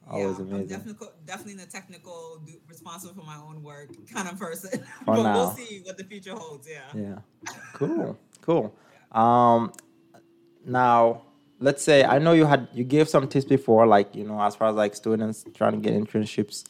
Always 0.07 0.37
yeah, 0.37 0.43
amazing. 0.43 0.59
I'm 0.59 0.67
definitely, 0.67 1.07
definitely 1.25 1.55
the 1.55 1.65
technical, 1.65 2.39
responsible 2.67 3.15
for 3.15 3.25
my 3.25 3.37
own 3.37 3.63
work 3.63 3.89
kind 4.13 4.29
of 4.29 4.39
person. 4.39 4.85
But 5.05 5.23
now. 5.23 5.33
we'll 5.33 5.51
see 5.51 5.81
what 5.83 5.97
the 5.97 6.03
future 6.03 6.35
holds. 6.35 6.67
Yeah. 6.67 6.81
Yeah. 6.93 7.51
Cool. 7.73 8.17
Cool. 8.41 8.75
Um 9.11 9.71
now 10.65 11.21
let's 11.59 11.83
say 11.83 12.03
I 12.03 12.19
know 12.19 12.33
you 12.33 12.45
had 12.45 12.67
you 12.73 12.83
gave 12.83 13.09
some 13.09 13.27
tips 13.27 13.45
before, 13.45 13.87
like, 13.87 14.15
you 14.15 14.23
know, 14.23 14.41
as 14.41 14.55
far 14.55 14.69
as 14.69 14.75
like 14.75 14.95
students 14.95 15.45
trying 15.53 15.73
to 15.73 15.77
get 15.77 15.93
internships 15.93 16.65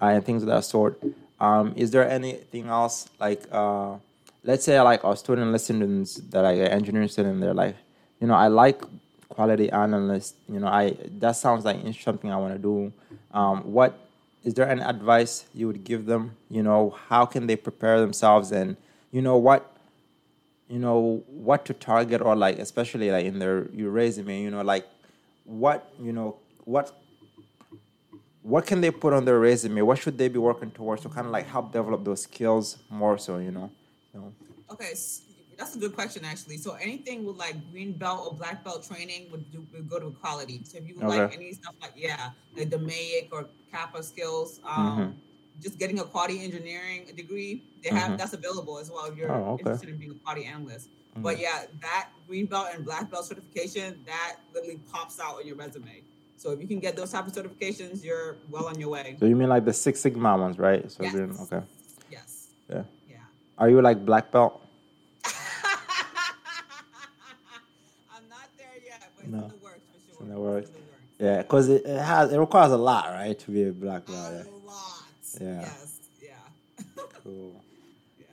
uh, 0.00 0.06
and 0.06 0.24
things 0.24 0.42
of 0.42 0.48
that 0.48 0.64
sort. 0.64 1.02
Um, 1.40 1.74
is 1.76 1.90
there 1.90 2.08
anything 2.08 2.68
else 2.68 3.10
like 3.20 3.44
uh 3.52 3.96
let's 4.44 4.64
say 4.64 4.80
like 4.80 5.04
our 5.04 5.16
student 5.16 5.52
listeners 5.52 6.16
that 6.30 6.44
are 6.44 6.52
engineering 6.52 7.08
student, 7.08 7.40
they're 7.40 7.52
like, 7.52 7.76
you 8.20 8.26
know, 8.26 8.34
I 8.34 8.46
like 8.46 8.82
quality 9.28 9.70
analyst, 9.70 10.36
you 10.48 10.60
know, 10.60 10.68
I 10.68 10.96
that 11.18 11.32
sounds 11.32 11.64
like 11.64 11.78
something 12.00 12.30
I 12.32 12.36
want 12.36 12.54
to 12.54 12.58
do. 12.58 12.92
Um, 13.32 13.72
what 13.72 13.98
is 14.44 14.54
there 14.54 14.68
any 14.68 14.82
advice 14.82 15.44
you 15.52 15.66
would 15.66 15.84
give 15.84 16.06
them? 16.06 16.36
You 16.48 16.62
know, 16.62 16.96
how 17.08 17.26
can 17.26 17.46
they 17.46 17.56
prepare 17.56 18.00
themselves 18.00 18.52
and 18.52 18.76
you 19.10 19.20
know 19.20 19.36
what 19.36 19.75
you 20.68 20.78
know 20.78 21.22
what 21.28 21.64
to 21.64 21.72
target 21.74 22.20
or 22.20 22.34
like 22.34 22.58
especially 22.58 23.10
like 23.10 23.24
in 23.24 23.38
their 23.38 23.68
your 23.70 23.90
resume 23.90 24.42
you 24.42 24.50
know 24.50 24.62
like 24.62 24.86
what 25.44 25.92
you 26.02 26.12
know 26.12 26.36
what 26.64 26.92
what 28.42 28.66
can 28.66 28.80
they 28.80 28.90
put 28.90 29.12
on 29.12 29.24
their 29.24 29.38
resume 29.38 29.80
what 29.82 29.98
should 29.98 30.18
they 30.18 30.28
be 30.28 30.38
working 30.38 30.70
towards 30.70 31.02
to 31.02 31.08
kind 31.08 31.26
of 31.26 31.32
like 31.32 31.46
help 31.46 31.72
develop 31.72 32.04
those 32.04 32.22
skills 32.22 32.78
more 32.90 33.18
so 33.18 33.38
you 33.38 33.50
know, 33.50 33.70
you 34.14 34.20
know? 34.20 34.32
Okay, 34.70 34.90
s- 34.92 35.22
that's 35.58 35.74
a 35.74 35.78
good 35.78 35.94
question 35.94 36.24
actually. 36.24 36.56
So 36.58 36.74
anything 36.74 37.24
with 37.24 37.36
like 37.36 37.56
green 37.72 37.92
belt 37.92 38.26
or 38.26 38.36
black 38.36 38.62
belt 38.64 38.86
training 38.86 39.28
would, 39.30 39.50
do, 39.50 39.66
would 39.72 39.88
go 39.88 39.98
to 39.98 40.10
quality. 40.10 40.60
So 40.64 40.78
if 40.78 40.86
you 40.88 40.94
would 40.96 41.04
like 41.08 41.34
any 41.34 41.52
stuff 41.52 41.74
like 41.80 41.92
yeah, 41.96 42.30
like 42.56 42.70
the 42.70 42.78
MAIC 42.78 43.28
or 43.32 43.48
CAPA 43.72 44.02
skills, 44.02 44.60
um, 44.64 44.86
Mhm. 44.98 45.14
Just 45.60 45.78
getting 45.78 45.98
a 46.00 46.04
quality 46.04 46.42
engineering 46.44 47.06
degree, 47.16 47.62
they 47.82 47.90
have 47.90 48.12
Mhm. 48.12 48.18
that's 48.18 48.32
available 48.34 48.78
as 48.78 48.90
well 48.90 49.04
if 49.06 49.16
you're 49.16 49.30
Oh, 49.32 49.52
okay. 49.52 49.62
interested 49.62 49.88
in 49.88 49.96
being 49.96 50.10
a 50.12 50.14
quality 50.14 50.44
analyst. 50.44 50.88
But 51.16 51.36
Mhm. 51.36 51.40
yeah, 51.42 51.64
that 51.80 52.10
green 52.28 52.46
belt 52.46 52.68
and 52.74 52.84
black 52.84 53.10
belt 53.10 53.24
certification 53.24 54.02
that 54.04 54.36
literally 54.52 54.78
pops 54.92 55.18
out 55.18 55.36
on 55.36 55.46
your 55.46 55.56
resume. 55.56 56.02
So 56.36 56.50
if 56.50 56.60
you 56.60 56.68
can 56.68 56.78
get 56.78 56.94
those 56.96 57.10
type 57.12 57.26
of 57.26 57.32
certifications, 57.32 58.04
you're 58.04 58.36
well 58.50 58.66
on 58.66 58.78
your 58.78 58.90
way. 58.90 59.16
So 59.18 59.24
you 59.24 59.34
mean 59.34 59.48
like 59.48 59.64
the 59.64 59.72
Six 59.72 60.00
Sigma 60.00 60.36
ones, 60.36 60.58
right? 60.58 60.90
So 60.92 61.02
Yes. 61.02 61.14
okay. 61.40 61.62
Yes. 62.10 62.48
Yeah. 62.68 62.84
Yeah. 63.08 63.16
Are 63.56 63.70
you 63.70 63.80
like 63.80 64.04
black 64.04 64.30
belt? 64.30 64.60
I'm 68.14 68.28
not 68.28 68.48
there 68.58 68.68
yet, 68.84 69.10
but 69.16 69.24
it's 69.24 69.32
No. 69.32 69.44
in 69.44 69.48
the 69.48 69.56
works 69.64 69.80
for 69.92 70.12
sure. 70.12 70.22
in 70.22 70.28
the 70.34 70.38
works. 70.40 70.68
It's 70.68 70.76
in 70.76 70.82
the 70.84 70.90
works. 70.90 71.02
Yeah, 71.18 71.38
because 71.42 71.68
it, 71.70 71.86
it 71.86 71.98
has 72.02 72.30
it 72.32 72.38
requires 72.38 72.72
a 72.72 72.76
lot, 72.76 73.06
right, 73.08 73.38
to 73.38 73.50
be 73.50 73.64
a 73.64 73.72
black 73.72 74.04
belt. 74.06 74.18
A 74.32 74.44
Yeah. 74.44 74.44
lot. 74.66 74.95
Yeah. 75.40 75.60
Yes. 75.60 75.98
Yeah. 76.22 77.02
Cool. 77.22 77.62
yeah. 78.18 78.26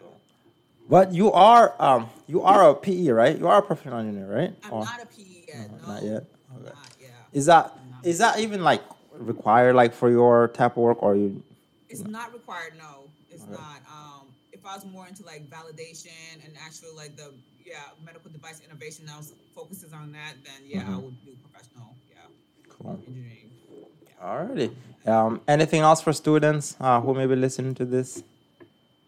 But 0.90 1.14
you 1.14 1.32
are 1.32 1.76
um 1.80 2.10
you 2.28 2.42
are 2.44 2.70
a 2.70 2.76
PE, 2.76 3.10
right? 3.10 3.38
You 3.38 3.48
are 3.48 3.60
a 3.60 3.62
professional 3.62 4.00
engineer, 4.00 4.28
right? 4.34 4.54
I'm 4.64 4.74
Or- 4.74 4.86
not 4.86 5.02
a 5.02 5.06
PE 5.06 5.24
yet. 5.48 5.72
No, 5.72 5.78
No, 5.88 5.94
not 5.94 6.04
yet? 6.04 6.24
Okay. 6.58 6.66
Not. 6.66 6.90
Is 7.34 7.46
that 7.48 7.78
is 8.04 8.18
that 8.20 8.40
even 8.40 8.64
like 8.64 8.84
required 9.18 9.76
like 9.76 9.94
for 9.94 10.10
your 10.10 10.48
type 10.50 10.72
of 10.72 10.78
work 10.78 11.02
or 11.04 11.16
you 11.16 11.42
It's 11.90 12.04
not 12.06 12.34
required. 12.34 12.74
No, 12.78 13.10
it's 13.30 13.46
not. 13.48 13.82
Um, 13.90 14.28
if 14.52 14.66
I 14.66 14.76
was 14.76 14.86
more 14.86 15.08
into 15.08 15.24
like 15.26 15.50
validation 15.50 16.10
and 16.44 16.54
actual 16.66 16.96
like 16.96 17.16
the 17.16 17.34
yeah 17.66 17.76
medical 18.06 18.30
device 18.32 18.62
innovation, 18.66 19.06
I 19.14 19.18
was 19.18 19.34
focuses 19.56 19.94
on 19.94 20.12
that. 20.12 20.34
Then 20.44 20.62
yeah, 20.66 20.82
I 20.82 20.92
Mhm. 20.92 21.04
would 21.04 21.26
do 21.26 21.32
professional. 21.42 21.96
Yeah, 22.10 22.18
cool. 22.70 22.92
engineering. 23.00 23.50
Alrighty. 24.24 24.74
Um 25.06 25.42
anything 25.48 25.82
else 25.82 26.02
for 26.02 26.14
students 26.14 26.78
uh, 26.80 27.02
who 27.02 27.14
may 27.14 27.26
be 27.26 27.36
listening 27.36 27.76
to 27.76 27.86
this? 27.86 28.24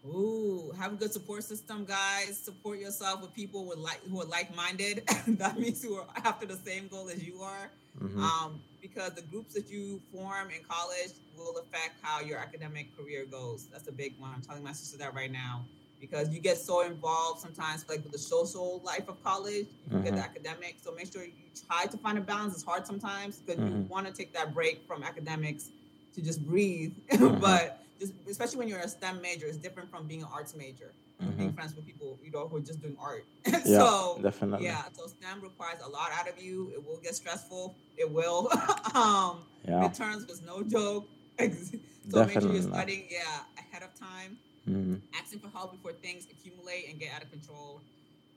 Ooh, 0.05 0.71
have 0.77 0.93
a 0.93 0.95
good 0.95 1.11
support 1.11 1.43
system, 1.43 1.85
guys. 1.85 2.37
Support 2.37 2.79
yourself 2.79 3.21
with 3.21 3.33
people 3.33 3.65
with 3.65 3.79
like 3.79 4.01
who 4.09 4.21
are 4.21 4.25
like-minded. 4.25 5.03
that 5.39 5.57
means 5.57 5.81
who 5.81 5.95
are 5.95 6.05
after 6.23 6.45
the 6.45 6.57
same 6.57 6.87
goal 6.89 7.09
as 7.09 7.23
you 7.23 7.41
are. 7.41 7.71
Mhm. 7.99 8.19
Um, 8.19 8.61
because 8.81 9.13
the 9.13 9.21
groups 9.23 9.53
that 9.53 9.69
you 9.69 10.01
form 10.13 10.49
in 10.51 10.61
college 10.67 11.13
will 11.37 11.57
affect 11.57 11.93
how 12.01 12.19
your 12.19 12.37
academic 12.37 12.95
career 12.97 13.25
goes. 13.25 13.67
That's 13.71 13.87
a 13.87 13.91
big 13.91 14.13
one. 14.19 14.31
I'm 14.35 14.41
telling 14.41 14.63
my 14.63 14.73
sister 14.73 14.97
that 14.97 15.15
right 15.15 15.31
now. 15.31 15.65
Because 15.99 16.29
you 16.33 16.39
get 16.39 16.57
so 16.57 16.81
involved 16.81 17.39
sometimes, 17.41 17.85
like 17.89 18.03
with 18.03 18.11
the 18.11 18.17
social 18.19 18.81
life 18.83 19.07
of 19.07 19.21
college, 19.23 19.65
you 19.91 19.99
get 20.03 20.15
the 20.15 20.21
Mhm. 20.21 20.25
academic. 20.25 20.75
So 20.83 20.93
make 20.93 21.11
sure 21.11 21.23
you 21.23 21.31
try 21.67 21.85
to 21.85 21.97
find 21.97 22.17
a 22.17 22.21
balance. 22.21 22.53
It's 22.53 22.63
hard 22.63 22.85
sometimes 22.85 23.37
because 23.39 23.59
you 23.59 23.71
Mhm. 23.71 23.87
want 23.87 24.05
to 24.07 24.13
take 24.13 24.33
that 24.33 24.53
break 24.53 24.85
from 24.87 25.03
academics 25.03 25.69
to 26.13 26.21
just 26.21 26.45
breathe. 26.45 26.93
Mhm. 27.09 27.39
but 27.41 27.81
just, 27.99 28.13
especially 28.29 28.57
when 28.59 28.67
you're 28.67 28.79
a 28.79 28.87
STEM 28.89 29.21
major, 29.21 29.47
it's 29.47 29.57
different 29.57 29.89
from 29.89 30.05
being 30.05 30.21
an 30.21 30.29
arts 30.31 30.53
major. 30.55 30.93
Being 31.37 31.53
friends 31.53 31.75
with 31.75 31.85
people, 31.87 32.19
you 32.23 32.29
know, 32.29 32.47
who 32.47 32.57
are 32.57 32.59
just 32.61 32.81
doing 32.81 32.95
art. 33.01 33.25
Yeah, 33.45 33.79
so 33.79 34.19
definitely. 34.21 34.65
yeah, 34.65 34.83
so 34.93 35.07
STEM 35.07 35.41
requires 35.41 35.79
a 35.83 35.89
lot 35.89 36.11
out 36.11 36.27
of 36.27 36.37
you. 36.41 36.71
It 36.75 36.85
will 36.85 36.97
get 36.97 37.15
stressful. 37.15 37.73
It 37.97 38.11
will. 38.11 38.47
um, 38.93 39.43
Yeah. 39.67 39.81
midterms 39.87 40.27
was 40.27 40.41
no 40.43 40.61
joke. 40.61 41.07
so 41.39 42.25
make 42.25 42.41
sure 42.41 42.51
you're 42.53 42.61
studying, 42.61 43.07
yeah, 43.09 43.41
ahead 43.57 43.81
of 43.81 43.97
time. 43.97 44.37
Mhm. 44.69 45.01
Asking 45.19 45.39
for 45.39 45.49
help 45.49 45.71
before 45.73 45.93
things 45.93 46.25
accumulate 46.31 46.89
and 46.89 46.99
get 46.99 47.13
out 47.13 47.23
of 47.23 47.31
control. 47.31 47.81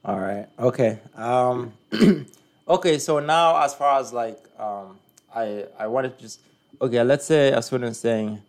All 0.03 0.19
right. 0.19 0.47
Okay. 0.59 0.99
Um, 1.15 1.73
okay. 2.67 2.99
So 2.99 3.19
now, 3.19 3.61
as 3.63 3.73
far 3.73 3.99
as 3.99 4.13
like, 4.13 4.39
um, 4.59 4.97
I 5.34 5.65
I 5.80 5.88
wanted 5.88 6.15
to 6.17 6.21
just 6.23 6.41
okay. 6.82 7.01
Let's 7.03 7.26
say 7.26 7.51
a 7.51 7.61
student 7.61 7.95
saying, 7.95 8.41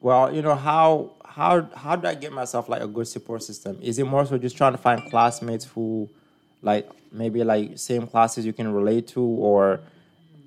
"Well, 0.00 0.34
you 0.34 0.42
know 0.42 0.54
how 0.54 1.12
how 1.24 1.62
how 1.74 1.96
do 1.96 2.06
I 2.08 2.14
get 2.14 2.32
myself 2.32 2.68
like 2.68 2.82
a 2.82 2.86
good 2.88 3.08
support 3.08 3.42
system? 3.42 3.78
Is 3.82 3.98
it 3.98 4.04
more 4.06 4.26
so 4.26 4.36
just 4.38 4.56
trying 4.56 4.72
to 4.72 4.78
find 4.78 5.08
classmates 5.10 5.64
who, 5.64 6.08
like 6.64 6.88
maybe 7.12 7.44
like 7.44 7.78
same 7.78 8.06
classes 8.06 8.44
you 8.44 8.52
can 8.52 8.72
relate 8.72 9.06
to, 9.08 9.20
or, 9.22 9.80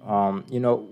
um, 0.06 0.44
you 0.50 0.60
know, 0.60 0.88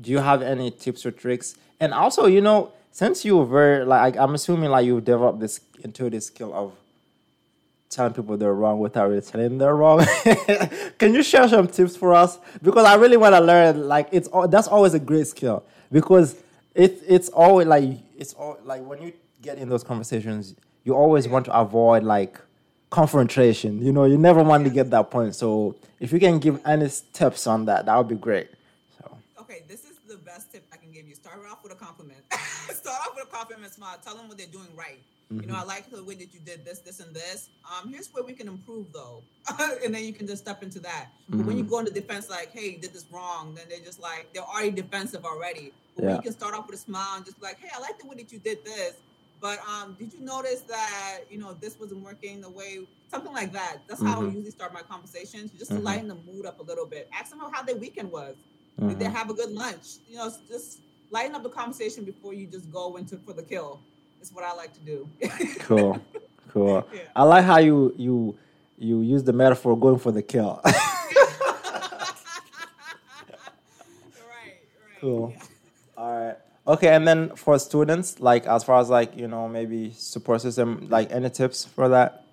do 0.00 0.10
you 0.10 0.18
have 0.18 0.42
any 0.42 0.70
tips 0.70 1.04
or 1.04 1.10
tricks? 1.10 1.56
And 1.80 1.92
also, 1.92 2.26
you 2.26 2.40
know, 2.40 2.72
since 2.92 3.24
you 3.24 3.38
were 3.38 3.84
like 3.84 4.16
I'm 4.16 4.34
assuming 4.34 4.70
like 4.70 4.86
you've 4.86 5.04
developed 5.04 5.40
this 5.40 5.60
intuitive 5.82 6.22
skill 6.22 6.52
of 6.54 6.72
telling 7.88 8.12
people 8.12 8.36
they're 8.36 8.54
wrong 8.54 8.78
without 8.78 9.08
really 9.08 9.20
telling 9.20 9.48
them 9.48 9.58
they're 9.58 9.76
wrong. 9.76 10.04
Can 10.98 11.14
you 11.14 11.22
share 11.22 11.48
some 11.48 11.66
tips 11.66 11.96
for 11.96 12.14
us? 12.14 12.38
Because 12.62 12.86
I 12.86 12.94
really 12.94 13.16
want 13.16 13.34
to 13.34 13.40
learn. 13.40 13.88
Like 13.88 14.08
it's 14.12 14.28
that's 14.48 14.68
always 14.68 14.94
a 14.94 14.98
great 14.98 15.26
skill 15.26 15.64
because 15.90 16.36
it's 16.74 17.02
it's 17.06 17.28
always 17.30 17.66
like 17.66 17.84
it's 18.16 18.34
all 18.34 18.58
like 18.64 18.84
when 18.84 19.02
you 19.02 19.12
get 19.42 19.58
in 19.58 19.68
those 19.68 19.84
conversations, 19.84 20.54
you 20.84 20.94
always 20.94 21.28
want 21.28 21.44
to 21.46 21.56
avoid 21.56 22.04
like 22.04 22.40
confrontation. 22.90 23.84
You 23.84 23.92
know, 23.92 24.04
you 24.04 24.18
never 24.18 24.42
want 24.42 24.64
to 24.64 24.70
get 24.70 24.90
that 24.90 25.10
point. 25.10 25.34
So 25.34 25.76
if 26.00 26.12
you 26.12 26.20
can 26.20 26.38
give 26.38 26.60
any 26.66 26.88
tips 27.12 27.46
on 27.46 27.64
that, 27.66 27.86
that 27.86 27.96
would 27.96 28.08
be 28.08 28.16
great. 28.16 28.48
So 28.98 29.16
Okay, 29.40 29.62
this 29.68 29.84
is 29.84 29.96
the 30.08 30.16
best 30.16 30.52
tip 30.52 30.64
I 30.72 30.76
can 30.76 30.90
give 30.92 31.06
you. 31.08 31.14
Start 31.14 31.38
off 31.50 31.62
with 31.62 31.72
a 31.72 31.76
compliment. 31.76 32.20
Start 32.32 33.00
off 33.06 33.14
with 33.14 33.24
a 33.24 33.30
compliment, 33.30 33.72
smile. 33.72 33.96
Tell 34.04 34.16
them 34.16 34.28
what 34.28 34.36
they're 34.36 34.46
doing 34.48 34.68
right. 34.76 34.98
You 35.32 35.46
know, 35.46 35.54
I 35.54 35.62
like 35.62 35.88
the 35.88 36.02
way 36.02 36.16
that 36.16 36.34
you 36.34 36.40
did 36.44 36.64
this, 36.64 36.80
this, 36.80 36.98
and 36.98 37.14
this. 37.14 37.50
Um, 37.64 37.92
here's 37.92 38.08
where 38.08 38.24
we 38.24 38.32
can 38.32 38.48
improve, 38.48 38.86
though, 38.92 39.22
and 39.84 39.94
then 39.94 40.02
you 40.02 40.12
can 40.12 40.26
just 40.26 40.42
step 40.42 40.60
into 40.64 40.80
that. 40.80 41.06
But 41.28 41.46
when 41.46 41.56
you 41.56 41.62
go 41.62 41.78
into 41.78 41.92
defense, 41.92 42.28
like, 42.28 42.50
"Hey, 42.50 42.70
you 42.70 42.78
did 42.78 42.92
this 42.92 43.04
wrong," 43.12 43.54
then 43.54 43.66
they're 43.68 43.78
just 43.78 44.00
like 44.00 44.26
they're 44.34 44.42
already 44.42 44.72
defensive 44.72 45.24
already. 45.24 45.72
But 45.94 46.04
Yeah. 46.04 46.16
you 46.16 46.22
can 46.22 46.32
start 46.32 46.54
off 46.54 46.66
with 46.66 46.74
a 46.74 46.82
smile 46.82 47.14
and 47.14 47.24
just 47.24 47.38
be 47.38 47.46
like, 47.46 47.60
"Hey, 47.60 47.68
I 47.72 47.78
like 47.78 48.00
the 48.00 48.08
way 48.08 48.16
that 48.16 48.32
you 48.32 48.40
did 48.40 48.64
this." 48.64 48.94
But 49.40 49.58
um, 49.66 49.96
did 49.98 50.12
you 50.12 50.20
notice 50.20 50.60
that 50.62 51.20
you 51.30 51.38
know 51.38 51.54
this 51.54 51.78
wasn't 51.80 52.02
working 52.04 52.40
the 52.40 52.50
way 52.50 52.80
something 53.10 53.32
like 53.32 53.52
that? 53.52 53.78
That's 53.88 54.02
how 54.02 54.20
I 54.20 54.24
Mhm. 54.24 54.34
usually 54.34 54.50
start 54.50 54.72
my 54.72 54.82
conversations, 54.82 55.50
just 55.52 55.70
to 55.72 55.78
Mhm. 55.78 55.84
lighten 55.84 56.08
the 56.08 56.16
mood 56.16 56.46
up 56.46 56.60
a 56.60 56.62
little 56.62 56.86
bit. 56.86 57.08
Ask 57.18 57.30
them 57.30 57.40
how 57.52 57.62
their 57.62 57.76
weekend 57.76 58.10
was. 58.12 58.36
Did 58.88 58.98
they 58.98 59.06
mhm. 59.06 59.12
have 59.12 59.30
a 59.30 59.34
good 59.34 59.50
lunch? 59.52 59.98
You 60.08 60.16
know, 60.18 60.30
just 60.48 60.80
lighten 61.10 61.34
up 61.34 61.42
the 61.42 61.48
conversation 61.50 62.04
before 62.04 62.34
you 62.34 62.46
just 62.46 62.70
go 62.70 62.96
into 62.96 63.18
for 63.18 63.32
the 63.32 63.42
kill. 63.42 63.80
It's 64.20 64.32
what 64.32 64.44
I 64.44 64.52
like 64.54 64.72
to 64.74 64.80
do. 64.80 65.08
cool, 65.60 66.00
cool. 66.50 66.86
Yeah. 66.92 67.00
I 67.16 67.22
like 67.24 67.44
how 67.44 67.58
you 67.58 67.94
you 67.96 68.36
you 68.78 69.00
use 69.02 69.22
the 69.24 69.32
metaphor 69.32 69.76
going 69.78 69.98
for 69.98 70.12
the 70.12 70.22
kill. 70.22 70.60
right, 70.64 70.74
right. 74.16 75.00
Cool. 75.00 75.32
yeah. 75.34 75.42
All 75.96 76.26
right. 76.26 76.36
Okay, 76.66 76.88
and 76.88 77.06
then 77.08 77.34
for 77.36 77.58
students, 77.58 78.20
like 78.20 78.46
as 78.46 78.64
far 78.64 78.80
as 78.80 78.88
like 78.90 79.16
you 79.16 79.26
know 79.26 79.48
maybe 79.48 79.92
support 79.92 80.42
system, 80.42 80.86
like 80.90 81.10
any 81.10 81.30
tips 81.30 81.64
for 81.64 81.88
that? 81.88 82.24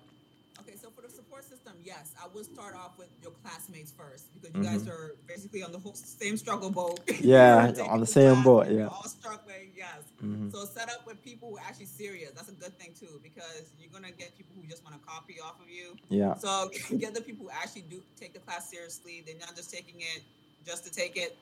Okay, 0.60 0.76
so 0.80 0.90
for 0.90 1.02
the 1.02 1.08
support 1.10 1.44
system, 1.44 1.72
yes, 1.82 2.12
I 2.22 2.28
would 2.34 2.44
start 2.44 2.74
off 2.76 2.98
with 2.98 3.08
your 3.22 3.32
classmates 3.42 3.90
first 3.90 4.26
because 4.34 4.54
you 4.54 4.62
guys 4.62 4.86
are 4.86 5.14
basically 5.26 5.62
on 5.62 5.72
the 5.72 5.78
whole 5.78 5.94
same 6.20 6.36
struggle 6.36 6.70
boat. 6.70 7.04
Mm-hmm. 7.06 7.24
Yeah, 7.28 7.72
on 7.88 8.00
the 8.00 8.06
same 8.06 8.42
boat, 8.42 8.70
yeah. 8.70 8.86
all 8.86 9.04
struggling, 9.04 9.72
yes. 9.74 10.02
Mhm. 10.22 10.52
So 10.52 10.64
set 10.66 10.88
up 10.90 11.06
with 11.06 11.22
people 11.24 11.50
who 11.50 11.56
are 11.56 11.64
actually 11.66 11.86
serious. 11.86 12.30
That's 12.32 12.48
a 12.50 12.52
good 12.52 12.78
thing 12.78 12.92
too 12.98 13.18
because 13.22 13.72
you're 13.80 13.90
gonna 13.90 14.12
get 14.12 14.36
people 14.36 14.54
who 14.60 14.68
just 14.68 14.84
want 14.84 14.94
to 15.00 15.08
copy 15.08 15.36
off 15.42 15.58
of 15.60 15.68
you. 15.70 15.96
Yeah. 16.10 16.34
So 16.36 16.70
get 16.98 17.14
the 17.14 17.22
people 17.22 17.46
who 17.46 17.50
actually 17.50 17.86
do 17.90 18.02
take 18.20 18.34
the 18.34 18.40
class 18.40 18.70
seriously. 18.70 19.24
They're 19.26 19.40
not 19.40 19.56
just 19.56 19.70
taking 19.72 20.00
it 20.00 20.22
just 20.66 20.84
to 20.84 20.92
take 20.92 21.16
it. 21.16 21.34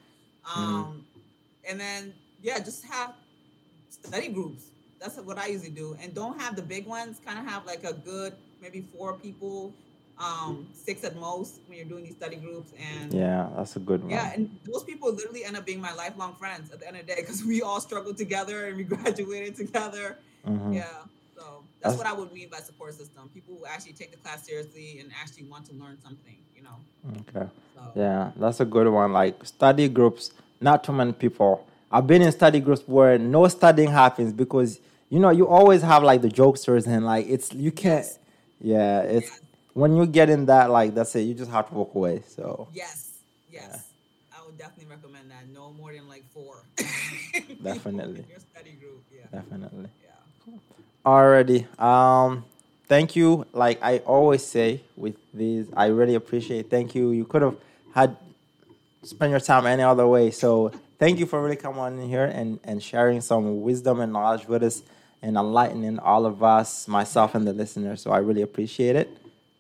Um, 0.55 1.05
And 1.68 1.80
then 1.80 2.14
yeah, 2.47 2.59
just 2.61 2.84
have 2.86 3.11
study 3.90 4.28
groups. 4.28 4.62
That's 5.01 5.16
what 5.18 5.36
I 5.38 5.47
usually 5.49 5.70
do. 5.82 5.97
And 6.01 6.14
don't 6.14 6.40
have 6.40 6.55
the 6.57 6.62
big 6.62 6.86
ones. 6.86 7.20
Kind 7.26 7.38
of 7.40 7.44
have 7.53 7.66
like 7.66 7.82
a 7.84 7.92
good 7.92 8.32
maybe 8.62 8.80
four 8.97 9.14
people, 9.14 9.72
um, 10.18 10.66
six 10.72 11.05
at 11.05 11.14
most 11.16 11.59
when 11.66 11.76
you're 11.78 11.86
doing 11.94 12.05
these 12.05 12.14
study 12.16 12.36
groups. 12.36 12.70
And 12.90 13.12
Yeah, 13.12 13.49
that's 13.57 13.74
a 13.76 13.80
good 13.80 14.01
one. 14.03 14.11
yeah, 14.11 14.32
and 14.34 14.49
those 14.64 14.84
people 14.84 15.12
literally 15.12 15.44
end 15.44 15.57
up 15.57 15.66
being 15.66 15.80
my 15.80 15.92
lifelong 15.92 16.34
friends 16.36 16.70
at 16.72 16.78
the 16.80 16.86
end 16.88 16.97
of 16.97 17.05
the 17.07 17.14
day 17.14 17.20
because 17.20 17.44
we 17.53 17.62
all 17.62 17.80
struggled 17.80 18.16
together 18.16 18.66
and 18.68 18.76
we 18.76 18.84
graduated 18.84 19.57
together. 19.57 20.16
Mhm. 20.47 20.74
Yeah. 20.74 20.84
So 21.36 21.42
that's 21.82 21.97
That's- 21.97 21.99
what 21.99 22.07
I 22.07 22.12
would 22.18 22.32
mean 22.32 22.49
by 22.49 22.59
support 22.70 22.94
system. 22.94 23.28
People 23.34 23.57
who 23.59 23.66
actually 23.66 23.92
take 24.01 24.11
the 24.12 24.18
class 24.18 24.47
seriously 24.47 25.01
and 25.01 25.11
actually 25.20 25.44
want 25.53 25.66
to 25.66 25.74
learn 25.74 25.99
something, 26.07 26.38
you 26.57 26.62
know. 26.62 26.76
Okay. 27.20 27.47
So 27.74 27.80
Yeah, 27.97 28.30
that's 28.36 28.61
a 28.61 28.64
good 28.64 28.88
one. 28.88 29.12
Like 29.12 29.44
study 29.44 29.88
groups, 29.88 30.30
not 30.61 30.82
too 30.84 30.92
many 30.92 31.12
people. 31.12 31.66
I've 31.97 32.07
been 32.07 32.20
in 32.20 32.30
study 32.30 32.61
groups 32.61 32.82
where 32.86 33.16
no 33.16 33.49
studying 33.49 33.90
happens 33.90 34.30
because 34.30 34.80
you 35.09 35.18
know 35.18 35.30
you 35.30 35.49
always 35.49 35.80
have 35.80 36.03
like 36.03 36.20
the 36.20 36.28
jokesters 36.28 36.86
and 36.86 37.07
like 37.07 37.26
it's 37.26 37.55
you 37.55 37.72
can't. 37.72 38.07
Yeah, 38.61 39.01
it's 39.01 39.30
when 39.72 39.97
you 39.97 40.05
get 40.05 40.28
in 40.28 40.44
that 40.44 40.68
like 40.70 40.94
that's 40.94 41.16
it. 41.16 41.22
You 41.22 41.32
just 41.32 41.51
have 41.51 41.68
to 41.68 41.74
walk 41.74 41.94
away. 41.94 42.22
So 42.28 42.68
yes, 42.74 43.12
yes. 43.51 43.88
I 44.30 44.44
would 44.44 44.59
definitely 44.59 44.94
recommend 44.94 45.30
that. 45.30 45.49
No 45.55 45.72
more 45.72 45.90
than 45.94 46.07
like 46.07 46.24
four. 46.34 46.57
Definitely. 47.62 48.26
Your 48.28 48.40
study 48.40 48.72
group. 48.72 49.03
Yeah. 49.11 49.40
definitely. 49.40 49.88
Yeah. 50.05 50.53
Alrighty. 51.07 51.80
Um, 51.80 52.44
thank 52.88 53.16
you. 53.16 53.47
Like 53.55 53.78
I 53.82 53.99
always 54.01 54.44
say 54.44 54.82
with 54.97 55.16
these, 55.32 55.66
I 55.74 55.86
really 55.86 56.14
appreciate. 56.14 56.68
Thank 56.68 56.94
you. 56.94 57.12
You 57.12 57.24
could 57.24 57.40
have 57.40 57.57
had 57.94 58.18
spend 59.03 59.30
your 59.30 59.40
time 59.40 59.66
any 59.66 59.82
other 59.82 60.07
way. 60.07 60.30
So 60.30 60.72
thank 60.99 61.18
you 61.18 61.26
for 61.26 61.42
really 61.42 61.57
coming 61.57 61.80
on 61.80 61.99
in 61.99 62.09
here 62.09 62.24
and 62.24 62.61
and 62.64 62.82
sharing 62.82 63.20
some 63.20 63.62
wisdom 63.62 64.01
and 64.01 64.12
knowledge 64.12 64.47
with 64.49 64.62
us. 64.62 64.82
and 65.22 65.36
enlightening 65.36 65.99
all 65.99 66.26
of 66.26 66.42
us, 66.42 66.86
myself 66.86 67.34
and 67.34 67.47
the 67.47 67.53
listeners. 67.53 68.03
So 68.03 68.11
I 68.12 68.18
really 68.18 68.42
appreciate 68.42 68.97
it. 68.97 69.09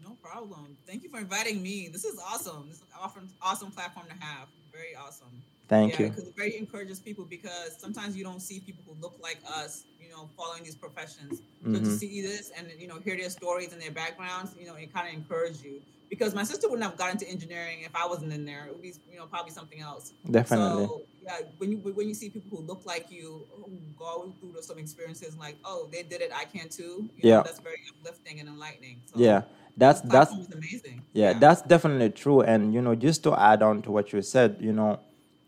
No 0.04 0.10
problem. 0.22 0.76
Thank 0.86 1.02
you 1.02 1.08
for 1.08 1.18
inviting 1.18 1.62
me. 1.62 1.88
This 1.88 2.04
is 2.04 2.20
awesome. 2.20 2.66
This 2.68 2.76
is 2.76 2.82
an 2.82 2.98
awesome, 3.00 3.28
awesome 3.40 3.70
platform 3.70 4.06
to 4.06 4.14
have. 4.24 4.48
Very 4.70 4.94
awesome. 4.94 5.42
Thank 5.68 5.94
yeah, 5.94 6.00
you. 6.00 6.08
Because 6.10 6.28
it 6.28 6.34
very 6.36 6.56
encourages 6.56 7.00
people 7.00 7.24
because 7.24 7.76
sometimes 7.80 8.16
you 8.16 8.22
don't 8.24 8.40
see 8.40 8.60
people 8.60 8.84
who 8.86 8.94
look 9.00 9.16
like 9.20 9.40
us, 9.48 9.84
you 9.98 10.10
know, 10.10 10.30
following 10.36 10.62
these 10.62 10.76
professions. 10.76 11.42
So 11.64 11.72
Mhm. 11.72 11.84
to 11.84 11.90
see 11.90 12.22
this 12.22 12.50
and 12.56 12.70
you 12.78 12.86
know 12.86 13.00
hear 13.00 13.16
their 13.16 13.30
stories 13.30 13.72
and 13.72 13.82
their 13.82 13.90
backgrounds, 13.90 14.54
you 14.58 14.66
know, 14.66 14.74
it 14.74 14.92
kind 14.92 15.08
of 15.08 15.14
encourages 15.14 15.62
you. 15.64 15.82
Because 16.08 16.36
my 16.36 16.44
sister 16.44 16.68
wouldn't 16.68 16.88
have 16.88 16.96
gotten 16.96 17.14
into 17.18 17.28
engineering 17.28 17.78
if 17.82 17.90
I 17.96 18.06
wasn't 18.06 18.32
in 18.32 18.44
there. 18.44 18.66
It 18.66 18.72
would 18.72 18.82
be, 18.82 18.94
you 19.10 19.18
know, 19.18 19.26
probably 19.26 19.50
something 19.50 19.80
else. 19.80 20.12
Definitely. 20.30 20.84
So 20.84 21.02
yeah, 21.20 21.38
when 21.58 21.72
you 21.72 21.78
when 21.78 22.08
you 22.08 22.14
see 22.14 22.30
people 22.30 22.56
who 22.56 22.64
look 22.64 22.82
like 22.86 23.10
you, 23.10 23.48
who 23.56 23.80
go 23.96 24.32
through 24.38 24.54
some 24.62 24.78
experiences, 24.78 25.36
like 25.36 25.56
oh 25.64 25.88
they 25.92 26.04
did 26.04 26.20
it, 26.20 26.30
I 26.32 26.44
can 26.44 26.68
too. 26.68 27.10
You 27.16 27.24
Yeah. 27.24 27.38
know, 27.38 27.42
that's 27.42 27.58
very 27.60 27.78
uplifting 27.98 28.38
and 28.38 28.48
enlightening. 28.48 29.02
So 29.06 29.18
yeah. 29.20 29.42
That's 29.76 30.00
that's 30.02 30.32
amazing. 30.54 31.02
Yeah, 31.12 31.34
that's 31.34 31.60
definitely 31.62 32.10
true. 32.10 32.40
And 32.40 32.72
you 32.72 32.80
know, 32.80 32.94
just 32.94 33.22
to 33.24 33.34
add 33.38 33.62
on 33.62 33.82
to 33.82 33.90
what 33.90 34.12
you 34.12 34.22
said, 34.22 34.56
you 34.60 34.72
know, 34.72 35.00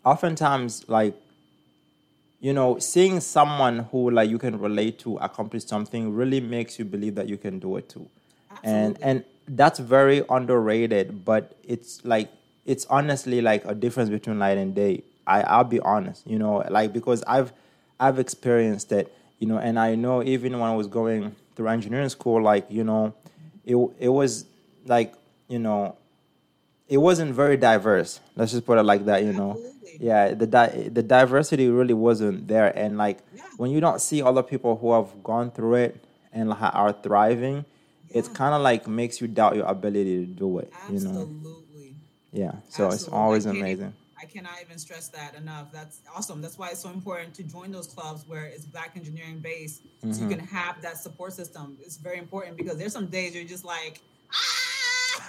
oftentimes 0.04 0.88
like 0.88 1.14
you 2.40 2.52
know, 2.52 2.78
seeing 2.78 3.20
someone 3.20 3.80
who 3.90 4.10
like 4.10 4.30
you 4.30 4.38
can 4.38 4.58
relate 4.60 4.98
to 5.00 5.16
accomplish 5.16 5.64
something 5.64 6.14
really 6.14 6.40
makes 6.40 6.78
you 6.78 6.84
believe 6.84 7.16
that 7.16 7.28
you 7.28 7.36
can 7.36 7.58
do 7.58 7.76
it 7.76 7.88
too. 7.88 8.08
And 8.62 8.94
Absolutely. 8.94 9.02
and 9.02 9.24
that's 9.48 9.78
very 9.78 10.24
underrated, 10.30 11.24
but 11.24 11.56
it's 11.64 12.04
like 12.04 12.30
it's 12.64 12.86
honestly 12.86 13.40
like 13.40 13.64
a 13.64 13.74
difference 13.74 14.10
between 14.10 14.38
night 14.38 14.58
and 14.58 14.74
day. 14.74 15.02
I 15.26 15.42
I'll 15.42 15.64
be 15.64 15.80
honest, 15.80 16.26
you 16.26 16.38
know, 16.38 16.64
like 16.70 16.92
because 16.92 17.24
I've 17.26 17.52
I've 17.98 18.18
experienced 18.18 18.92
it, 18.92 19.12
you 19.40 19.48
know, 19.48 19.58
and 19.58 19.78
I 19.78 19.96
know 19.96 20.22
even 20.22 20.52
when 20.58 20.70
I 20.70 20.74
was 20.76 20.86
going 20.86 21.34
through 21.56 21.68
engineering 21.68 22.08
school, 22.08 22.40
like 22.40 22.66
you 22.70 22.84
know, 22.84 23.14
it 23.64 23.76
it 23.98 24.08
was 24.08 24.44
like 24.86 25.14
you 25.48 25.58
know, 25.58 25.96
it 26.88 26.98
wasn't 26.98 27.32
very 27.34 27.56
diverse. 27.56 28.20
Let's 28.36 28.52
just 28.52 28.64
put 28.66 28.78
it 28.78 28.82
like 28.84 29.04
that, 29.06 29.22
you 29.24 29.32
know. 29.32 29.50
Absolutely. 29.52 29.74
Yeah, 30.00 30.34
the 30.34 30.46
di- 30.46 30.88
the 30.92 31.02
diversity 31.02 31.68
really 31.68 31.94
wasn't 31.94 32.46
there, 32.48 32.76
and 32.76 32.96
like 32.96 33.18
Yeah. 33.34 33.42
when 33.56 33.70
you 33.70 33.80
don't 33.80 34.00
see 34.00 34.22
other 34.22 34.42
people 34.42 34.76
who 34.76 34.92
have 34.92 35.22
gone 35.24 35.50
through 35.50 35.74
it 35.74 36.04
and 36.32 36.52
are 36.52 36.92
thriving, 37.02 37.64
it's 38.10 38.28
kind 38.28 38.54
of 38.54 38.62
like 38.62 38.86
makes 38.86 39.20
you 39.20 39.26
doubt 39.28 39.56
your 39.56 39.66
ability 39.66 40.24
to 40.24 40.26
do 40.26 40.58
it. 40.60 40.72
You 40.90 41.00
know. 41.00 41.10
Absolutely. 41.22 41.94
Yeah. 42.32 42.52
So 42.68 42.88
it's 42.88 43.08
always 43.08 43.46
I 43.46 43.50
amazing. 43.50 43.92
I 44.20 44.26
cannot 44.26 44.54
even 44.64 44.78
stress 44.78 45.08
that 45.08 45.34
enough. 45.36 45.70
That's 45.72 46.00
awesome. 46.14 46.42
That's 46.42 46.58
why 46.58 46.70
it's 46.70 46.80
so 46.80 46.90
important 46.90 47.34
to 47.34 47.42
join 47.44 47.70
those 47.70 47.86
clubs 47.86 48.24
where 48.26 48.44
it's 48.46 48.64
black 48.64 48.92
engineering 48.96 49.38
based 49.40 49.82
so 50.02 50.08
Mm-hmm. 50.08 50.22
you 50.30 50.36
can 50.36 50.44
have 50.46 50.80
that 50.82 50.96
support 50.98 51.32
system. 51.32 51.76
It's 51.80 51.96
very 51.96 52.18
important 52.18 52.56
because 52.56 52.76
there's 52.78 52.92
some 52.92 53.06
days 53.06 53.34
you're 53.34 53.44
just 53.44 53.64
like, 53.64 54.00
ah, 54.32 54.57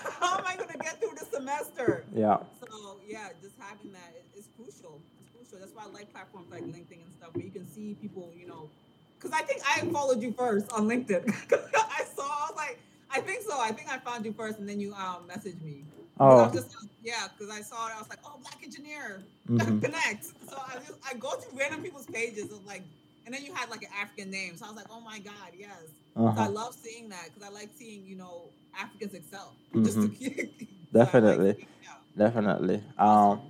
how 0.19 0.37
am 0.37 0.45
I 0.45 0.55
going 0.55 0.69
to 0.69 0.77
get 0.77 0.99
through 0.99 1.15
the 1.19 1.25
semester? 1.25 2.05
Yeah. 2.13 2.37
So 2.59 2.99
yeah, 3.07 3.29
just 3.41 3.55
having 3.59 3.91
that 3.93 4.13
is, 4.37 4.49
crucial. 4.55 5.01
It's 5.19 5.29
crucial. 5.35 5.59
That's 5.59 5.73
why 5.75 5.83
I 5.83 5.91
like 5.93 6.11
platforms 6.11 6.47
like 6.51 6.63
LinkedIn 6.63 7.01
and 7.03 7.13
stuff 7.17 7.29
where 7.33 7.45
you 7.45 7.51
can 7.51 7.67
see 7.67 7.95
people, 8.01 8.31
you 8.37 8.47
know, 8.47 8.69
because 9.17 9.31
I 9.31 9.43
think 9.43 9.61
I 9.65 9.79
followed 9.91 10.21
you 10.21 10.33
first 10.33 10.71
on 10.73 10.87
LinkedIn. 10.87 11.27
I 11.51 12.03
saw, 12.15 12.23
I 12.23 12.47
was 12.49 12.53
like, 12.55 12.79
I 13.11 13.19
think 13.21 13.41
so. 13.43 13.59
I 13.59 13.71
think 13.71 13.89
I 13.91 13.97
found 13.99 14.25
you 14.25 14.33
first, 14.33 14.59
and 14.59 14.67
then 14.69 14.79
you 14.79 14.93
um 14.93 15.27
messaged 15.27 15.61
me. 15.63 15.83
Oh. 16.19 16.49
just, 16.51 16.75
yeah, 17.01 17.27
because 17.37 17.53
I 17.53 17.61
saw 17.61 17.87
it. 17.87 17.93
I 17.95 17.99
was 17.99 18.09
like, 18.09 18.19
oh, 18.25 18.37
black 18.41 18.57
engineer, 18.63 19.23
Mhm. 19.49 19.81
connect. 19.83 20.25
So 20.25 20.57
I 20.57 20.75
just 20.75 20.93
I 21.09 21.13
go 21.15 21.31
to 21.31 21.45
random 21.57 21.81
people's 21.81 22.05
pages 22.05 22.51
of 22.51 22.65
like, 22.65 22.83
and 23.25 23.33
then 23.33 23.43
you 23.45 23.53
had 23.53 23.69
like 23.69 23.81
an 23.83 23.89
African 23.99 24.29
name. 24.29 24.57
So 24.57 24.65
I 24.65 24.69
was 24.69 24.77
like, 24.77 24.87
oh 24.91 24.99
my 25.01 25.19
god, 25.19 25.51
yes. 25.57 25.83
So 26.15 26.25
I 26.25 26.29
Uh-huh. 26.29 26.49
love 26.49 26.75
seeing 26.75 27.09
that 27.09 27.29
because 27.33 27.47
I 27.47 27.51
like 27.51 27.69
seeing 27.77 28.05
you 28.05 28.15
know 28.17 28.49
Africans 28.77 29.13
excel. 29.13 29.53
Just 29.83 30.01
to, 30.01 30.01
so 30.01 30.05
I 30.05 30.29
like 30.31 30.49
Mm-hmm. 30.93 30.97
Definitely. 30.97 31.67
yeah. 31.83 31.89
Definitely. 32.17 32.83
Um, 32.97 33.41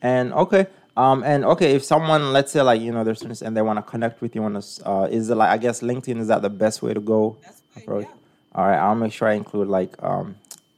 and 0.00 0.32
okay. 0.32 0.66
Um, 0.96 1.22
and 1.24 1.44
okay, 1.44 1.74
if 1.74 1.84
someone, 1.84 2.32
let's 2.32 2.52
say, 2.52 2.60
like 2.62 2.80
you 2.80 2.92
know, 2.92 3.04
they're 3.04 3.14
students 3.14 3.42
and 3.42 3.56
they 3.56 3.62
want 3.62 3.78
to 3.78 3.82
connect 3.82 4.20
with 4.20 4.34
you 4.34 4.44
on 4.44 4.54
this, 4.54 4.80
uh, 4.84 5.08
is 5.10 5.30
it 5.30 5.36
like 5.36 5.50
I 5.50 5.56
guess 5.58 5.80
LinkedIn 5.80 6.18
is 6.20 6.28
that 6.28 6.42
the 6.42 6.50
best 6.50 6.82
way 6.82 6.92
to 6.94 7.00
go? 7.00 7.36
That's 7.42 7.88
right. 7.88 8.02
Yeah. 8.02 8.14
All 8.54 8.66
right, 8.66 8.76
I'll 8.78 8.94
make 8.94 9.12
sure 9.12 9.28
I 9.28 9.32
include 9.34 9.68
like 9.68 9.94
um, 10.02 10.36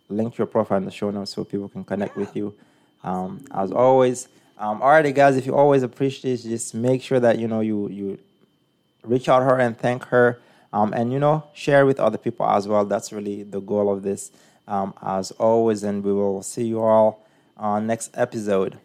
link 0.08 0.34
to 0.34 0.38
your 0.38 0.46
profile 0.46 0.78
in 0.78 0.84
the 0.84 0.92
show 0.92 1.10
notes 1.10 1.32
so 1.34 1.42
people 1.44 1.68
can 1.68 1.84
connect 1.84 2.16
with 2.16 2.36
you. 2.36 2.54
Um, 3.02 3.44
as 3.50 3.72
always, 3.72 4.28
um, 4.58 4.80
all 4.82 4.90
right, 4.90 5.12
guys. 5.14 5.36
If 5.36 5.46
you 5.46 5.56
always 5.56 5.82
appreciate, 5.82 6.42
just 6.42 6.74
make 6.74 7.02
sure 7.02 7.18
that 7.18 7.38
you 7.40 7.48
know 7.48 7.60
you 7.60 7.88
you 7.88 8.18
reach 9.02 9.28
out 9.28 9.40
to 9.40 9.46
her 9.46 9.58
and 9.58 9.76
thank 9.76 10.04
her, 10.06 10.38
um, 10.74 10.92
and 10.92 11.12
you 11.12 11.20
know 11.20 11.44
share 11.54 11.86
with 11.86 12.00
other 12.00 12.18
people 12.18 12.44
as 12.46 12.66
well. 12.66 12.84
That's 12.84 13.12
really 13.12 13.44
the 13.44 13.60
goal 13.60 13.92
of 13.92 14.02
this. 14.02 14.32
Um, 14.66 14.92
as 15.02 15.30
always, 15.32 15.84
and 15.84 16.02
we 16.02 16.12
will 16.12 16.42
see 16.42 16.64
you 16.64 16.80
all 16.80 17.24
on 17.56 17.86
next 17.86 18.10
episode. 18.14 18.78